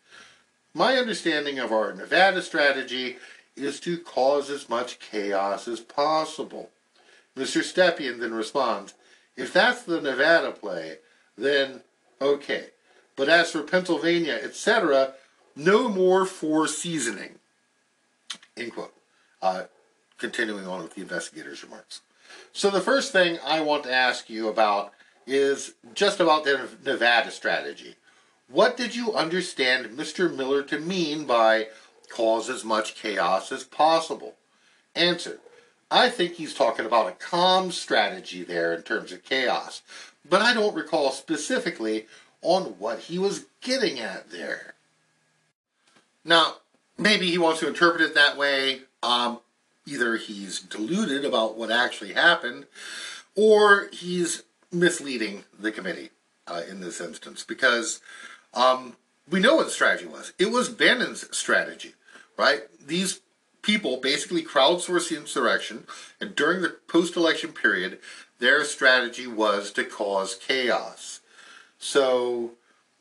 [0.73, 3.17] My understanding of our Nevada strategy
[3.55, 6.69] is to cause as much chaos as possible.
[7.35, 7.61] Mr.
[7.61, 8.93] Stepien then responds,
[9.35, 10.97] if that's the Nevada play,
[11.37, 11.81] then
[12.21, 12.67] okay.
[13.15, 15.13] But as for Pennsylvania, etc.,
[15.55, 17.39] no more four seasoning.
[18.55, 18.93] End quote.
[19.41, 19.63] Uh,
[20.17, 22.01] continuing on with the investigator's remarks.
[22.53, 24.93] So the first thing I want to ask you about
[25.25, 27.95] is just about the Nevada strategy.
[28.47, 30.35] What did you understand Mr.
[30.35, 31.67] Miller to mean by
[32.09, 34.35] cause as much chaos as possible?
[34.95, 35.39] Answer.
[35.89, 39.81] I think he's talking about a comms strategy there in terms of chaos,
[40.27, 42.07] but I don't recall specifically
[42.41, 44.73] on what he was getting at there.
[46.23, 46.55] Now,
[46.97, 48.81] maybe he wants to interpret it that way.
[49.03, 49.39] Um,
[49.85, 52.65] either he's deluded about what actually happened,
[53.35, 56.09] or he's misleading the committee
[56.47, 58.01] uh, in this instance because
[58.53, 58.95] um,
[59.29, 60.33] we know what the strategy was.
[60.37, 61.93] It was Bannon's strategy,
[62.37, 62.61] right?
[62.85, 63.21] These
[63.61, 65.85] people basically crowdsourced the insurrection,
[66.19, 67.99] and during the post election period,
[68.39, 71.21] their strategy was to cause chaos.
[71.77, 72.51] So,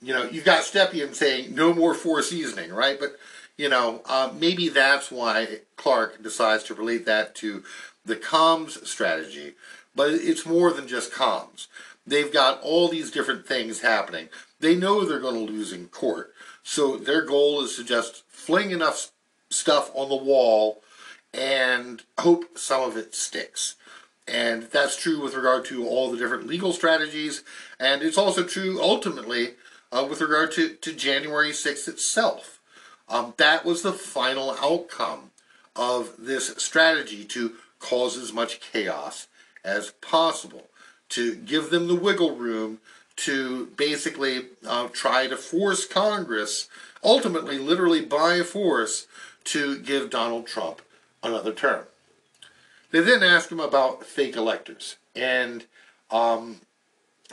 [0.02, 2.98] you know, you've got Stepien saying no more four seasoning, right?
[3.00, 3.16] But
[3.56, 7.62] you know, uh, maybe that's why Clark decides to relate that to
[8.06, 9.52] the comms strategy.
[10.00, 11.66] But it's more than just comms.
[12.06, 14.30] They've got all these different things happening.
[14.58, 16.32] They know they're going to lose in court.
[16.62, 19.10] So their goal is to just fling enough
[19.50, 20.82] stuff on the wall
[21.34, 23.74] and hope some of it sticks.
[24.26, 27.44] And that's true with regard to all the different legal strategies.
[27.78, 29.48] And it's also true ultimately
[29.92, 32.58] uh, with regard to, to January 6th itself.
[33.06, 35.32] Um, that was the final outcome
[35.76, 39.26] of this strategy to cause as much chaos
[39.64, 40.68] as possible,
[41.10, 42.78] to give them the wiggle room
[43.16, 46.68] to basically uh, try to force Congress,
[47.04, 49.06] ultimately, literally by force,
[49.44, 50.80] to give Donald Trump
[51.22, 51.84] another term.
[52.90, 55.66] They then ask him about fake electors, and
[56.10, 56.60] um,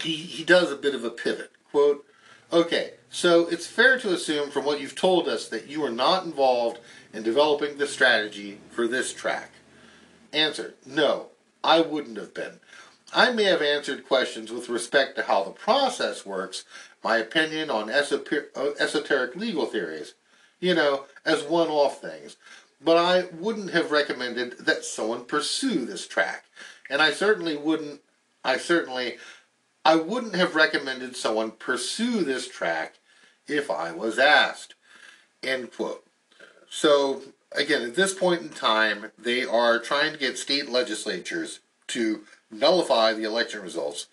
[0.01, 1.51] he, he does a bit of a pivot.
[1.71, 2.05] Quote,
[2.51, 6.25] okay, so it's fair to assume from what you've told us that you were not
[6.25, 6.79] involved
[7.13, 9.51] in developing the strategy for this track.
[10.33, 11.27] Answer, no,
[11.67, 12.61] I wouldn't have been.
[13.13, 16.63] I may have answered questions with respect to how the process works,
[17.03, 20.13] my opinion on uh, esoteric legal theories,
[20.61, 22.37] you know, as one off things,
[22.81, 26.45] but I wouldn't have recommended that someone pursue this track.
[26.89, 27.99] And I certainly wouldn't,
[28.45, 29.17] I certainly
[29.83, 32.95] I wouldn't have recommended someone pursue this track
[33.45, 34.75] if I was asked.
[35.43, 36.05] End quote.
[36.69, 37.23] So,
[37.57, 42.21] again, at this point in time, they are trying to get state legislatures to
[42.51, 44.07] nullify the election results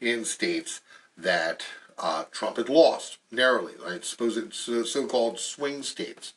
[0.00, 0.80] in states
[1.16, 1.64] that
[1.98, 3.74] uh, Trump had lost narrowly.
[3.86, 4.58] I suppose it's
[4.90, 6.34] so-called swing states,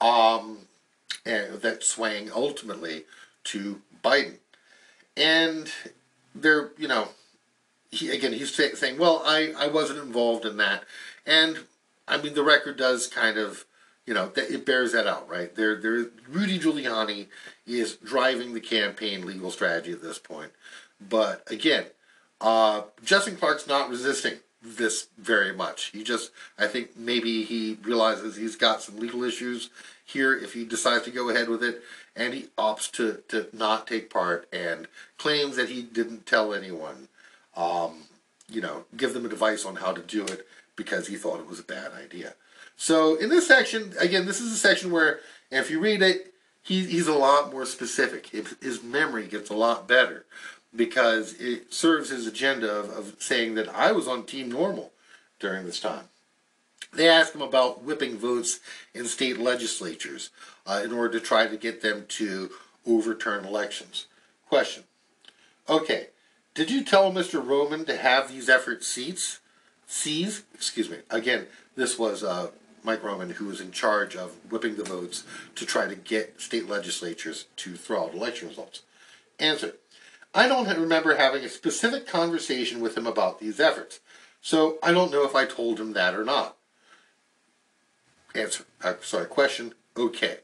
[0.00, 0.58] um,
[1.26, 3.04] and that swang ultimately
[3.44, 4.38] to Biden.
[5.16, 5.70] And
[6.34, 7.08] they're, you know,
[7.90, 10.84] he, again, he's saying, well, I, I wasn't involved in that.
[11.26, 11.60] And,
[12.08, 13.64] I mean, the record does kind of,
[14.06, 15.54] you know, it bears that out, right?
[15.54, 17.28] There, there, Rudy Giuliani
[17.66, 20.52] is driving the campaign legal strategy at this point.
[21.00, 21.86] But, again,
[22.40, 25.86] uh, Justin Clark's not resisting this very much.
[25.86, 29.70] He just, I think maybe he realizes he's got some legal issues
[30.04, 31.82] here if he decides to go ahead with it,
[32.14, 34.86] and he opts to, to not take part and
[35.18, 37.08] claims that he didn't tell anyone,
[37.56, 38.02] um,
[38.50, 41.60] you know, give them advice on how to do it because he thought it was
[41.60, 42.34] a bad idea.
[42.76, 45.20] So in this section, again, this is a section where
[45.50, 48.28] if you read it, he, he's a lot more specific.
[48.60, 50.24] His memory gets a lot better
[50.74, 54.92] because it serves his agenda of, of saying that I was on Team Normal
[55.38, 56.08] during this time.
[56.92, 58.60] They asked him about whipping votes
[58.94, 60.30] in state legislatures
[60.66, 62.50] uh, in order to try to get them to
[62.86, 64.06] overturn elections.
[64.48, 64.84] Question.
[65.68, 66.08] Okay,
[66.54, 67.44] did you tell Mr.
[67.44, 69.40] Roman to have these efforts seats?
[69.86, 70.44] Seize?
[70.54, 70.98] Excuse me.
[71.10, 71.46] Again,
[71.76, 72.50] this was uh,
[72.84, 75.24] Mike Roman who was in charge of whipping the votes
[75.56, 78.82] to try to get state legislatures to throw out election results.
[79.40, 79.74] Answer.
[80.34, 84.00] I don't remember having a specific conversation with him about these efforts,
[84.40, 86.56] so I don't know if I told him that or not.
[88.34, 90.38] Answer, uh, sorry, question, okay.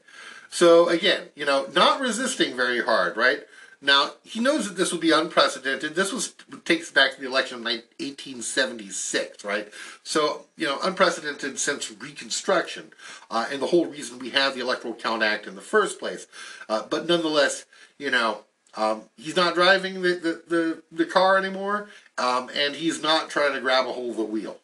[0.49, 3.41] So again, you know, not resisting very hard, right?
[3.83, 5.95] Now, he knows that this will be unprecedented.
[5.95, 6.35] This was
[6.65, 9.69] takes back to the election of 1876, right?
[10.03, 12.93] So, you know, unprecedented since Reconstruction,
[13.31, 16.27] uh, and the whole reason we have the Electoral Count Act in the first place.
[16.69, 17.65] Uh, but nonetheless,
[17.97, 18.41] you know,
[18.75, 21.89] um, he's not driving the, the, the, the car anymore,
[22.19, 24.57] um, and he's not trying to grab a hold of the wheel.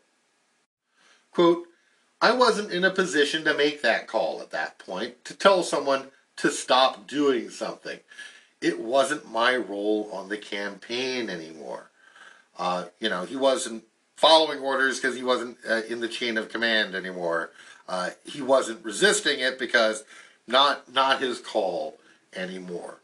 [1.32, 1.66] Quote,
[2.22, 6.12] I wasn't in a position to make that call at that point, to tell someone
[6.38, 8.00] to stop doing something.
[8.62, 11.90] It wasn't my role on the campaign anymore.
[12.58, 13.84] Uh, you know, he wasn't
[14.16, 17.52] following orders because he wasn't uh, in the chain of command anymore.
[17.88, 20.04] Uh, he wasn't resisting it because
[20.48, 21.98] not not his call
[22.36, 23.00] anymore.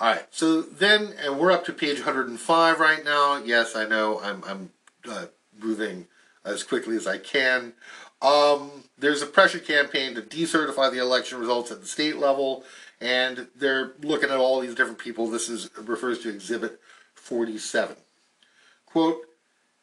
[0.00, 3.36] All right, so then, and we're up to page 105 right now.
[3.36, 4.70] Yes, I know I'm, I'm
[5.06, 5.26] uh,
[5.60, 6.06] moving
[6.42, 7.74] as quickly as I can.
[8.22, 12.64] Um, there's a pressure campaign to decertify the election results at the state level,
[13.00, 15.28] and they're looking at all these different people.
[15.28, 16.80] This is refers to Exhibit
[17.14, 17.96] 47.
[18.86, 19.22] Quote,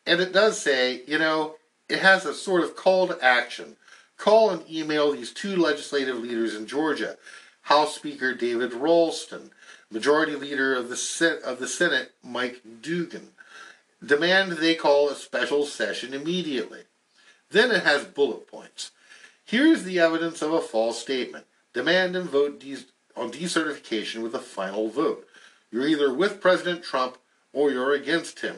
[0.05, 1.55] and it does say, you know,
[1.89, 3.77] it has a sort of call to action.
[4.17, 7.17] Call and email these two legislative leaders in Georgia,
[7.63, 9.51] House Speaker David Ralston
[9.89, 13.29] Majority Leader of the, of the Senate, Mike Dugan.
[14.05, 16.81] demand they call a special session immediately.
[17.49, 18.91] Then it has bullet points.
[19.45, 21.45] Here's the evidence of a false statement.
[21.73, 22.85] Demand and vote de-
[23.17, 25.27] on decertification with a final vote.
[25.71, 27.17] You're either with President Trump
[27.53, 28.57] or you're against him.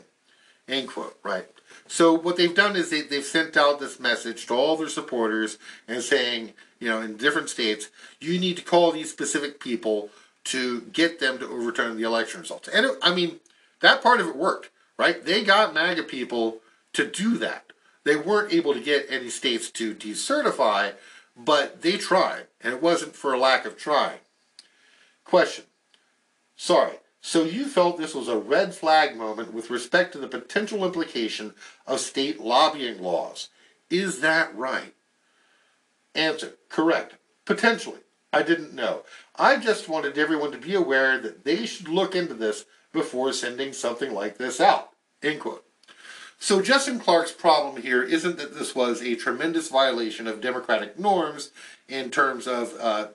[0.67, 1.17] End quote.
[1.23, 1.47] Right.
[1.87, 5.57] So what they've done is they, they've sent out this message to all their supporters
[5.87, 10.09] and saying, you know, in different states, you need to call these specific people
[10.45, 12.67] to get them to overturn the election results.
[12.67, 13.39] And it, I mean,
[13.81, 15.23] that part of it worked, right?
[15.23, 16.59] They got MAGA people
[16.93, 17.65] to do that.
[18.03, 20.93] They weren't able to get any states to decertify,
[21.35, 24.19] but they tried, and it wasn't for a lack of trying.
[25.29, 25.65] Question.
[26.55, 26.95] Sorry.
[27.21, 31.53] So you felt this was a red flag moment with respect to the potential implication
[31.85, 33.49] of state lobbying laws.
[33.91, 34.95] Is that right?
[36.15, 36.53] Answer.
[36.67, 37.17] Correct.
[37.45, 37.99] Potentially.
[38.33, 39.03] I didn't know.
[39.35, 43.71] I just wanted everyone to be aware that they should look into this before sending
[43.71, 44.93] something like this out.
[45.21, 45.63] End quote.
[46.39, 51.51] So Justin Clark's problem here isn't that this was a tremendous violation of democratic norms
[51.87, 53.07] in terms of uh,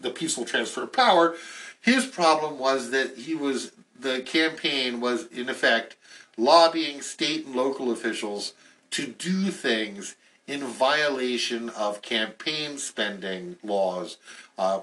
[0.00, 1.34] the peaceful transfer of power.
[1.80, 5.96] His problem was that he was the campaign was in effect
[6.36, 8.54] lobbying state and local officials
[8.90, 10.16] to do things
[10.46, 14.18] in violation of campaign spending laws
[14.58, 14.80] uh,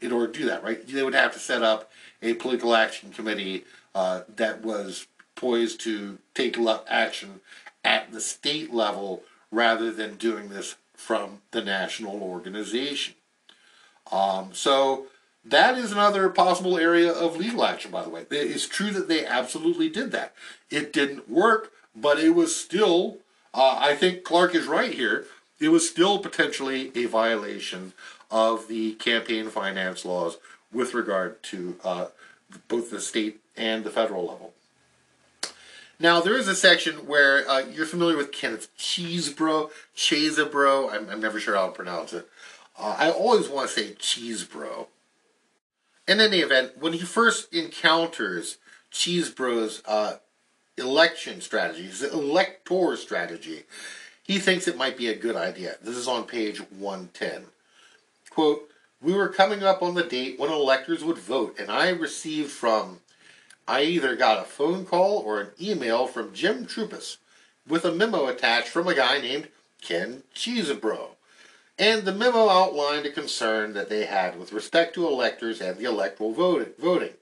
[0.00, 0.86] in order to do that, right?
[0.86, 1.90] They would have to set up
[2.22, 3.64] a political action committee
[3.94, 6.58] uh, that was poised to take
[6.88, 7.40] action
[7.84, 13.14] at the state level rather than doing this from the national organization.
[14.10, 15.06] Um, so
[15.44, 18.26] that is another possible area of legal action, by the way.
[18.30, 20.34] It's true that they absolutely did that.
[20.70, 23.18] It didn't work, but it was still,
[23.54, 25.26] uh, I think Clark is right here,
[25.60, 27.92] it was still potentially a violation
[28.30, 30.38] of the campaign finance laws
[30.72, 32.06] with regard to uh,
[32.68, 34.52] both the state and the federal level.
[36.00, 41.20] Now, there is a section where uh, you're familiar with Kenneth Chesebro, Chesebro, I'm, I'm
[41.20, 42.28] never sure how to pronounce it.
[42.78, 44.86] Uh, I always want to say Chesebro.
[46.06, 48.58] In any event, when he first encounters
[48.92, 50.16] Chesebro's uh,
[50.76, 53.64] election strategy, his elector strategy,
[54.22, 55.76] he thinks it might be a good idea.
[55.82, 57.46] This is on page 110.
[58.30, 58.68] Quote,
[59.02, 63.00] we were coming up on the date when electors would vote, and I received from
[63.66, 67.18] I either got a phone call or an email from Jim Troupis
[67.66, 69.48] with a memo attached from a guy named
[69.82, 71.10] Ken Chesebro.
[71.78, 75.84] And the memo outlined a concern that they had with respect to electors and the
[75.84, 77.12] electoral voting,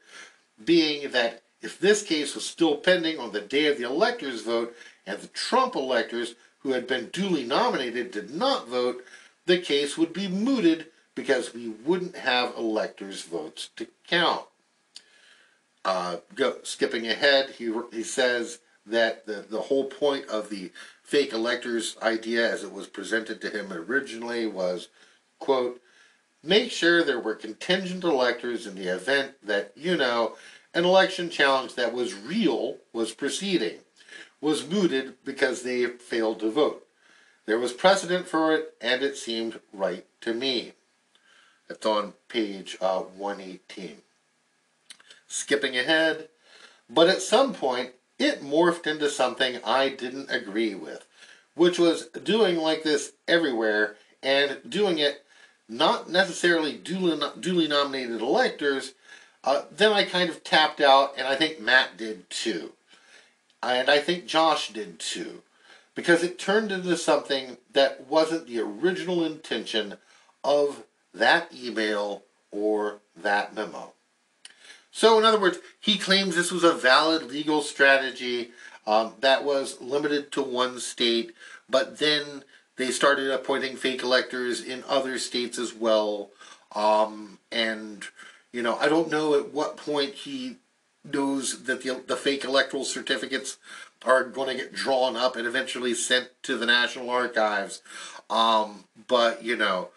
[0.64, 4.74] being that if this case was still pending on the day of the electors' vote
[5.06, 9.04] and the Trump electors who had been duly nominated did not vote,
[9.44, 14.46] the case would be mooted because we wouldn't have electors' votes to count.
[15.84, 20.70] Uh, go, skipping ahead, he, he says that the, the whole point of the
[21.06, 24.88] fake electors idea as it was presented to him originally was,
[25.38, 25.80] quote,
[26.42, 30.36] make sure there were contingent electors in the event that, you know,
[30.74, 33.78] an election challenge that was real was proceeding,
[34.40, 36.86] was mooted because they failed to vote.
[37.46, 40.72] There was precedent for it, and it seemed right to me.
[41.68, 43.98] That's on page uh, 118
[45.26, 46.28] skipping ahead.
[46.88, 51.06] But at some point, it morphed into something I didn't agree with,
[51.54, 55.24] which was doing like this everywhere and doing it
[55.68, 58.94] not necessarily duly, duly nominated electors.
[59.44, 62.72] Uh, then I kind of tapped out, and I think Matt did too.
[63.62, 65.42] And I think Josh did too.
[65.94, 69.96] Because it turned into something that wasn't the original intention
[70.44, 70.84] of
[71.14, 73.92] that email or that memo.
[74.96, 78.52] So, in other words, he claims this was a valid legal strategy
[78.86, 81.34] um, that was limited to one state,
[81.68, 82.44] but then
[82.76, 86.30] they started appointing fake electors in other states as well.
[86.74, 88.06] Um, and,
[88.52, 90.56] you know, I don't know at what point he
[91.04, 93.58] knows that the, the fake electoral certificates
[94.06, 97.82] are going to get drawn up and eventually sent to the National Archives.
[98.30, 99.90] Um, but, you know,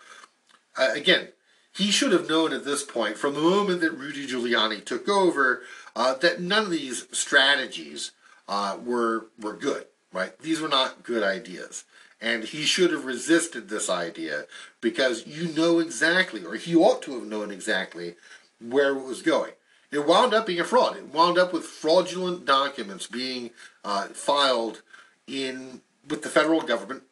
[0.78, 1.30] again,
[1.80, 5.62] he should have known at this point, from the moment that Rudy Giuliani took over,
[5.96, 8.12] uh, that none of these strategies
[8.50, 9.86] uh, were were good.
[10.12, 10.38] Right?
[10.40, 11.86] These were not good ideas,
[12.20, 14.46] and he should have resisted this idea
[14.82, 18.16] because you know exactly, or he ought to have known exactly,
[18.60, 19.54] where it was going.
[19.90, 20.98] It wound up being a fraud.
[20.98, 23.52] It wound up with fraudulent documents being
[23.86, 24.82] uh, filed
[25.28, 27.04] in with the federal government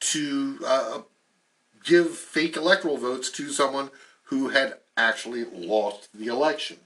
[0.00, 1.00] to uh,
[1.84, 3.90] give fake electoral votes to someone
[4.24, 6.78] who had actually lost the election.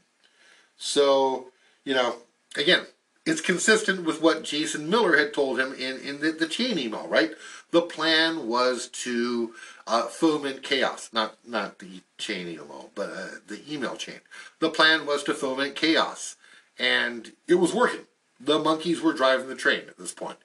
[0.76, 1.48] So,
[1.84, 2.16] you know,
[2.56, 2.86] again,
[3.26, 7.06] it's consistent with what Jason Miller had told him in, in the, the chain email,
[7.08, 7.32] right?
[7.72, 9.54] The plan was to
[9.86, 14.20] uh, foment chaos, not not the chain email, but uh, the email chain.
[14.60, 16.36] The plan was to foment chaos,
[16.78, 18.06] and it was working.
[18.40, 20.38] The monkeys were driving the train at this point.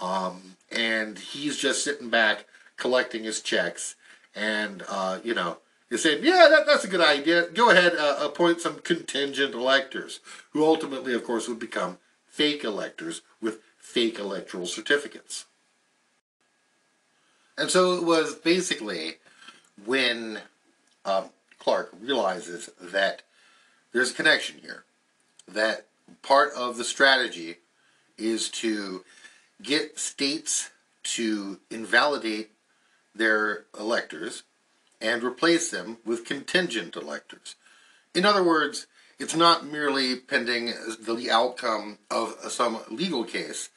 [0.00, 2.46] Um, and he's just sitting back
[2.76, 3.94] collecting his checks,
[4.34, 5.58] and uh, you know,
[5.90, 7.48] is said, yeah, that, that's a good idea.
[7.50, 10.20] Go ahead, uh, appoint some contingent electors,
[10.50, 15.44] who ultimately, of course, would become fake electors with fake electoral certificates.
[17.56, 19.16] And so it was basically
[19.84, 20.40] when
[21.04, 23.22] um, Clark realizes that
[23.92, 24.84] there's a connection here,
[25.46, 25.86] that
[26.22, 27.58] part of the strategy
[28.18, 29.04] is to
[29.62, 30.70] get states
[31.02, 32.50] to invalidate
[33.14, 34.42] their electors
[35.04, 37.56] and replace them with contingent electors.
[38.14, 38.86] In other words,
[39.18, 43.68] it's not merely pending the outcome of some legal case.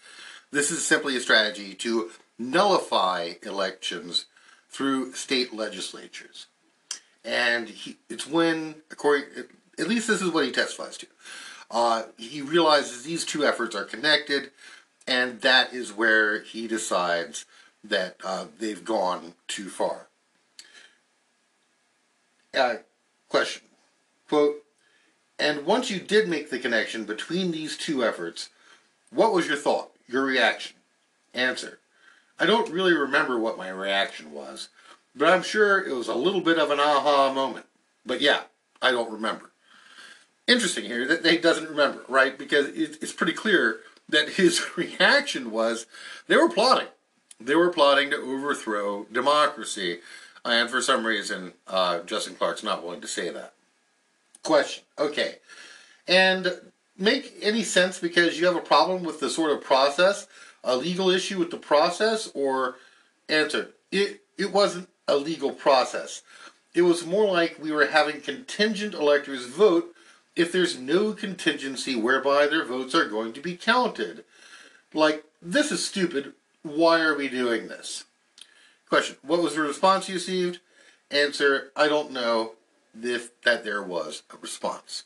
[0.52, 2.10] This is simply a strategy to
[2.40, 4.26] nullify elections
[4.70, 6.48] through state legislatures.
[7.26, 9.26] And he, it's when, according,
[9.78, 11.08] at least this is what he testifies to,
[11.70, 14.52] uh, he realizes these two efforts are connected,
[15.06, 17.46] and that is where he decides
[17.84, 20.07] that uh, they've gone too far.
[22.58, 22.78] Uh,
[23.30, 23.62] question.
[24.28, 24.64] Quote,
[25.38, 28.50] and once you did make the connection between these two efforts,
[29.12, 30.76] what was your thought, your reaction?
[31.34, 31.80] Answer.
[32.40, 34.70] I don't really remember what my reaction was,
[35.16, 37.68] but I'm sure it was a little bit of an aha moment.
[38.06, 38.42] But yeah,
[38.82, 39.52] I don't remember.
[40.48, 42.38] Interesting here that he doesn't remember, right?
[42.38, 45.86] Because it's pretty clear that his reaction was
[46.28, 46.88] they were plotting.
[47.40, 50.00] They were plotting to overthrow democracy.
[50.48, 53.54] And for some reason, uh, Justin Clark's not willing to say that.
[54.44, 54.86] Question.
[54.98, 55.36] Okay.
[56.08, 56.62] And
[56.98, 60.26] make any sense because you have a problem with the sort of process,
[60.64, 62.78] a legal issue with the process, or
[63.28, 63.72] answer.
[63.92, 66.22] It, it wasn't a legal process.
[66.74, 69.94] It was more like we were having contingent electors vote
[70.38, 74.24] if there's no contingency whereby their votes are going to be counted.
[74.94, 76.34] Like, this is stupid.
[76.64, 78.06] Why are we doing this?
[78.90, 80.60] Question What was the response you received?
[81.12, 82.54] Answer I don't know
[83.02, 85.04] if that there was a response.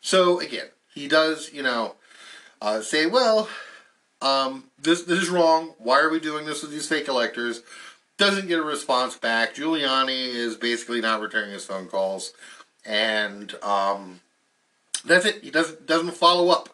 [0.00, 1.96] So, again, he does, you know,
[2.60, 3.48] uh, say, well,
[4.22, 5.74] um, this, this is wrong.
[5.78, 7.62] Why are we doing this with these fake electors?
[8.16, 9.54] Doesn't get a response back.
[9.54, 12.32] Giuliani is basically not returning his phone calls.
[12.86, 14.20] And um,
[15.04, 15.42] that's it.
[15.42, 16.68] He doesn't doesn't follow up.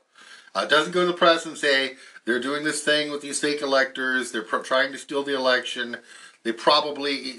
[0.55, 1.95] Uh, doesn't go to the press and say
[2.25, 4.33] they're doing this thing with these fake electors.
[4.33, 5.99] They're pro- trying to steal the election.
[6.43, 7.35] They probably,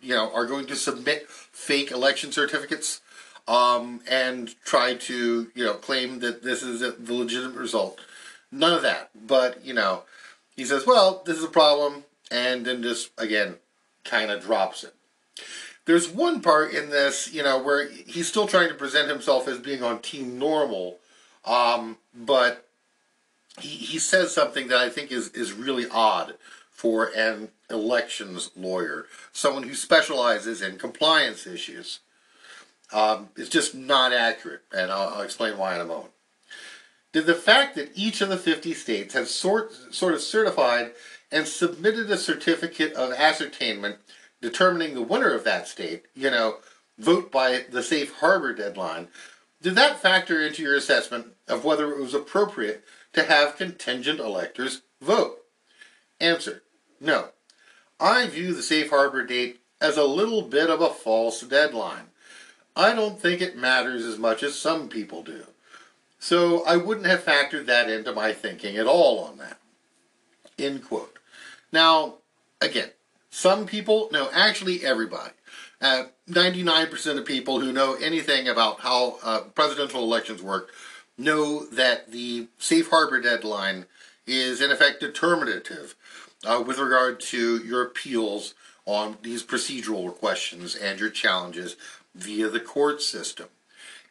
[0.00, 3.00] you know, are going to submit fake election certificates
[3.48, 7.98] um, and try to, you know, claim that this is the legitimate result.
[8.52, 9.10] None of that.
[9.14, 10.04] But you know,
[10.54, 13.56] he says, "Well, this is a problem," and then just again,
[14.04, 14.94] kind of drops it
[15.86, 19.58] there's one part in this, you know, where he's still trying to present himself as
[19.58, 20.98] being on Team Normal,
[21.44, 22.66] um, but
[23.60, 26.34] he, he says something that I think is, is really odd
[26.70, 32.00] for an elections lawyer, someone who specializes in compliance issues.
[32.92, 36.12] Um, it's just not accurate, and I'll, I'll explain why in a moment.
[37.12, 40.92] Did the fact that each of the 50 states has sort, sort of certified
[41.30, 43.98] and submitted a certificate of ascertainment
[44.40, 46.56] determining the winner of that state, you know,
[46.98, 49.08] vote by the safe harbor deadline,
[49.62, 52.84] did that factor into your assessment of whether it was appropriate
[53.14, 55.38] to have contingent electors vote?
[56.20, 56.62] Answer
[57.00, 57.30] No.
[58.04, 62.08] I view the safe harbor date as a little bit of a false deadline.
[62.76, 65.44] I don't think it matters as much as some people do.
[66.18, 69.58] So I wouldn't have factored that into my thinking at all on that.
[70.58, 71.18] End quote.
[71.72, 72.16] Now,
[72.60, 72.90] again,
[73.30, 75.32] some people, no, actually everybody.
[75.80, 80.68] Uh, 99% of people who know anything about how uh, presidential elections work
[81.16, 83.86] know that the safe harbor deadline
[84.26, 85.94] is in effect determinative
[86.44, 88.54] uh, with regard to your appeals
[88.86, 91.76] on these procedural questions and your challenges
[92.14, 93.46] via the court system.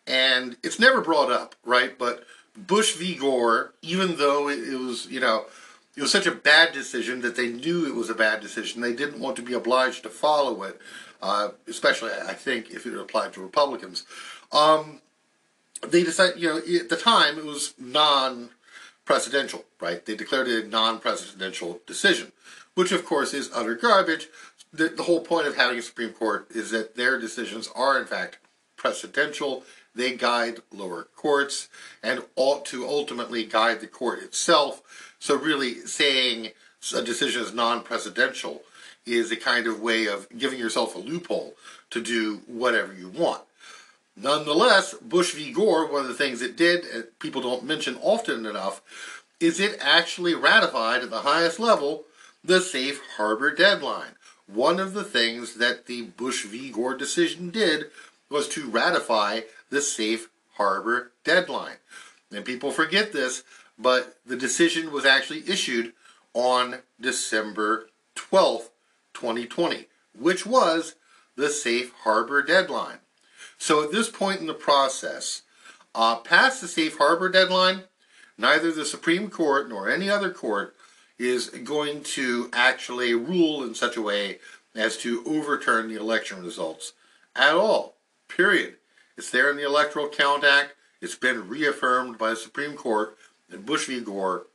[0.06, 1.98] And it's never brought up, right?
[1.98, 3.16] But Bush v.
[3.16, 5.46] Gore, even though it was, you know,
[5.96, 8.82] it was such a bad decision that they knew it was a bad decision.
[8.82, 10.80] They didn't want to be obliged to follow it,
[11.22, 14.06] uh, especially, I think, if it applied to Republicans.
[14.52, 15.02] Um,
[15.88, 18.50] they decided, you know, at the time it was non
[19.06, 20.06] precedential, right?
[20.06, 22.32] They declared it a non precedential decision,
[22.76, 24.28] which of course is utter garbage.
[24.72, 28.08] The, the whole point of having a Supreme Court is that their decisions are, in
[28.08, 28.40] fact,
[28.78, 29.64] precedential.
[29.96, 31.70] They guide lower courts
[32.02, 34.82] and ought to ultimately guide the court itself
[35.24, 36.50] so really saying
[36.94, 38.60] a decision is non-precedential
[39.06, 41.54] is a kind of way of giving yourself a loophole
[41.92, 43.42] to do whatever you want.
[44.16, 45.52] Nonetheless, Bush v.
[45.52, 48.82] Gore, one of the things it did, uh, people don't mention often enough,
[49.40, 52.06] is it actually ratified at the highest level
[52.44, 54.16] the safe harbor deadline.
[54.48, 56.70] One of the things that the Bush v.
[56.70, 57.86] Gore decision did
[58.30, 61.78] was to ratify the safe harbor deadline.
[62.32, 63.44] And people forget this,
[63.80, 65.94] but the decision was actually issued
[66.34, 68.70] on December 12th,
[69.14, 69.88] 2020,
[70.18, 70.96] which was
[71.36, 72.98] the safe harbor deadline.
[73.64, 75.44] So at this point in the process,
[75.96, 77.84] uh, past the safe harbor deadline,
[78.38, 80.76] neither the Supreme Court nor any other court
[81.18, 84.40] is going to actually rule in such a way
[84.76, 86.92] as to overturn the election results
[87.38, 87.96] at all.
[88.28, 88.76] Period.
[89.18, 90.74] It's there in the Electoral Count Act.
[91.00, 93.18] It's been reaffirmed by the Supreme Court
[93.50, 94.02] and Bush v.
[94.02, 94.48] Gore.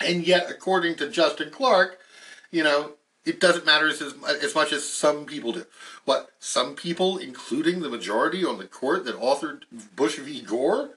[0.00, 1.98] And yet, according to Justin Clark,
[2.52, 2.92] you know,
[3.26, 5.66] it doesn't matter as, as much as some people do.
[6.06, 9.62] But some people, including the majority on the court that authored
[9.94, 10.40] Bush v.
[10.40, 10.90] Gore,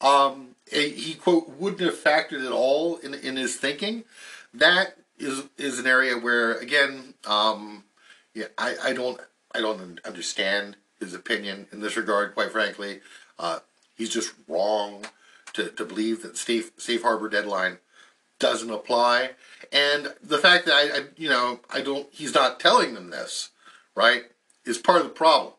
[0.00, 4.04] um, he, quote, wouldn't have factored at all in, in his thinking.
[4.52, 7.84] That is is an area where, again, um,
[8.34, 9.20] yeah, I, I don't
[9.54, 13.00] I don't understand his opinion in this regard, quite frankly.
[13.38, 13.60] Uh,
[13.96, 15.06] he's just wrong
[15.52, 17.78] to, to believe that safe safe harbor deadline
[18.38, 19.30] doesn't apply,
[19.72, 23.50] and the fact that I, I you know I don't he's not telling them this,
[23.94, 24.24] right,
[24.64, 25.54] is part of the problem.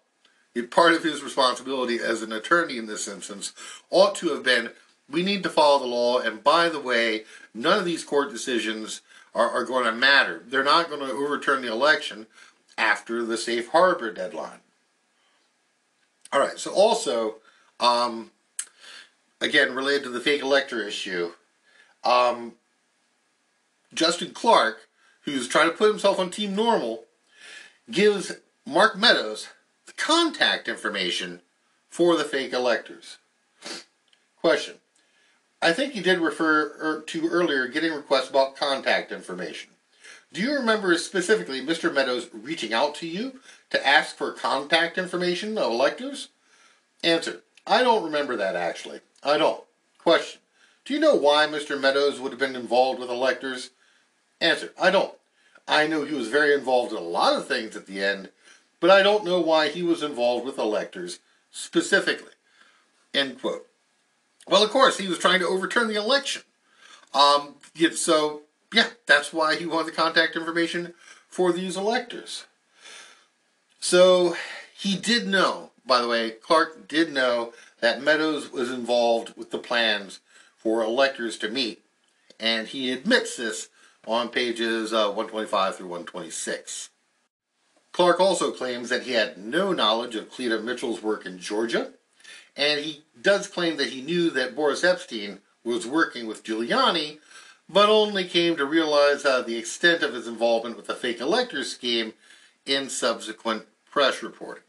[0.70, 3.54] part of his responsibility as an attorney in this instance
[3.90, 4.72] ought to have been
[5.10, 9.02] we need to follow the law, and by the way, none of these court decisions
[9.36, 10.44] are, are going to matter.
[10.48, 12.28] They're not going to overturn the election
[12.78, 14.60] after the safe harbor deadline.
[16.34, 17.36] All right, so also,
[17.80, 18.32] um,
[19.42, 21.32] again, related to the fake elector issue,
[22.04, 22.54] um,
[23.94, 24.88] Justin Clark,
[25.24, 27.06] who's trying to put himself on Team Normal,
[27.90, 28.34] gives
[28.66, 29.50] Mark Meadows
[29.86, 31.42] the contact information
[31.90, 33.18] for the fake electors.
[34.40, 34.76] Question.
[35.62, 39.72] I think you did refer er, to earlier getting requests about contact information.
[40.34, 41.94] Do you remember specifically Mr.
[41.94, 46.30] Meadows reaching out to you to ask for contact information of electors?
[47.04, 47.42] Answer.
[47.68, 49.02] I don't remember that actually.
[49.22, 49.64] I don't.
[50.00, 50.42] Question.
[50.86, 51.80] Do you know why Mr.
[51.80, 53.72] Meadows would have been involved with electors?
[54.42, 54.74] Answer.
[54.82, 55.14] I don't.
[55.68, 58.30] I know he was very involved in a lot of things at the end,
[58.80, 61.20] but I don't know why he was involved with electors
[61.52, 62.34] specifically.
[63.14, 63.68] End quote.
[64.48, 66.42] Well, of course, he was trying to overturn the election.
[67.14, 67.56] Um,
[67.94, 68.42] so,
[68.74, 70.96] yeah, that's why he wanted the contact information
[71.28, 72.46] for these electors.
[73.80, 74.36] So,
[74.76, 79.60] he did know, by the way, Clark did know that Meadows was involved with the
[79.60, 80.20] plans
[80.58, 81.84] for electors to meet,
[82.40, 83.70] and he admits this
[84.08, 86.90] on pages uh, 125 through 126.
[87.92, 91.92] Clark also claims that he had no knowledge of Cleta Mitchell's work in Georgia,
[92.56, 97.20] and he does claim that he knew that Boris Epshteyn was working with Giuliani,
[97.70, 101.64] but only came to realize uh, the extent of his involvement with the fake elector
[101.64, 102.14] scheme
[102.66, 104.64] in subsequent press reporting.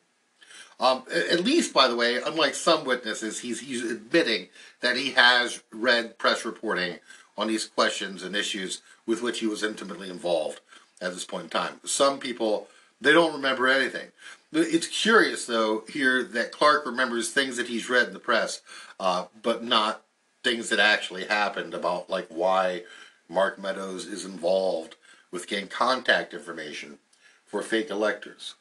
[0.81, 4.49] Um, at least, by the way, unlike some witnesses, he's, he's admitting
[4.81, 6.99] that he has read press reporting
[7.37, 10.61] on these questions and issues with which he was intimately involved
[11.01, 11.81] at this point in time.
[11.85, 12.69] Some people,
[13.01, 14.09] they don't remember anything.
[14.53, 18.61] It's curious, though, here that Clark remembers things that he's read in the press,
[19.01, 20.03] uh, but not
[20.45, 22.83] things that actually happened about, like, why
[23.29, 24.97] Mark Meadows is involved
[25.31, 26.99] with getting contact information
[27.47, 28.55] for fake electors.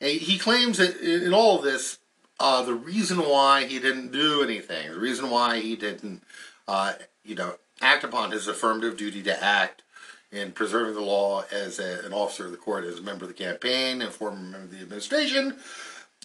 [0.00, 1.98] And he claims that in all of this,
[2.38, 6.22] uh, the reason why he didn't do anything, the reason why he didn't,
[6.68, 6.94] uh,
[7.24, 9.82] you know, act upon his affirmative duty to act
[10.30, 13.28] in preserving the law as a, an officer of the court, as a member of
[13.28, 15.56] the campaign and former member of the administration,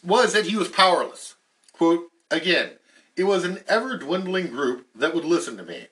[0.03, 1.35] was that he was powerless.
[1.73, 2.71] Quote, again,
[3.15, 5.87] it was an ever dwindling group that would listen to me,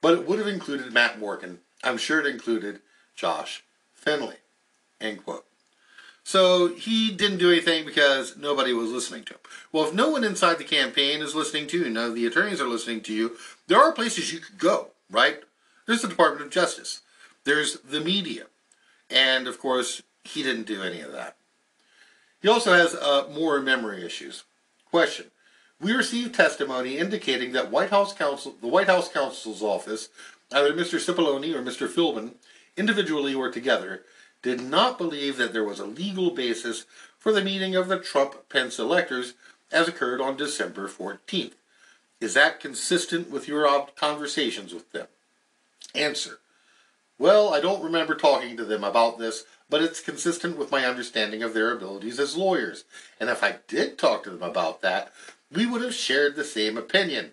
[0.00, 1.58] but it would have included Matt Morgan.
[1.82, 2.80] I'm sure it included
[3.14, 3.64] Josh
[3.94, 4.36] Findlay.
[5.00, 5.44] End quote.
[6.22, 9.40] So he didn't do anything because nobody was listening to him.
[9.70, 12.60] Well, if no one inside the campaign is listening to you, none of the attorneys
[12.60, 15.40] are listening to you, there are places you could go, right?
[15.86, 17.02] There's the Department of Justice.
[17.44, 18.44] There's the media.
[19.10, 21.36] And of course, he didn't do any of that.
[22.40, 24.44] He also has uh, more memory issues.
[24.90, 25.26] Question.
[25.80, 30.08] We received testimony indicating that White House counsel, the White House counsel's office,
[30.52, 30.98] either Mr.
[30.98, 31.88] Cipollone or Mr.
[31.88, 32.34] Philbin,
[32.76, 34.02] individually or together,
[34.42, 36.86] did not believe that there was a legal basis
[37.18, 39.34] for the meeting of the Trump-Pence electors
[39.72, 41.54] as occurred on December 14th.
[42.20, 45.06] Is that consistent with your conversations with them?
[45.94, 46.38] Answer.
[47.18, 51.42] Well, I don't remember talking to them about this, but it's consistent with my understanding
[51.42, 52.84] of their abilities as lawyers.
[53.18, 55.12] And if I did talk to them about that,
[55.50, 57.32] we would have shared the same opinion.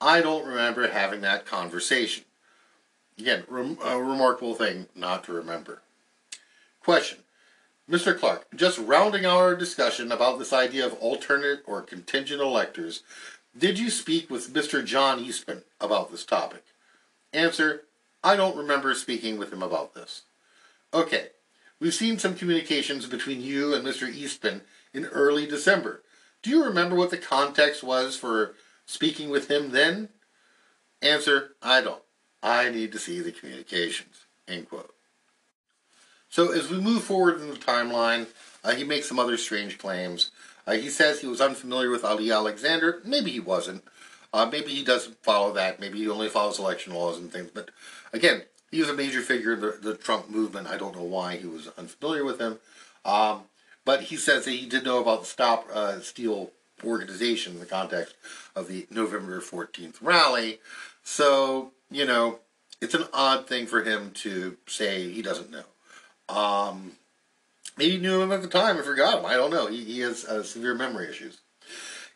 [0.00, 2.24] I don't remember having that conversation.
[3.18, 5.80] Again, rem a remarkable thing not to remember.
[6.82, 7.18] Question.
[7.88, 8.18] Mr.
[8.18, 13.02] Clark, just rounding out our discussion about this idea of alternate or contingent electors,
[13.58, 14.84] did you speak with Mr.
[14.84, 16.64] John Eastman about this topic?
[17.32, 17.82] Answer,
[18.22, 20.22] I don't remember speaking with him about this.
[20.92, 21.28] Okay,
[21.80, 24.12] we've seen some communications between you and Mr.
[24.12, 24.62] Eastman
[24.92, 26.02] in early December.
[26.42, 28.54] Do you remember what the context was for
[28.86, 30.10] speaking with him then?
[31.02, 32.02] Answer, I don't.
[32.42, 34.26] I need to see the communications.
[34.46, 34.94] End quote.
[36.28, 38.26] So as we move forward in the timeline,
[38.62, 40.30] uh, he makes some other strange claims.
[40.66, 43.00] Uh, he says he was unfamiliar with Ali Alexander.
[43.04, 43.84] Maybe he wasn't.
[44.32, 45.80] Uh, maybe he doesn't follow that.
[45.80, 47.50] Maybe he only follows election laws and things.
[47.54, 47.70] But
[48.12, 50.66] again, he was a major figure in the, the Trump movement.
[50.66, 52.58] I don't know why he was unfamiliar with him.
[53.04, 53.42] Um,
[53.84, 56.50] but he says that he did know about the Stop uh, Steal
[56.84, 58.14] organization in the context
[58.54, 60.58] of the November 14th rally.
[61.04, 62.40] So, you know,
[62.80, 65.64] it's an odd thing for him to say he doesn't know.
[66.28, 66.92] Um,
[67.76, 69.26] maybe he knew him at the time and forgot him.
[69.26, 69.66] I don't know.
[69.66, 71.38] He, he has uh, severe memory issues.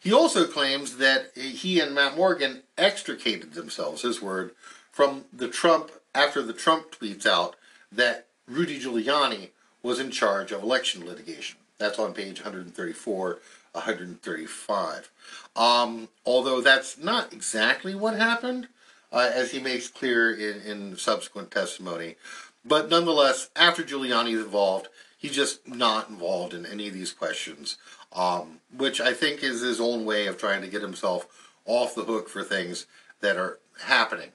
[0.01, 4.53] He also claims that he and Matt Morgan extricated themselves, his word,
[4.91, 7.55] from the Trump, after the Trump tweets out
[7.93, 9.51] that Rudy Giuliani
[9.82, 11.59] was in charge of election litigation.
[11.78, 13.39] That's on page 134,
[13.73, 15.11] 135.
[15.55, 18.69] Um, although that's not exactly what happened,
[19.12, 22.16] uh, as he makes clear in, in subsequent testimony.
[22.65, 24.89] But nonetheless, after Giuliani is involved,
[25.21, 27.77] he's just not involved in any of these questions,
[28.13, 31.27] um, which I think is his own way of trying to get himself
[31.67, 32.87] off the hook for things
[33.21, 34.31] that are happening.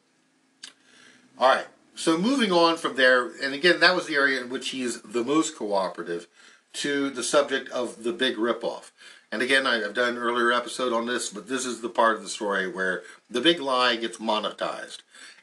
[1.37, 4.69] All right, so moving on from there, and again, that was the area in which
[4.69, 6.27] he's the most cooperative
[6.73, 8.91] to the subject of the big ripoff.
[9.31, 12.23] And again, I've done an earlier episode on this, but this is the part of
[12.23, 14.99] the story where the big lie gets monetized.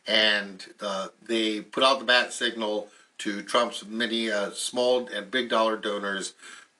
[0.07, 2.89] And uh, they put out the bat signal
[3.23, 6.35] to Trump's many uh, small and big dollar donors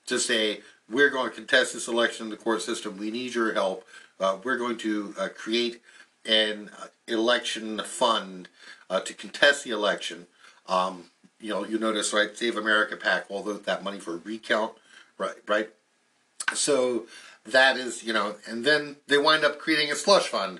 [0.07, 2.97] to say, we're going to contest this election in the court system.
[2.97, 3.85] We need your help.
[4.19, 5.81] Uh, we're going to uh, create
[6.25, 8.49] an uh, election fund
[8.89, 10.27] uh, to contest the election.
[10.67, 11.05] Um,
[11.39, 14.73] you know, you notice, right, Save America PAC, all that money for a recount,
[15.17, 15.69] right, right?
[16.53, 17.05] So
[17.45, 20.59] that is, you know, and then they wind up creating a slush fund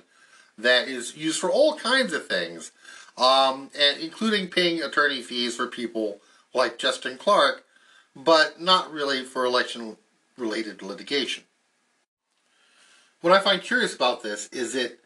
[0.56, 2.72] that is used for all kinds of things,
[3.16, 6.20] um, and including paying attorney fees for people
[6.52, 7.64] like Justin Clark,
[8.14, 9.96] but not really for election
[10.36, 11.44] related litigation.
[13.20, 14.98] What I find curious about this is that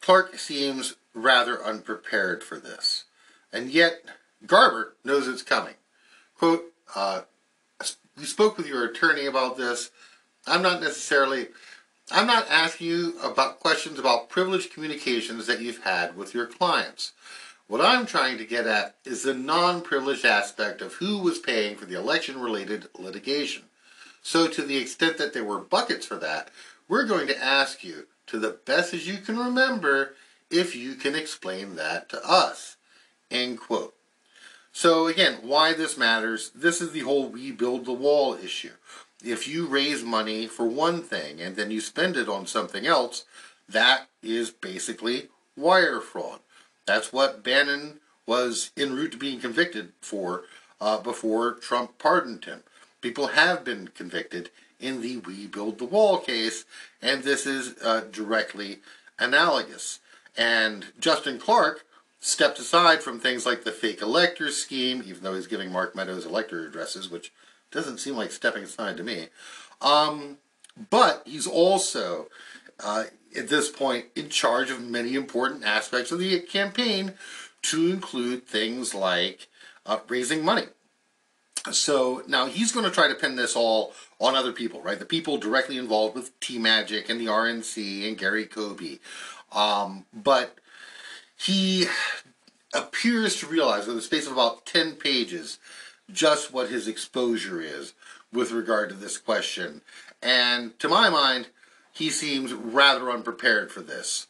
[0.00, 3.04] Clark seems rather unprepared for this,
[3.52, 4.02] and yet
[4.46, 5.74] Garber knows it's coming.
[6.36, 7.22] Quote, uh,
[8.18, 9.90] you spoke with your attorney about this.
[10.46, 11.48] I'm not necessarily,
[12.12, 17.12] I'm not asking you about questions about privileged communications that you've had with your clients.
[17.68, 21.86] What I'm trying to get at is the non-privileged aspect of who was paying for
[21.86, 23.62] the election-related litigation.
[24.22, 26.50] So to the extent that there were buckets for that,
[26.88, 30.14] we're going to ask you, to the best as you can remember,
[30.50, 32.76] if you can explain that to us.
[33.30, 33.94] End quote.
[34.72, 38.72] So again, why this matters, this is the whole we build the wall issue.
[39.24, 43.24] If you raise money for one thing and then you spend it on something else,
[43.68, 46.40] that is basically wire fraud.
[46.86, 50.44] That's what Bannon was en route to being convicted for
[50.80, 52.62] uh, before Trump pardoned him.
[53.00, 56.64] People have been convicted in the We Build the Wall case,
[57.02, 58.80] and this is uh, directly
[59.18, 60.00] analogous.
[60.36, 61.84] And Justin Clark
[62.20, 66.26] stepped aside from things like the fake elector scheme, even though he's giving Mark Meadows
[66.26, 67.32] elector addresses, which
[67.70, 69.28] doesn't seem like stepping aside to me.
[69.80, 70.38] Um,
[70.90, 72.28] but he's also,
[72.82, 73.04] uh,
[73.36, 77.14] at this point, in charge of many important aspects of the campaign,
[77.62, 79.48] to include things like
[79.86, 80.64] uh, raising money.
[81.72, 84.98] So now he's going to try to pin this all on other people, right?
[84.98, 88.98] The people directly involved with T Magic and the RNC and Gary Coby.
[89.52, 90.56] Um, but
[91.36, 91.86] he
[92.72, 95.58] appears to realize, in the space of about 10 pages,
[96.12, 97.94] just what his exposure is
[98.32, 99.80] with regard to this question.
[100.22, 101.48] And to my mind,
[101.92, 104.26] he seems rather unprepared for this.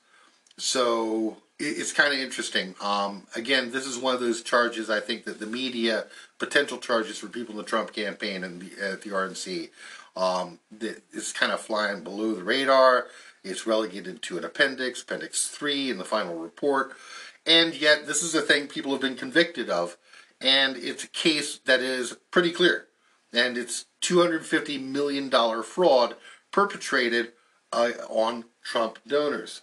[0.57, 2.75] So it's kind of interesting.
[2.81, 6.07] Um, again, this is one of those charges I think that the media,
[6.39, 9.71] potential charges for people in the Trump campaign and the, at the RNC,
[10.17, 13.07] um, that is kind of flying below the radar.
[13.45, 16.93] It's relegated to an appendix, Appendix 3 in the final report.
[17.47, 19.97] And yet, this is a thing people have been convicted of.
[20.41, 22.87] And it's a case that is pretty clear.
[23.33, 25.31] And it's $250 million
[25.63, 26.17] fraud
[26.51, 27.33] perpetrated
[27.73, 29.61] uh, on Trump donors.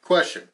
[0.00, 0.48] Question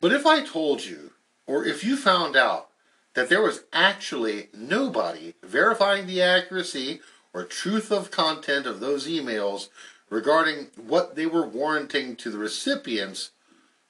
[0.00, 1.12] but if I told you,
[1.46, 2.68] or if you found out,
[3.14, 7.00] that there was actually nobody verifying the accuracy
[7.34, 9.68] or truth of content of those emails
[10.08, 13.30] regarding what they were warranting to the recipients,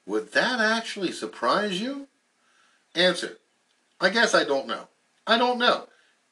[0.05, 2.07] would that actually surprise you?
[2.93, 3.37] Answer.
[4.01, 4.87] I guess I don't know.
[5.27, 5.87] I don't know.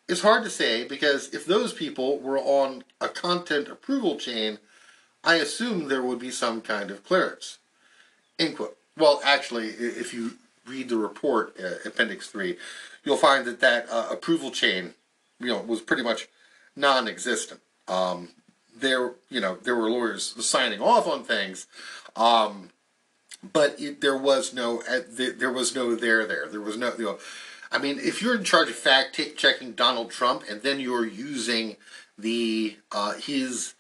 [0.08, 4.58] It's hard to say because if those people were on a content approval chain,
[5.24, 7.60] I assume there would be some kind of clearance.
[8.40, 8.76] End quote.
[8.98, 10.32] Well, actually, if you
[10.66, 12.58] read the report, uh, Appendix 3,
[13.04, 14.96] you'll find that that uh, approval chain,
[15.40, 16.28] you know, was pretty much
[16.76, 17.62] non-existent.
[17.88, 18.30] Um,
[18.76, 21.68] there, you know, there were lawyers signing off on things,
[22.16, 22.70] um,
[23.54, 26.48] but it, there was no, uh, there was no there there.
[26.48, 27.20] There was no, you know,
[27.72, 31.78] I mean, if you're in charge of fact checking Donald Trump and then you're using
[32.18, 33.76] the uh, his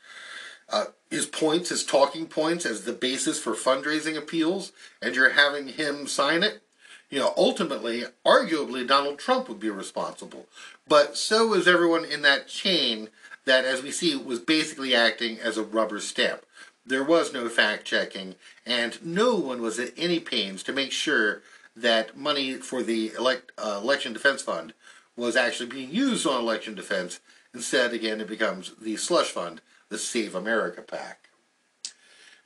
[0.69, 4.71] uh, his points, his talking points, as the basis for fundraising appeals,
[5.01, 6.61] and you're having him sign it,
[7.09, 10.45] you know, ultimately, arguably, Donald Trump would be responsible.
[10.87, 13.09] But so is everyone in that chain
[13.45, 16.45] that, as we see, was basically acting as a rubber stamp.
[16.85, 18.35] There was no fact checking,
[18.65, 21.41] and no one was at any pains to make sure
[21.81, 24.73] that money for the elect, uh, election defense fund
[25.15, 27.19] was actually being used on election defense
[27.53, 31.29] Instead, again, it becomes the slush fund, the Save America PAC.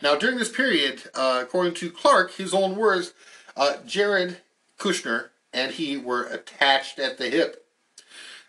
[0.01, 3.13] Now, during this period, uh, according to Clark, his own words,
[3.55, 4.37] uh, Jared
[4.77, 7.65] Kushner and he were attached at the hip.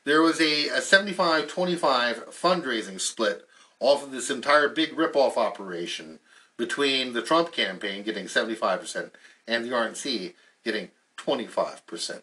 [0.05, 3.47] There was a, a 75 25 fundraising split
[3.81, 6.19] off of this entire big ripoff operation
[6.57, 9.11] between the Trump campaign getting 75%
[9.47, 10.35] and the RNC
[10.65, 12.21] getting 25%.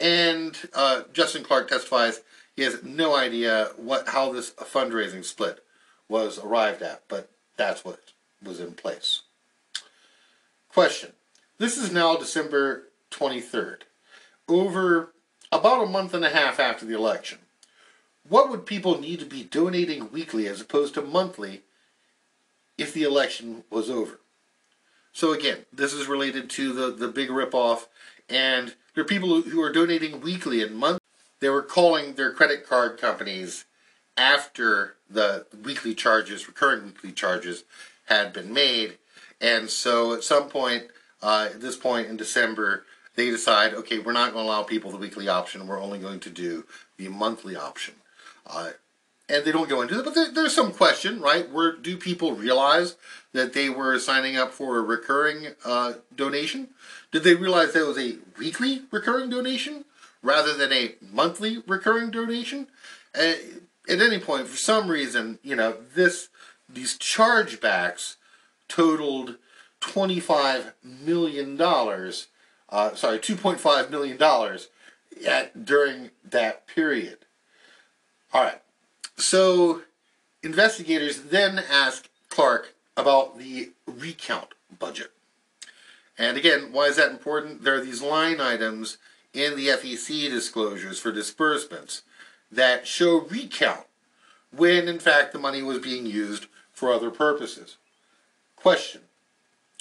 [0.00, 2.22] And uh, Justin Clark testifies
[2.56, 5.64] he has no idea what how this fundraising split
[6.08, 8.00] was arrived at, but that's what
[8.42, 9.22] was in place.
[10.72, 11.12] Question.
[11.58, 13.82] This is now December 23rd,
[14.48, 15.12] over
[15.52, 17.38] about a month and a half after the election.
[18.28, 21.62] What would people need to be donating weekly as opposed to monthly
[22.78, 24.19] if the election was over?
[25.12, 27.86] So again, this is related to the, the big ripoff,
[28.28, 31.00] and there are people who are donating weekly and monthly.
[31.40, 33.64] They were calling their credit card companies
[34.16, 37.64] after the weekly charges, recurring weekly charges,
[38.06, 38.98] had been made.
[39.40, 40.84] And so at some point,
[41.22, 42.84] uh, at this point in December,
[43.16, 45.66] they decide, okay, we're not going to allow people the weekly option.
[45.66, 46.66] We're only going to do
[46.96, 47.94] the monthly option.
[48.46, 48.70] Uh,
[49.28, 51.50] and they don't go into it, but there, there's some question, right?
[51.50, 52.96] Where do people realize
[53.32, 56.68] that they were signing up for a recurring uh, donation?
[57.12, 59.84] Did they realize that was a weekly recurring donation
[60.22, 62.66] rather than a monthly recurring donation?
[63.14, 63.34] Uh,
[63.88, 66.28] at any point, for some reason, you know, this
[66.68, 68.16] these chargebacks
[68.68, 69.36] totaled
[69.80, 74.58] $25 million, uh, sorry, $2.5 million
[75.26, 77.18] at, during that period.
[78.32, 78.60] All right.
[79.16, 79.82] So
[80.42, 84.48] investigators then ask Clark about the recount
[84.78, 85.12] budget.
[86.18, 87.64] And again, why is that important?
[87.64, 88.98] There are these line items
[89.32, 92.02] in the FEC disclosures for disbursements
[92.52, 93.86] that show recount
[94.54, 97.78] when in fact the money was being used for other purposes.
[98.56, 99.02] Question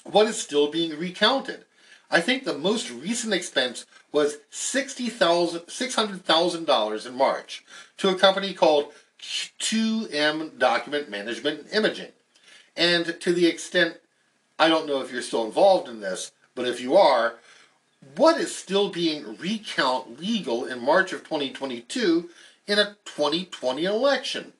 [0.03, 1.65] What is still being recounted?
[2.11, 7.63] I think the most recent expense was $600,000 in March
[7.97, 8.91] to a company called
[9.21, 12.11] 2M Document Management Imaging.
[12.79, 13.97] And to the extent,
[14.57, 17.35] I don't know if you're still involved in this, but if you are,
[18.15, 22.29] what is still being recount legal in March of 2022
[22.67, 24.53] in a 2020 election?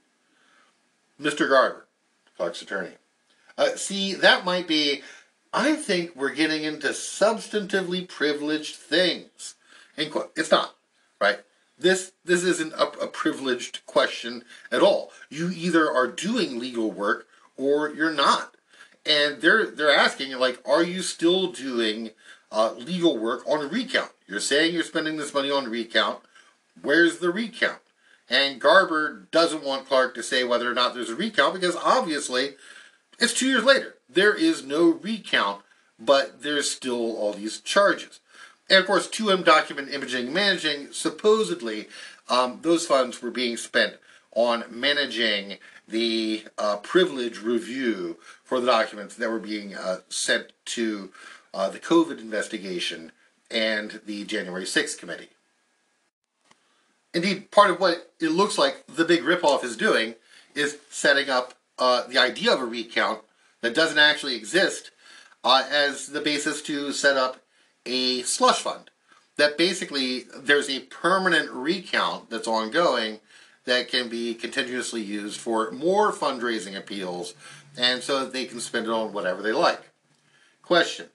[1.19, 1.47] Mr.
[1.47, 1.85] Garber,
[2.35, 2.91] Clark's attorney.
[3.57, 5.01] Uh, see, that might be,
[5.53, 9.55] I think we're getting into substantively privileged things.
[9.95, 10.75] It's not,
[11.21, 11.39] right?
[11.77, 15.11] This this isn't a, a privileged question at all.
[15.29, 17.28] You either are doing legal work
[17.59, 18.55] or you're not,
[19.05, 22.11] and they're they're asking like, are you still doing
[22.51, 24.11] uh, legal work on recount?
[24.27, 26.19] You're saying you're spending this money on recount.
[26.81, 27.79] Where's the recount?
[28.29, 32.51] And Garber doesn't want Clark to say whether or not there's a recount because obviously
[33.19, 33.95] it's two years later.
[34.07, 35.63] There is no recount,
[35.99, 38.19] but there's still all these charges.
[38.69, 41.87] And of course, 2M document imaging managing, supposedly,
[42.29, 43.95] um, those funds were being spent
[44.35, 45.57] on managing
[45.89, 51.11] the uh, privilege review for the documents that were being uh, sent to
[51.53, 53.11] uh, the COVID investigation
[53.49, 55.29] and the January 6th committee.
[57.13, 60.15] Indeed, part of what it looks like the big ripoff is doing
[60.53, 63.21] is setting up uh, the idea of a recount
[63.61, 64.91] that doesn't actually exist
[65.43, 67.37] uh, as the basis to set up
[67.85, 68.91] a slush fund.
[69.37, 73.19] That basically there's a permanent recount that's ongoing
[73.69, 77.35] that can be continuously used for more fundraising appeals
[77.77, 79.89] and so that they can spend it on whatever they like.
[80.63, 81.07] Question.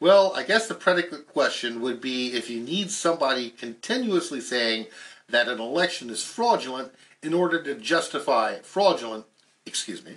[0.00, 4.86] Well, I guess the predicate question would be if you need somebody continuously saying
[5.28, 9.26] that an election is fraudulent in order to justify fraudulent,
[9.66, 10.16] excuse me,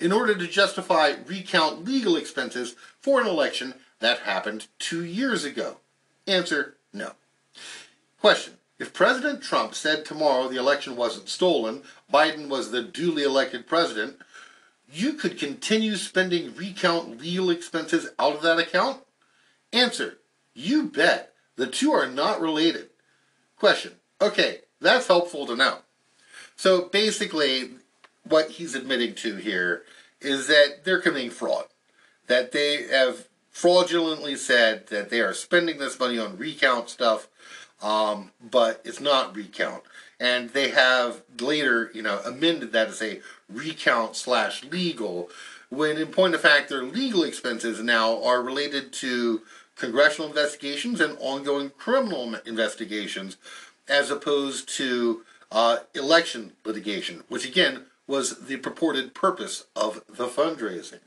[0.00, 5.76] in order to justify recount legal expenses for an election that happened two years ago?
[6.26, 7.12] Answer no.
[8.20, 13.66] Question If President Trump said tomorrow the election wasn't stolen, Biden was the duly elected
[13.66, 14.16] president,
[14.90, 19.02] you could continue spending recount legal expenses out of that account?
[19.70, 20.16] Answer
[20.54, 21.34] You bet.
[21.56, 22.88] The two are not related.
[23.58, 25.80] Question Okay, that's helpful to know.
[26.56, 27.72] So basically,
[28.26, 29.82] what he's admitting to here
[30.22, 31.66] is that they're committing fraud.
[32.28, 37.28] That they have fraudulently said that they are spending this money on recount stuff,
[37.82, 39.82] um, but it's not recount.
[40.18, 45.30] And they have later, you know, amended that to say recount slash legal,
[45.70, 49.42] when in point of fact their legal expenses now are related to
[49.76, 53.38] congressional investigations and ongoing criminal investigations,
[53.88, 61.00] as opposed to uh, election litigation, which again was the purported purpose of the fundraising.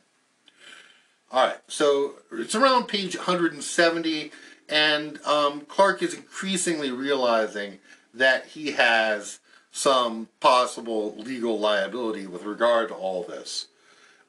[1.32, 4.32] All right, so it's around page 170,
[4.70, 7.80] and um, Clark is increasingly realizing
[8.14, 9.40] that he has
[9.72, 13.68] some possible legal liability with regard to all this.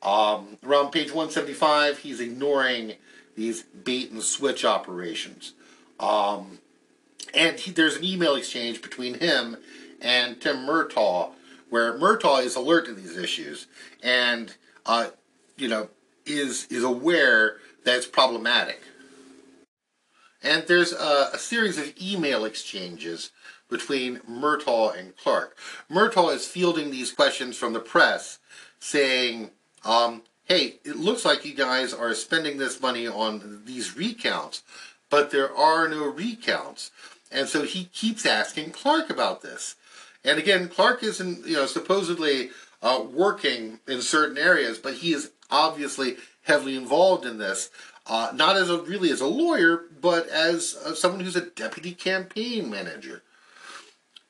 [0.02, 2.94] Um, around page 175, he's ignoring
[3.36, 5.54] these bait and switch operations.
[6.00, 6.58] Um,
[7.34, 9.56] and he, there's an email exchange between him
[10.00, 11.30] and Tim Murtaugh,
[11.70, 13.66] where Murtaugh is alert to these issues
[14.02, 14.54] and,
[14.86, 15.08] uh,
[15.56, 15.88] you know,
[16.26, 18.80] is is aware that it's problematic.
[20.44, 23.30] And there's a, a series of email exchanges
[23.70, 25.56] between Murtaugh and Clark.
[25.90, 28.38] Murtaugh is fielding these questions from the press,
[28.78, 29.50] saying,
[29.84, 34.62] um, hey, it looks like you guys are spending this money on these recounts,
[35.08, 36.90] but there are no recounts.
[37.32, 39.76] And so he keeps asking Clark about this.
[40.24, 42.50] And again, Clark isn't, you know, supposedly
[42.82, 47.70] uh, working in certain areas, but he is obviously heavily involved in this.
[48.06, 51.92] Uh, not as a really as a lawyer, but as uh, someone who's a deputy
[51.92, 53.22] campaign manager.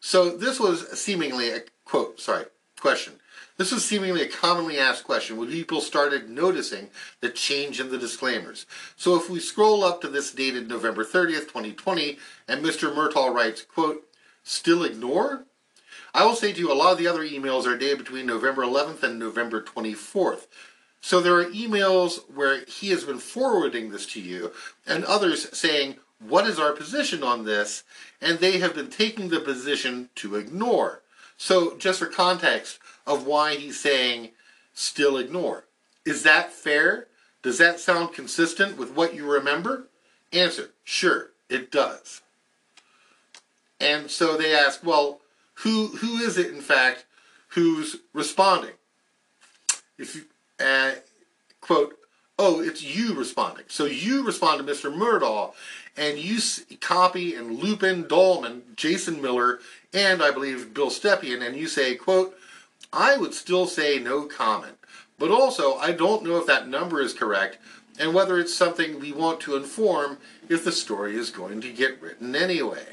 [0.00, 2.44] So this was seemingly a quote, sorry,
[2.78, 3.14] question.
[3.56, 6.90] This was seemingly a commonly asked question when people started noticing
[7.20, 8.66] the change in the disclaimers.
[8.96, 12.18] So if we scroll up to this dated November 30th, 2020,
[12.48, 12.92] and Mr.
[12.92, 14.08] Murtaugh writes, quote,
[14.42, 15.44] still ignore?
[16.12, 18.62] I will say to you, a lot of the other emails are dated between November
[18.62, 20.46] 11th and November 24th.
[21.04, 24.52] So there are emails where he has been forwarding this to you,
[24.86, 27.84] and others saying, what is our position on this?
[28.22, 31.02] And they have been taking the position to ignore.
[31.36, 34.30] So, just for context of why he's saying
[34.72, 35.66] still ignore.
[36.06, 37.08] Is that fair?
[37.42, 39.88] Does that sound consistent with what you remember?
[40.32, 42.22] Answer sure, it does.
[43.78, 45.20] And so they ask, well,
[45.56, 47.04] who who is it in fact
[47.48, 48.76] who's responding?
[49.98, 50.22] If you
[51.60, 51.96] quote,
[52.38, 53.64] oh, it's you responding.
[53.68, 54.94] So you respond to Mr.
[54.94, 55.52] Murtaugh
[55.96, 56.40] and you
[56.80, 59.60] copy and loop in Dollman, Jason Miller,
[59.92, 62.36] and I believe Bill Stepien, and you say, quote,
[62.92, 64.78] I would still say no comment.
[65.18, 67.58] But also, I don't know if that number is correct
[67.98, 70.18] and whether it's something we want to inform
[70.48, 72.84] if the story is going to get written anyway.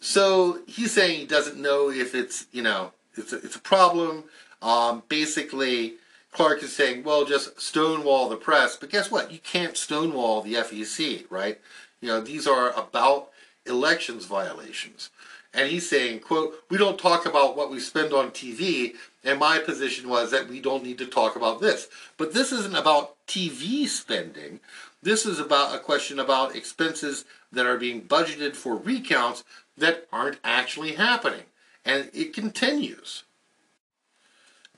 [0.00, 4.24] So he's saying he doesn't know if it's, you know, it's a, it's a problem.
[4.62, 5.94] Um, basically,
[6.32, 8.76] Clark is saying, well, just stonewall the press.
[8.76, 9.32] But guess what?
[9.32, 11.60] You can't stonewall the FEC, right?
[12.00, 13.30] You know, these are about
[13.66, 15.10] elections violations.
[15.52, 18.94] And he's saying, quote, we don't talk about what we spend on TV.
[19.24, 21.88] And my position was that we don't need to talk about this.
[22.16, 24.60] But this isn't about TV spending.
[25.02, 29.42] This is about a question about expenses that are being budgeted for recounts
[29.76, 31.42] that aren't actually happening.
[31.84, 33.24] And it continues.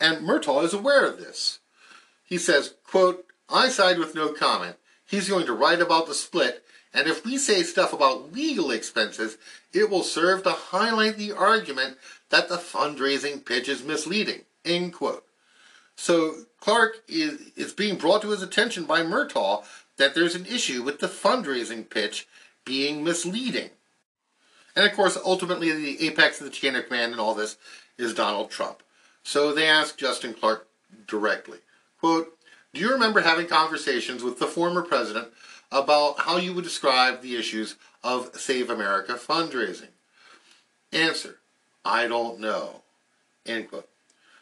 [0.02, 1.60] And Murtaugh is aware of this.
[2.24, 4.74] He says, quote, I side with no comment.
[5.06, 9.38] He's going to write about the split, and if we say stuff about legal expenses,
[9.72, 11.98] it will serve to highlight the argument
[12.30, 14.40] that the fundraising pitch is misleading.
[14.64, 15.24] End quote.
[15.94, 19.64] So Clark is, is being brought to his attention by Murtaugh
[19.98, 22.26] that there's an issue with the fundraising pitch
[22.64, 23.70] being misleading.
[24.74, 27.56] And of course, ultimately, the apex of the chain of command in all this
[27.98, 28.82] is Donald Trump.
[29.22, 30.66] So they asked Justin Clark
[31.06, 31.58] directly,
[32.00, 32.36] quote,
[32.74, 35.28] do you remember having conversations with the former president
[35.70, 39.88] about how you would describe the issues of Save America fundraising?
[40.92, 41.38] Answer,
[41.84, 42.82] I don't know.
[43.46, 43.88] End quote.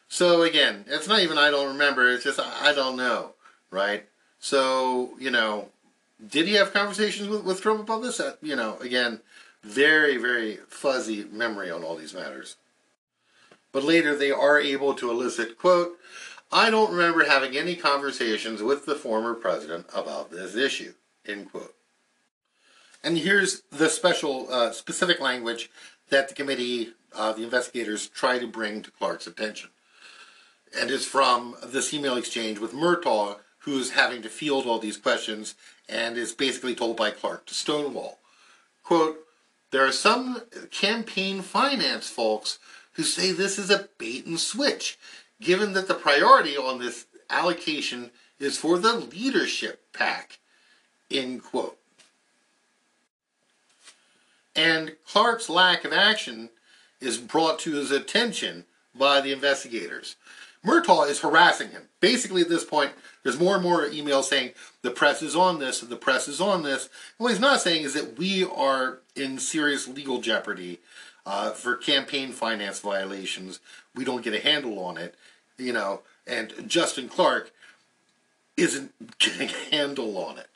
[0.09, 3.35] So again, it's not even I don't remember, it's just I don't know,
[3.71, 4.07] right?
[4.41, 5.69] So, you know,
[6.27, 8.21] did he have conversations with, with Trump about this?
[8.21, 9.21] Uh, you know, again,
[9.63, 12.57] very, very fuzzy memory on all these matters.
[13.73, 15.99] But later they are able to elicit, quote,
[16.53, 20.95] I don't remember having any conversations with the former president about this issue,
[21.27, 21.75] end quote.
[23.05, 25.71] And here's the special, uh, specific language
[26.09, 29.71] that the committee, uh, the investigators, try to bring to Clark's attention.
[30.79, 35.55] And is from this email exchange with Murtaugh, who's having to field all these questions
[35.89, 38.19] and is basically told by Clark to stonewall.
[38.83, 39.19] Quote,
[39.71, 42.59] there are some campaign finance folks
[42.93, 44.99] who say this is a bait and switch,
[45.41, 50.39] given that the priority on this allocation is for the leadership PAC.
[51.11, 51.79] End quote.
[54.57, 56.51] And Clark's lack of action
[57.01, 58.65] is brought to his attention
[58.95, 60.17] by the investigators.
[60.65, 61.85] Murtaugh is harassing him.
[62.01, 62.93] Basically, at this point,
[63.23, 64.53] there's more and more emails saying
[64.83, 66.91] the press is on this, the press is on this.
[67.17, 70.81] What he's not saying is that we are in serious legal jeopardy
[71.31, 73.61] uh, for campaign finance violations.
[73.95, 75.15] We don't get a handle on it,
[75.57, 77.53] you know, and Justin Clark
[78.57, 80.49] isn't getting a handle on it.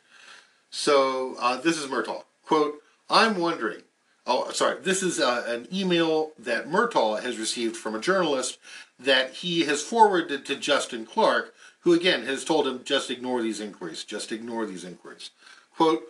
[0.70, 2.24] So uh, this is Murtaugh.
[2.44, 3.82] Quote, I'm wondering,
[4.26, 8.58] oh, sorry, this is uh, an email that Murtaugh has received from a journalist
[8.98, 13.60] that he has forwarded to Justin Clark, who again has told him, just ignore these
[13.60, 15.30] inquiries, just ignore these inquiries.
[15.76, 16.02] Quote,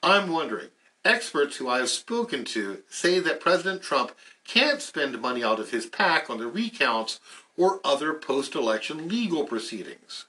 [0.00, 0.68] I'm wondering,
[1.06, 4.12] experts who I have spoken to say that President Trump
[4.46, 7.20] can't spend money out of his PAC on the recounts
[7.56, 10.26] or other post-election legal proceedings.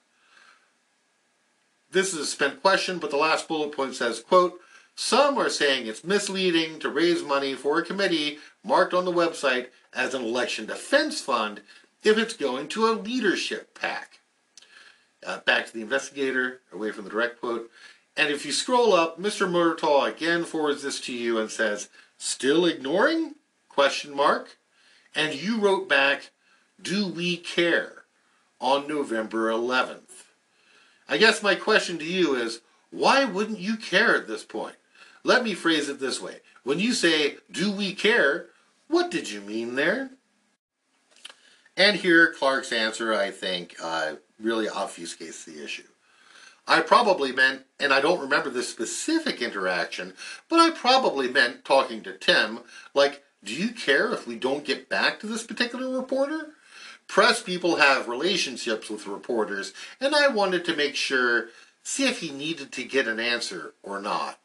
[1.91, 4.59] This is a spent question, but the last bullet point says, quote,
[4.95, 9.67] some are saying it's misleading to raise money for a committee marked on the website
[9.93, 11.61] as an election defense fund
[12.03, 14.19] if it's going to a leadership PAC.
[15.25, 17.69] Uh, back to the investigator, away from the direct quote.
[18.18, 19.48] And if you scroll up, Mr.
[19.48, 21.88] Murtaugh again forwards this to you and says,
[22.18, 23.35] "Still ignoring?"
[23.69, 24.57] question mark.
[25.15, 26.31] And you wrote back,
[26.81, 27.98] "Do we care?"
[28.60, 30.26] on November 11th.
[31.07, 34.76] I guess my question to you is, why wouldn't you care at this point?
[35.23, 36.39] Let me phrase it this way.
[36.64, 38.48] When you say, do we care,
[38.88, 40.11] what did you mean there?
[41.76, 45.84] And here, Clark's answer, I think, uh, really obfuscates the issue.
[46.68, 50.14] I probably meant, and I don't remember the specific interaction,
[50.49, 52.60] but I probably meant talking to Tim,
[52.94, 56.53] like, do you care if we don't get back to this particular reporter?
[57.07, 59.72] Press people have relationships with reporters,
[60.02, 61.49] and I wanted to make sure,
[61.84, 64.39] see if he needed to get an answer or not.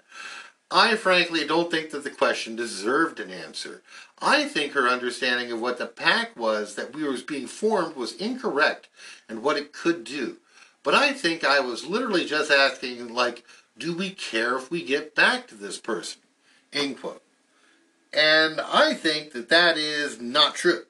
[0.70, 3.82] I frankly don't think that the question deserved an answer.
[4.20, 8.14] I think her understanding of what the PAC was that we were being formed was
[8.14, 8.88] incorrect
[9.28, 10.38] and what it could do.
[10.82, 13.44] But I think I was literally just asking, like,
[13.78, 16.20] do we care if we get back to this person?
[16.72, 17.22] End quote.
[18.12, 20.84] And I think that that is not true.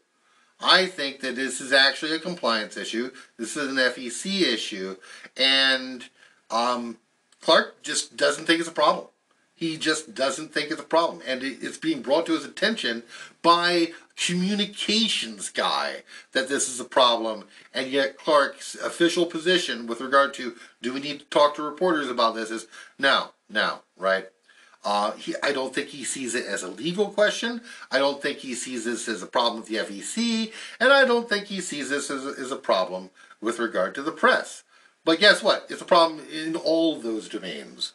[0.60, 3.10] I think that this is actually a compliance issue.
[3.36, 4.96] This is an FEC issue.
[5.36, 6.04] And
[6.50, 6.98] um,
[7.40, 9.06] Clark just doesn't think it's a problem.
[9.54, 11.22] He just doesn't think it's a problem.
[11.26, 13.02] And it's being brought to his attention
[13.42, 16.02] by communications guy
[16.32, 17.44] that this is a problem.
[17.74, 22.08] And yet Clark's official position with regard to do we need to talk to reporters
[22.08, 22.66] about this is
[22.98, 24.26] no, no, right?
[24.84, 27.60] Uh, he, I don't think he sees it as a legal question.
[27.90, 30.52] I don't think he sees this as a problem with the FEC.
[30.80, 33.10] And I don't think he sees this as a, as a problem
[33.40, 34.64] with regard to the press.
[35.04, 35.66] But guess what?
[35.68, 37.92] It's a problem in all those domains.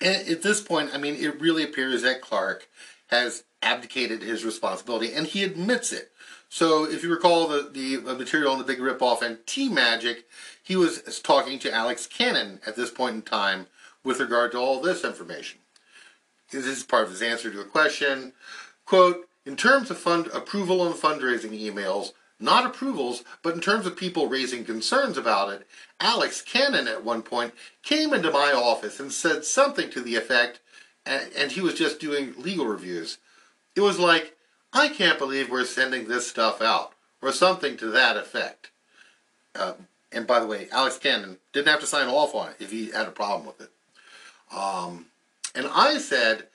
[0.00, 2.68] And at this point, I mean, it really appears that Clark
[3.08, 6.12] has abdicated his responsibility, and he admits it.
[6.48, 10.28] So, if you recall the, the material on the Big Ripoff and T Magic,
[10.62, 13.66] he was talking to Alex Cannon at this point in time
[14.04, 15.60] with regard to all this information.
[16.50, 18.34] This is part of his answer to a question.
[18.84, 23.96] Quote, in terms of fund approval and fundraising emails, not approvals, but in terms of
[23.96, 25.66] people raising concerns about it,
[26.00, 30.60] Alex Cannon at one point came into my office and said something to the effect,
[31.06, 33.18] and, and he was just doing legal reviews.
[33.76, 34.36] It was like,
[34.72, 36.92] I can't believe we're sending this stuff out,
[37.22, 38.70] or something to that effect.
[39.54, 39.74] Uh,
[40.12, 42.90] and by the way, Alex Cannon didn't have to sign off on it if he
[42.90, 43.70] had a problem with it.
[44.56, 45.06] Um,
[45.54, 46.48] and I said,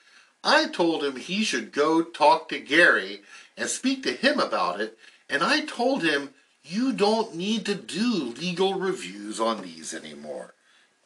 [0.43, 3.21] I told him he should go talk to Gary
[3.57, 4.97] and speak to him about it
[5.29, 6.31] and I told him,
[6.63, 10.53] you don't need to do legal reviews on these anymore.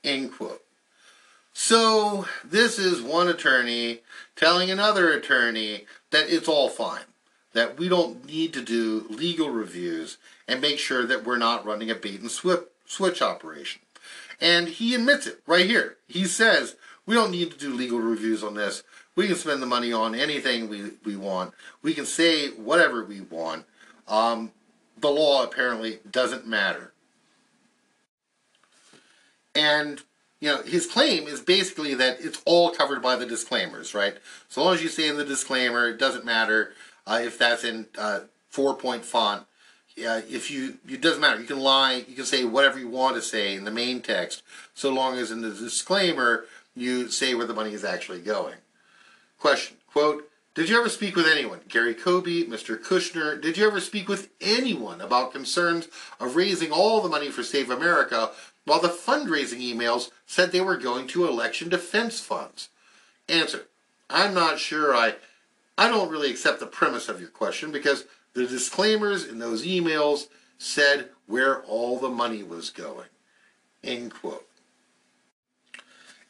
[0.04, 0.64] End quote.
[1.54, 4.00] So this is one attorney
[4.36, 7.06] telling another attorney that it's all fine,
[7.54, 11.92] that we don't need to do legal reviews and make sure that we're not running
[11.92, 13.82] a bait and switch operation.
[14.42, 15.98] And he admits it right here.
[16.08, 18.84] He says, we don't need to do legal reviews on this.
[19.16, 21.54] We can spend the money on anything we, we want.
[21.82, 23.66] We can say whatever we want
[24.08, 24.52] um,
[24.98, 26.94] the law apparently doesn't matter.
[29.56, 30.02] And,
[30.44, 34.18] you know, his claim is basically that it's all covered by the disclaimers, right?
[34.50, 36.74] So long as you say in the disclaimer, it doesn't matter
[37.08, 39.44] uh, if that's in uh, four point font.
[39.98, 41.40] Uh, if you, it doesn't matter.
[41.40, 44.44] You can lie, you can say whatever you want to say in the main text,
[44.74, 46.44] so long as in the disclaimer
[46.76, 48.56] you say where the money is actually going.
[49.40, 52.78] Question, quote, did you ever speak with anyone, Gary Coby, Mr.
[52.78, 53.42] Kushner?
[53.42, 55.88] Did you ever speak with anyone about concerns
[56.20, 58.32] of raising all the money for Save America
[58.66, 62.70] while the fundraising emails said they were going to election defense funds?
[63.28, 63.66] Answer.
[64.10, 65.16] I'm not sure I
[65.78, 70.28] I don't really accept the premise of your question because the disclaimers in those emails
[70.58, 73.08] said where all the money was going.
[73.84, 74.48] End quote.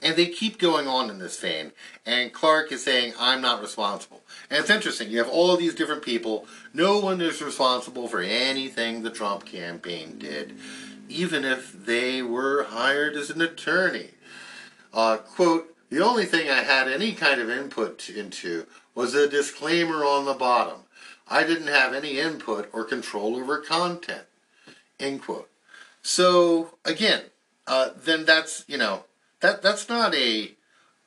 [0.01, 1.72] And they keep going on in this vein.
[2.05, 4.22] And Clark is saying, I'm not responsible.
[4.49, 5.10] And it's interesting.
[5.10, 6.45] You have all these different people.
[6.73, 10.57] No one is responsible for anything the Trump campaign did,
[11.09, 14.11] even if they were hired as an attorney.
[14.93, 18.65] Uh, quote, the only thing I had any kind of input into
[18.95, 20.81] was a disclaimer on the bottom.
[21.27, 24.23] I didn't have any input or control over content.
[24.99, 25.49] End quote.
[26.01, 27.23] So again,
[27.65, 29.05] uh, then that's you know
[29.39, 30.51] that that's not a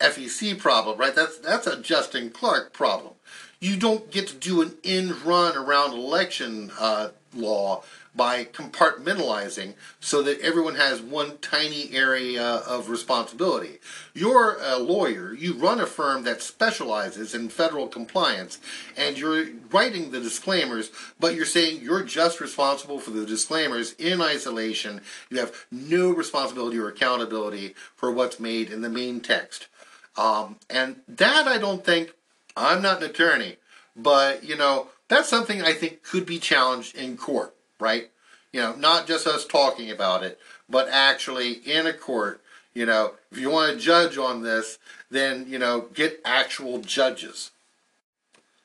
[0.01, 1.15] FEC problem, right?
[1.15, 3.15] That's that's a Justin Clark problem.
[3.61, 7.83] You don't get to do an end run around election uh, law
[8.17, 13.79] by compartmentalizing so that everyone has one tiny area of responsibility.
[14.15, 18.59] You're a lawyer, you run a firm that specializes in federal compliance,
[18.97, 20.91] and you're writing the disclaimers,
[21.21, 25.03] but you're saying you're just responsible for the disclaimers in isolation.
[25.29, 29.69] You have no responsibility or accountability for what's made in the main text.
[30.17, 32.15] Um, and that I don't think,
[32.57, 33.57] I'm not an attorney,
[33.95, 38.11] but you know, that's something I think could be challenged in court right?
[38.53, 40.39] You know, not just us talking about it,
[40.69, 42.41] but actually in a court.
[42.75, 44.79] You know, if you want to judge on this,
[45.11, 47.51] then, you know, get actual judges.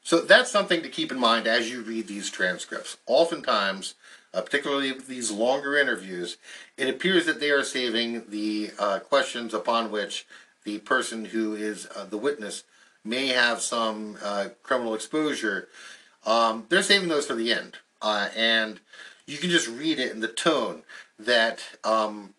[0.03, 2.97] So that's something to keep in mind as you read these transcripts.
[3.05, 3.95] Oftentimes,
[4.33, 6.37] uh, particularly these longer interviews,
[6.77, 10.25] it appears that they are saving the uh, questions upon which
[10.63, 12.63] the person who is uh, the witness
[13.03, 15.67] may have some uh, criminal exposure.
[16.25, 17.77] Um, they're saving those for the end.
[18.01, 18.79] Uh, and
[19.25, 20.83] you can just read it in the tone
[21.19, 22.33] that um,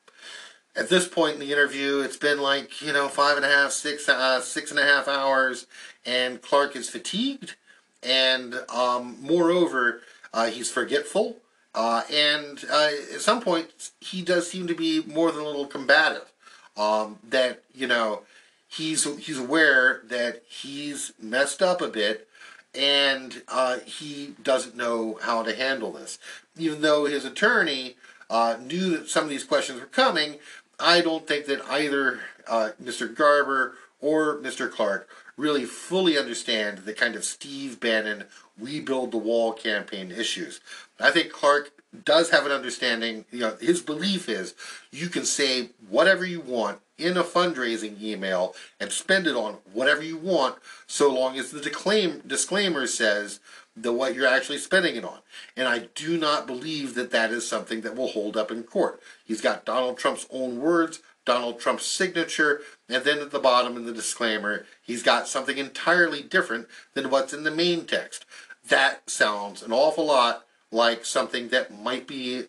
[0.74, 3.72] at this point in the interview, it's been like, you know, five and a half,
[3.72, 5.66] six, uh, six and a half hours,
[6.04, 7.56] and Clark is fatigued,
[8.02, 10.00] and um, moreover,
[10.32, 11.36] uh, he's forgetful,
[11.74, 15.66] uh, and uh, at some point, he does seem to be more than a little
[15.66, 16.32] combative.
[16.74, 18.22] Um, that, you know,
[18.66, 22.28] he's, he's aware that he's messed up a bit,
[22.74, 26.18] and uh, he doesn't know how to handle this.
[26.56, 27.96] Even though his attorney
[28.30, 30.36] uh, knew that some of these questions were coming,
[30.80, 33.14] I don't think that either uh, Mr.
[33.14, 34.70] Garber or Mr.
[34.70, 38.24] Clark really fully understand the kind of Steve Bannon
[38.58, 40.60] "We Build the Wall" campaign issues.
[41.00, 41.72] I think Clark
[42.04, 43.24] does have an understanding.
[43.30, 44.54] You know, his belief is
[44.90, 50.02] you can say whatever you want in a fundraising email and spend it on whatever
[50.02, 50.56] you want,
[50.86, 53.40] so long as the disclaim, disclaimer says
[53.76, 55.18] the what you're actually spending it on.
[55.56, 59.00] And I do not believe that that is something that will hold up in court.
[59.24, 63.86] He's got Donald Trump's own words, Donald Trump's signature, and then at the bottom in
[63.86, 68.26] the disclaimer, he's got something entirely different than what's in the main text.
[68.68, 72.44] That sounds an awful lot like something that might be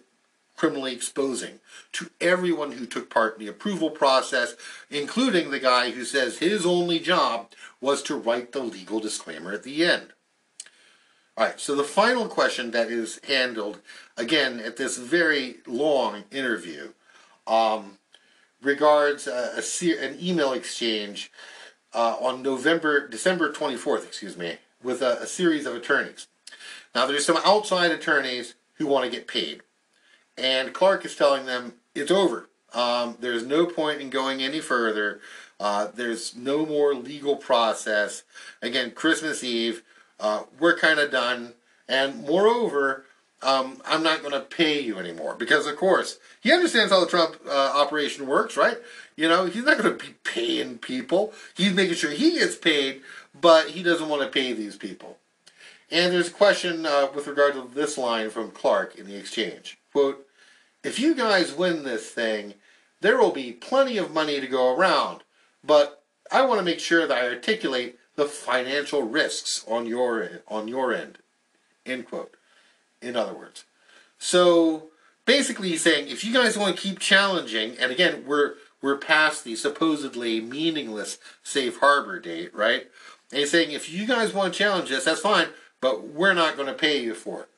[0.56, 1.60] criminally exposing
[1.94, 4.56] to everyone who took part in the approval process,
[4.90, 7.52] including the guy who says his only job
[7.82, 10.14] was to write the legal disclaimer at the end.
[11.36, 13.80] All right, so the final question that is handled,
[14.16, 16.90] again, at this very long interview,
[17.48, 17.98] um,
[18.62, 21.32] regards a, a, an email exchange
[21.94, 26.28] uh, on November, December 24th, excuse me, with a, a series of attorneys.
[26.94, 29.62] Now, there's some outside attorneys who want to get paid.
[30.38, 32.49] And Clark is telling them it's over.
[32.73, 35.19] Um, there's no point in going any further.
[35.60, 38.23] Uh, there's no more legal process.
[38.61, 39.84] Again, Christmas Eve,
[40.19, 41.53] uh, we're kind of done.
[41.88, 43.05] And moreover,
[43.43, 45.35] um, I'm not going to pay you anymore.
[45.35, 48.77] Because, of course, he understands how the Trump uh, operation works, right?
[49.15, 51.34] You know, he's not going to be paying people.
[51.55, 53.01] He's making sure he gets paid,
[53.39, 55.18] but he doesn't want to pay these people.
[55.91, 59.77] And there's a question uh, with regard to this line from Clark in the exchange.
[59.94, 60.28] Quote,
[60.84, 62.56] if you guys win this thing,
[62.99, 65.22] there will be plenty of money to go around,
[65.64, 70.68] but I want to make sure that I articulate the financial risks on your on
[70.68, 71.20] your end.
[71.86, 72.36] End quote.
[73.02, 73.65] In other words.
[74.18, 74.90] So
[75.26, 79.44] basically he's saying if you guys want to keep challenging, and again we're we're past
[79.44, 82.88] the supposedly meaningless safe harbor date, right?
[83.32, 85.48] And he's saying if you guys want to challenge us, that's fine,
[85.82, 87.49] but we're not going to pay you for it.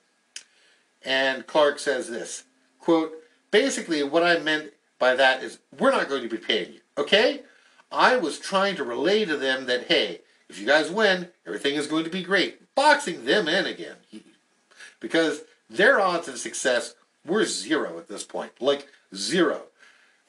[1.06, 2.44] And Clark says this,
[2.80, 3.14] quote,
[3.52, 7.44] basically what I meant by that is we're not going to be paying you, okay?
[7.92, 11.88] I was trying to relay to them that, hey, if you guys win, everything is
[11.88, 12.74] going to be great.
[12.76, 13.96] Boxing them in again.
[15.00, 16.96] Because their odds of success
[17.26, 18.52] were zero at this point.
[18.60, 19.64] Like, zero.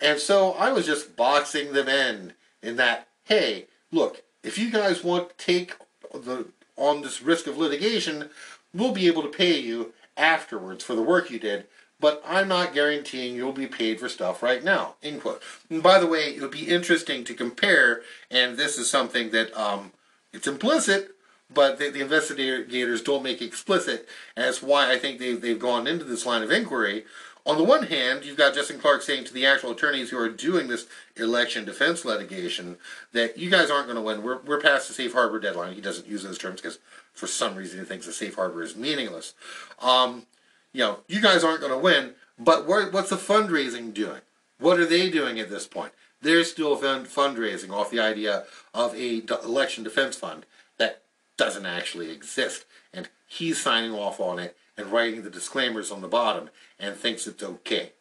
[0.01, 5.03] And so I was just boxing them in, in that, hey, look, if you guys
[5.03, 5.75] want to take
[6.13, 6.47] the
[6.77, 8.29] on this risk of litigation,
[8.75, 11.67] we'll be able to pay you afterwards for the work you did,
[11.99, 14.95] but I'm not guaranteeing you'll be paid for stuff right now.
[15.03, 15.43] End quote.
[15.71, 19.57] And by the way, it would be interesting to compare, and this is something that
[19.59, 19.93] um,
[20.33, 21.13] it's implicit,
[21.53, 25.87] but the, the, investigators don't make explicit, and that's why I think they've, they've gone
[25.87, 27.05] into this line of inquiry.
[27.47, 30.29] On the one hand, you've got Justin Clark saying to the actual attorneys who are
[30.29, 32.77] doing this election defense litigation
[33.13, 34.25] that you guys aren't going to win.
[34.25, 35.75] We're, we're past the safe harbor deadline.
[35.75, 36.81] He doesn't use those terms because
[37.17, 39.35] for some reason he thinks the safe harbor is meaningless.
[39.81, 40.27] Um,
[40.73, 44.21] you know, you guys aren't going to win, but what's the fundraising doing?
[44.59, 45.93] What are they doing at this point?
[46.21, 48.45] They're still fundraising off the idea
[48.75, 50.45] of a election defense fund
[50.77, 51.03] that
[51.37, 52.65] doesn't actually exist.
[52.93, 57.27] And he's signing off on it and writing the disclaimers on the bottom and thinks
[57.27, 57.93] it's okay.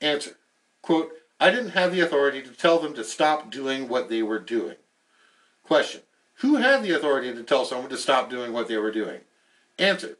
[0.00, 0.36] Answer.
[0.82, 4.38] Quote, I didn't have the authority to tell them to stop doing what they were
[4.38, 4.76] doing.
[5.64, 6.02] Question.
[6.38, 9.20] Who had the authority to tell someone to stop doing what they were doing?
[9.78, 10.16] Answer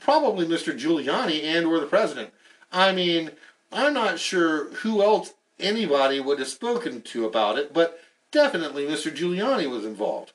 [0.00, 0.78] probably Mr.
[0.78, 2.30] Giuliani and or the president.
[2.72, 3.32] I mean,
[3.72, 7.98] I'm not sure who else anybody would have spoken to about it, but
[8.30, 9.14] definitely Mr.
[9.14, 10.32] Giuliani was involved.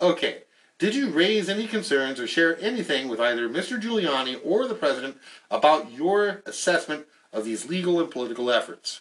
[0.00, 0.42] Okay,
[0.78, 3.80] did you raise any concerns or share anything with either Mr.
[3.80, 5.16] Giuliani or the president
[5.50, 9.00] about your assessment of these legal and political efforts?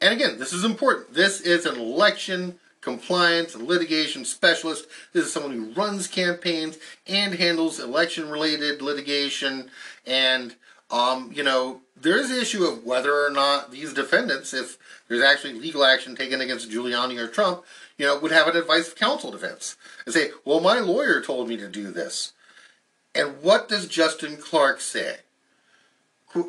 [0.00, 1.14] And again, this is important.
[1.14, 4.86] This is an election compliance and litigation specialist.
[5.12, 9.70] This is someone who runs campaigns and handles election related litigation.
[10.06, 10.54] And,
[10.90, 14.78] um, you know, there is the issue of whether or not these defendants, if
[15.08, 17.62] there's actually legal action taken against Giuliani or Trump,
[17.98, 19.76] you know, would have an advice of counsel defense
[20.06, 22.32] and say, well, my lawyer told me to do this.
[23.14, 25.16] And what does Justin Clark say?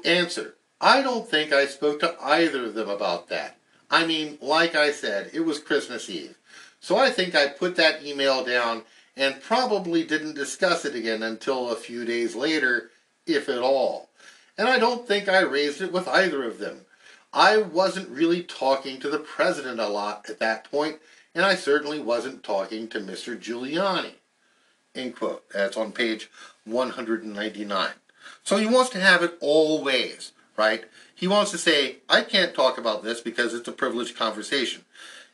[0.06, 3.58] Answer, I don't think I spoke to either of them about that.
[3.92, 6.38] I mean, like I said, it was Christmas Eve.
[6.80, 8.84] So I think I put that email down
[9.18, 12.90] and probably didn't discuss it again until a few days later,
[13.28, 14.10] if at all.
[14.58, 16.86] And I don't think I raised it with either of them.
[17.34, 21.00] I wasn't really talking to the president a lot at that point,
[21.36, 23.38] and I certainly wasn't talking to Mr.
[23.38, 24.14] Giuliani.
[24.96, 25.48] End quote.
[25.50, 26.30] That's on page
[26.66, 27.90] 199.
[28.44, 30.86] So he wants to have it all ways, right?
[31.22, 34.86] He wants to say, I can't talk about this because it's a privileged conversation.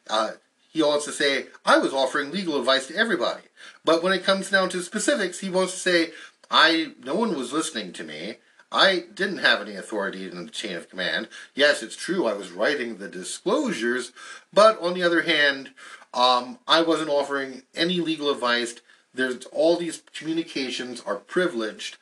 [0.09, 0.31] Uh,
[0.69, 3.43] he wants to say, I was offering legal advice to everybody.
[3.85, 6.11] But when it comes down to specifics, he wants to say,
[6.51, 8.35] I no one was listening to me.
[8.69, 11.30] I didn't have any authority in the chain of command.
[11.55, 14.11] Yes, it's true, I was writing the disclosures,
[14.51, 15.69] but on the other hand,
[16.14, 18.76] um, I wasn't offering any legal advice.
[19.14, 21.97] There's all these communications are privileged,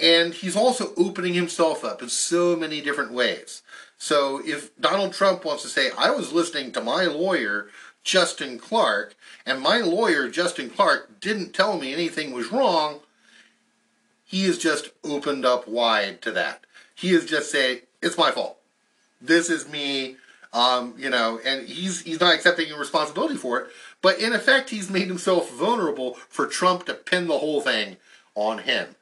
[0.00, 3.62] and he's also opening himself up in so many different ways.
[3.98, 7.68] So if Donald Trump wants to say, I was listening to my lawyer,
[8.04, 13.00] Justin Clark, and my lawyer, Justin Clark, didn't tell me anything was wrong,
[14.24, 16.64] he has just opened up wide to that.
[16.94, 18.58] He has just said, it's my fault.
[19.20, 20.16] This is me,
[20.52, 23.70] um, you know, and he's he's not accepting any responsibility for it.
[24.00, 27.96] But in effect, he's made himself vulnerable for Trump to pin the whole thing
[28.34, 28.94] on him.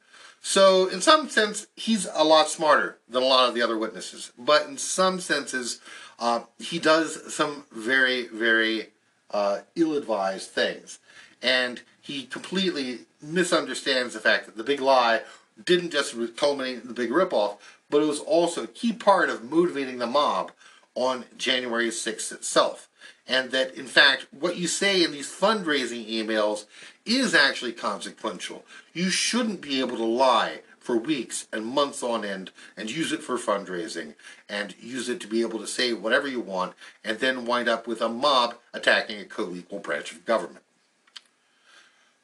[0.49, 4.31] So, in some sense, he's a lot smarter than a lot of the other witnesses.
[4.39, 5.81] But in some senses,
[6.19, 8.91] uh, he does some very, very
[9.29, 10.99] uh, ill advised things.
[11.41, 15.23] And he completely misunderstands the fact that the big lie
[15.61, 17.57] didn't just culminate in the big ripoff,
[17.89, 20.53] but it was also a key part of motivating the mob
[20.95, 22.87] on January 6th itself.
[23.27, 26.65] And that, in fact, what you say in these fundraising emails
[27.05, 28.63] is actually consequential.
[28.93, 33.21] You shouldn't be able to lie for weeks and months on end and use it
[33.21, 34.13] for fundraising
[34.47, 36.73] and use it to be able to say whatever you want
[37.03, 40.63] and then wind up with a mob attacking a co-equal branch of government.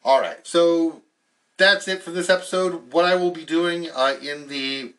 [0.06, 1.02] All right, so
[1.58, 2.94] that's it for this episode.
[2.94, 4.94] What I will be doing uh, in the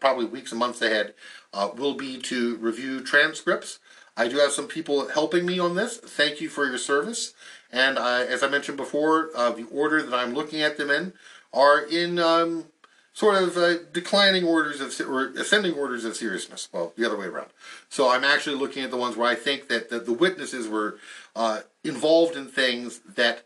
[0.00, 1.12] probably weeks and months ahead
[1.52, 3.78] uh, will be to review transcripts.
[4.16, 5.96] I do have some people helping me on this.
[5.96, 7.32] Thank you for your service.
[7.70, 11.14] And as I mentioned before, uh, the order that I'm looking at them in
[11.52, 12.66] are in um,
[13.14, 16.68] sort of uh, declining orders of or ascending orders of seriousness.
[16.72, 17.48] Well, the other way around.
[17.88, 20.98] So I'm actually looking at the ones where I think that, that the witnesses were
[21.34, 23.44] uh, involved in things that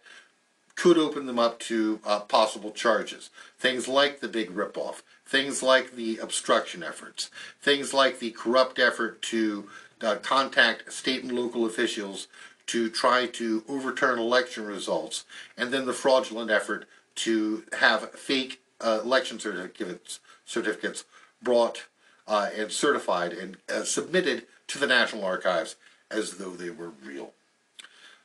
[0.74, 3.30] could open them up to uh, possible charges.
[3.59, 7.30] Things like the big ripoff, things like the obstruction efforts,
[7.60, 9.68] things like the corrupt effort to
[10.02, 12.28] uh, contact state and local officials
[12.66, 15.24] to try to overturn election results,
[15.56, 21.05] and then the fraudulent effort to have fake uh, election certificates, certificates
[21.43, 21.86] brought
[22.27, 25.77] uh, and certified and uh, submitted to the National Archives
[26.10, 27.32] as though they were real.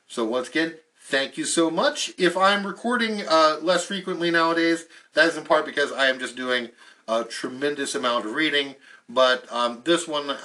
[0.08, 2.12] So once again, thank you so much.
[2.18, 6.36] If I'm recording uh, less frequently nowadays, that is in part because I am just
[6.36, 6.70] doing
[7.08, 8.74] a tremendous amount of reading,
[9.08, 10.36] but um, this one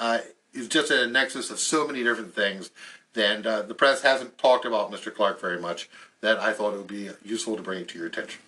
[0.58, 2.72] is just at a nexus of so many different things.
[3.16, 5.14] And uh, the press hasn't talked about Mr.
[5.14, 5.90] Clark very much
[6.22, 8.42] that I thought it would be useful to bring it to your attention.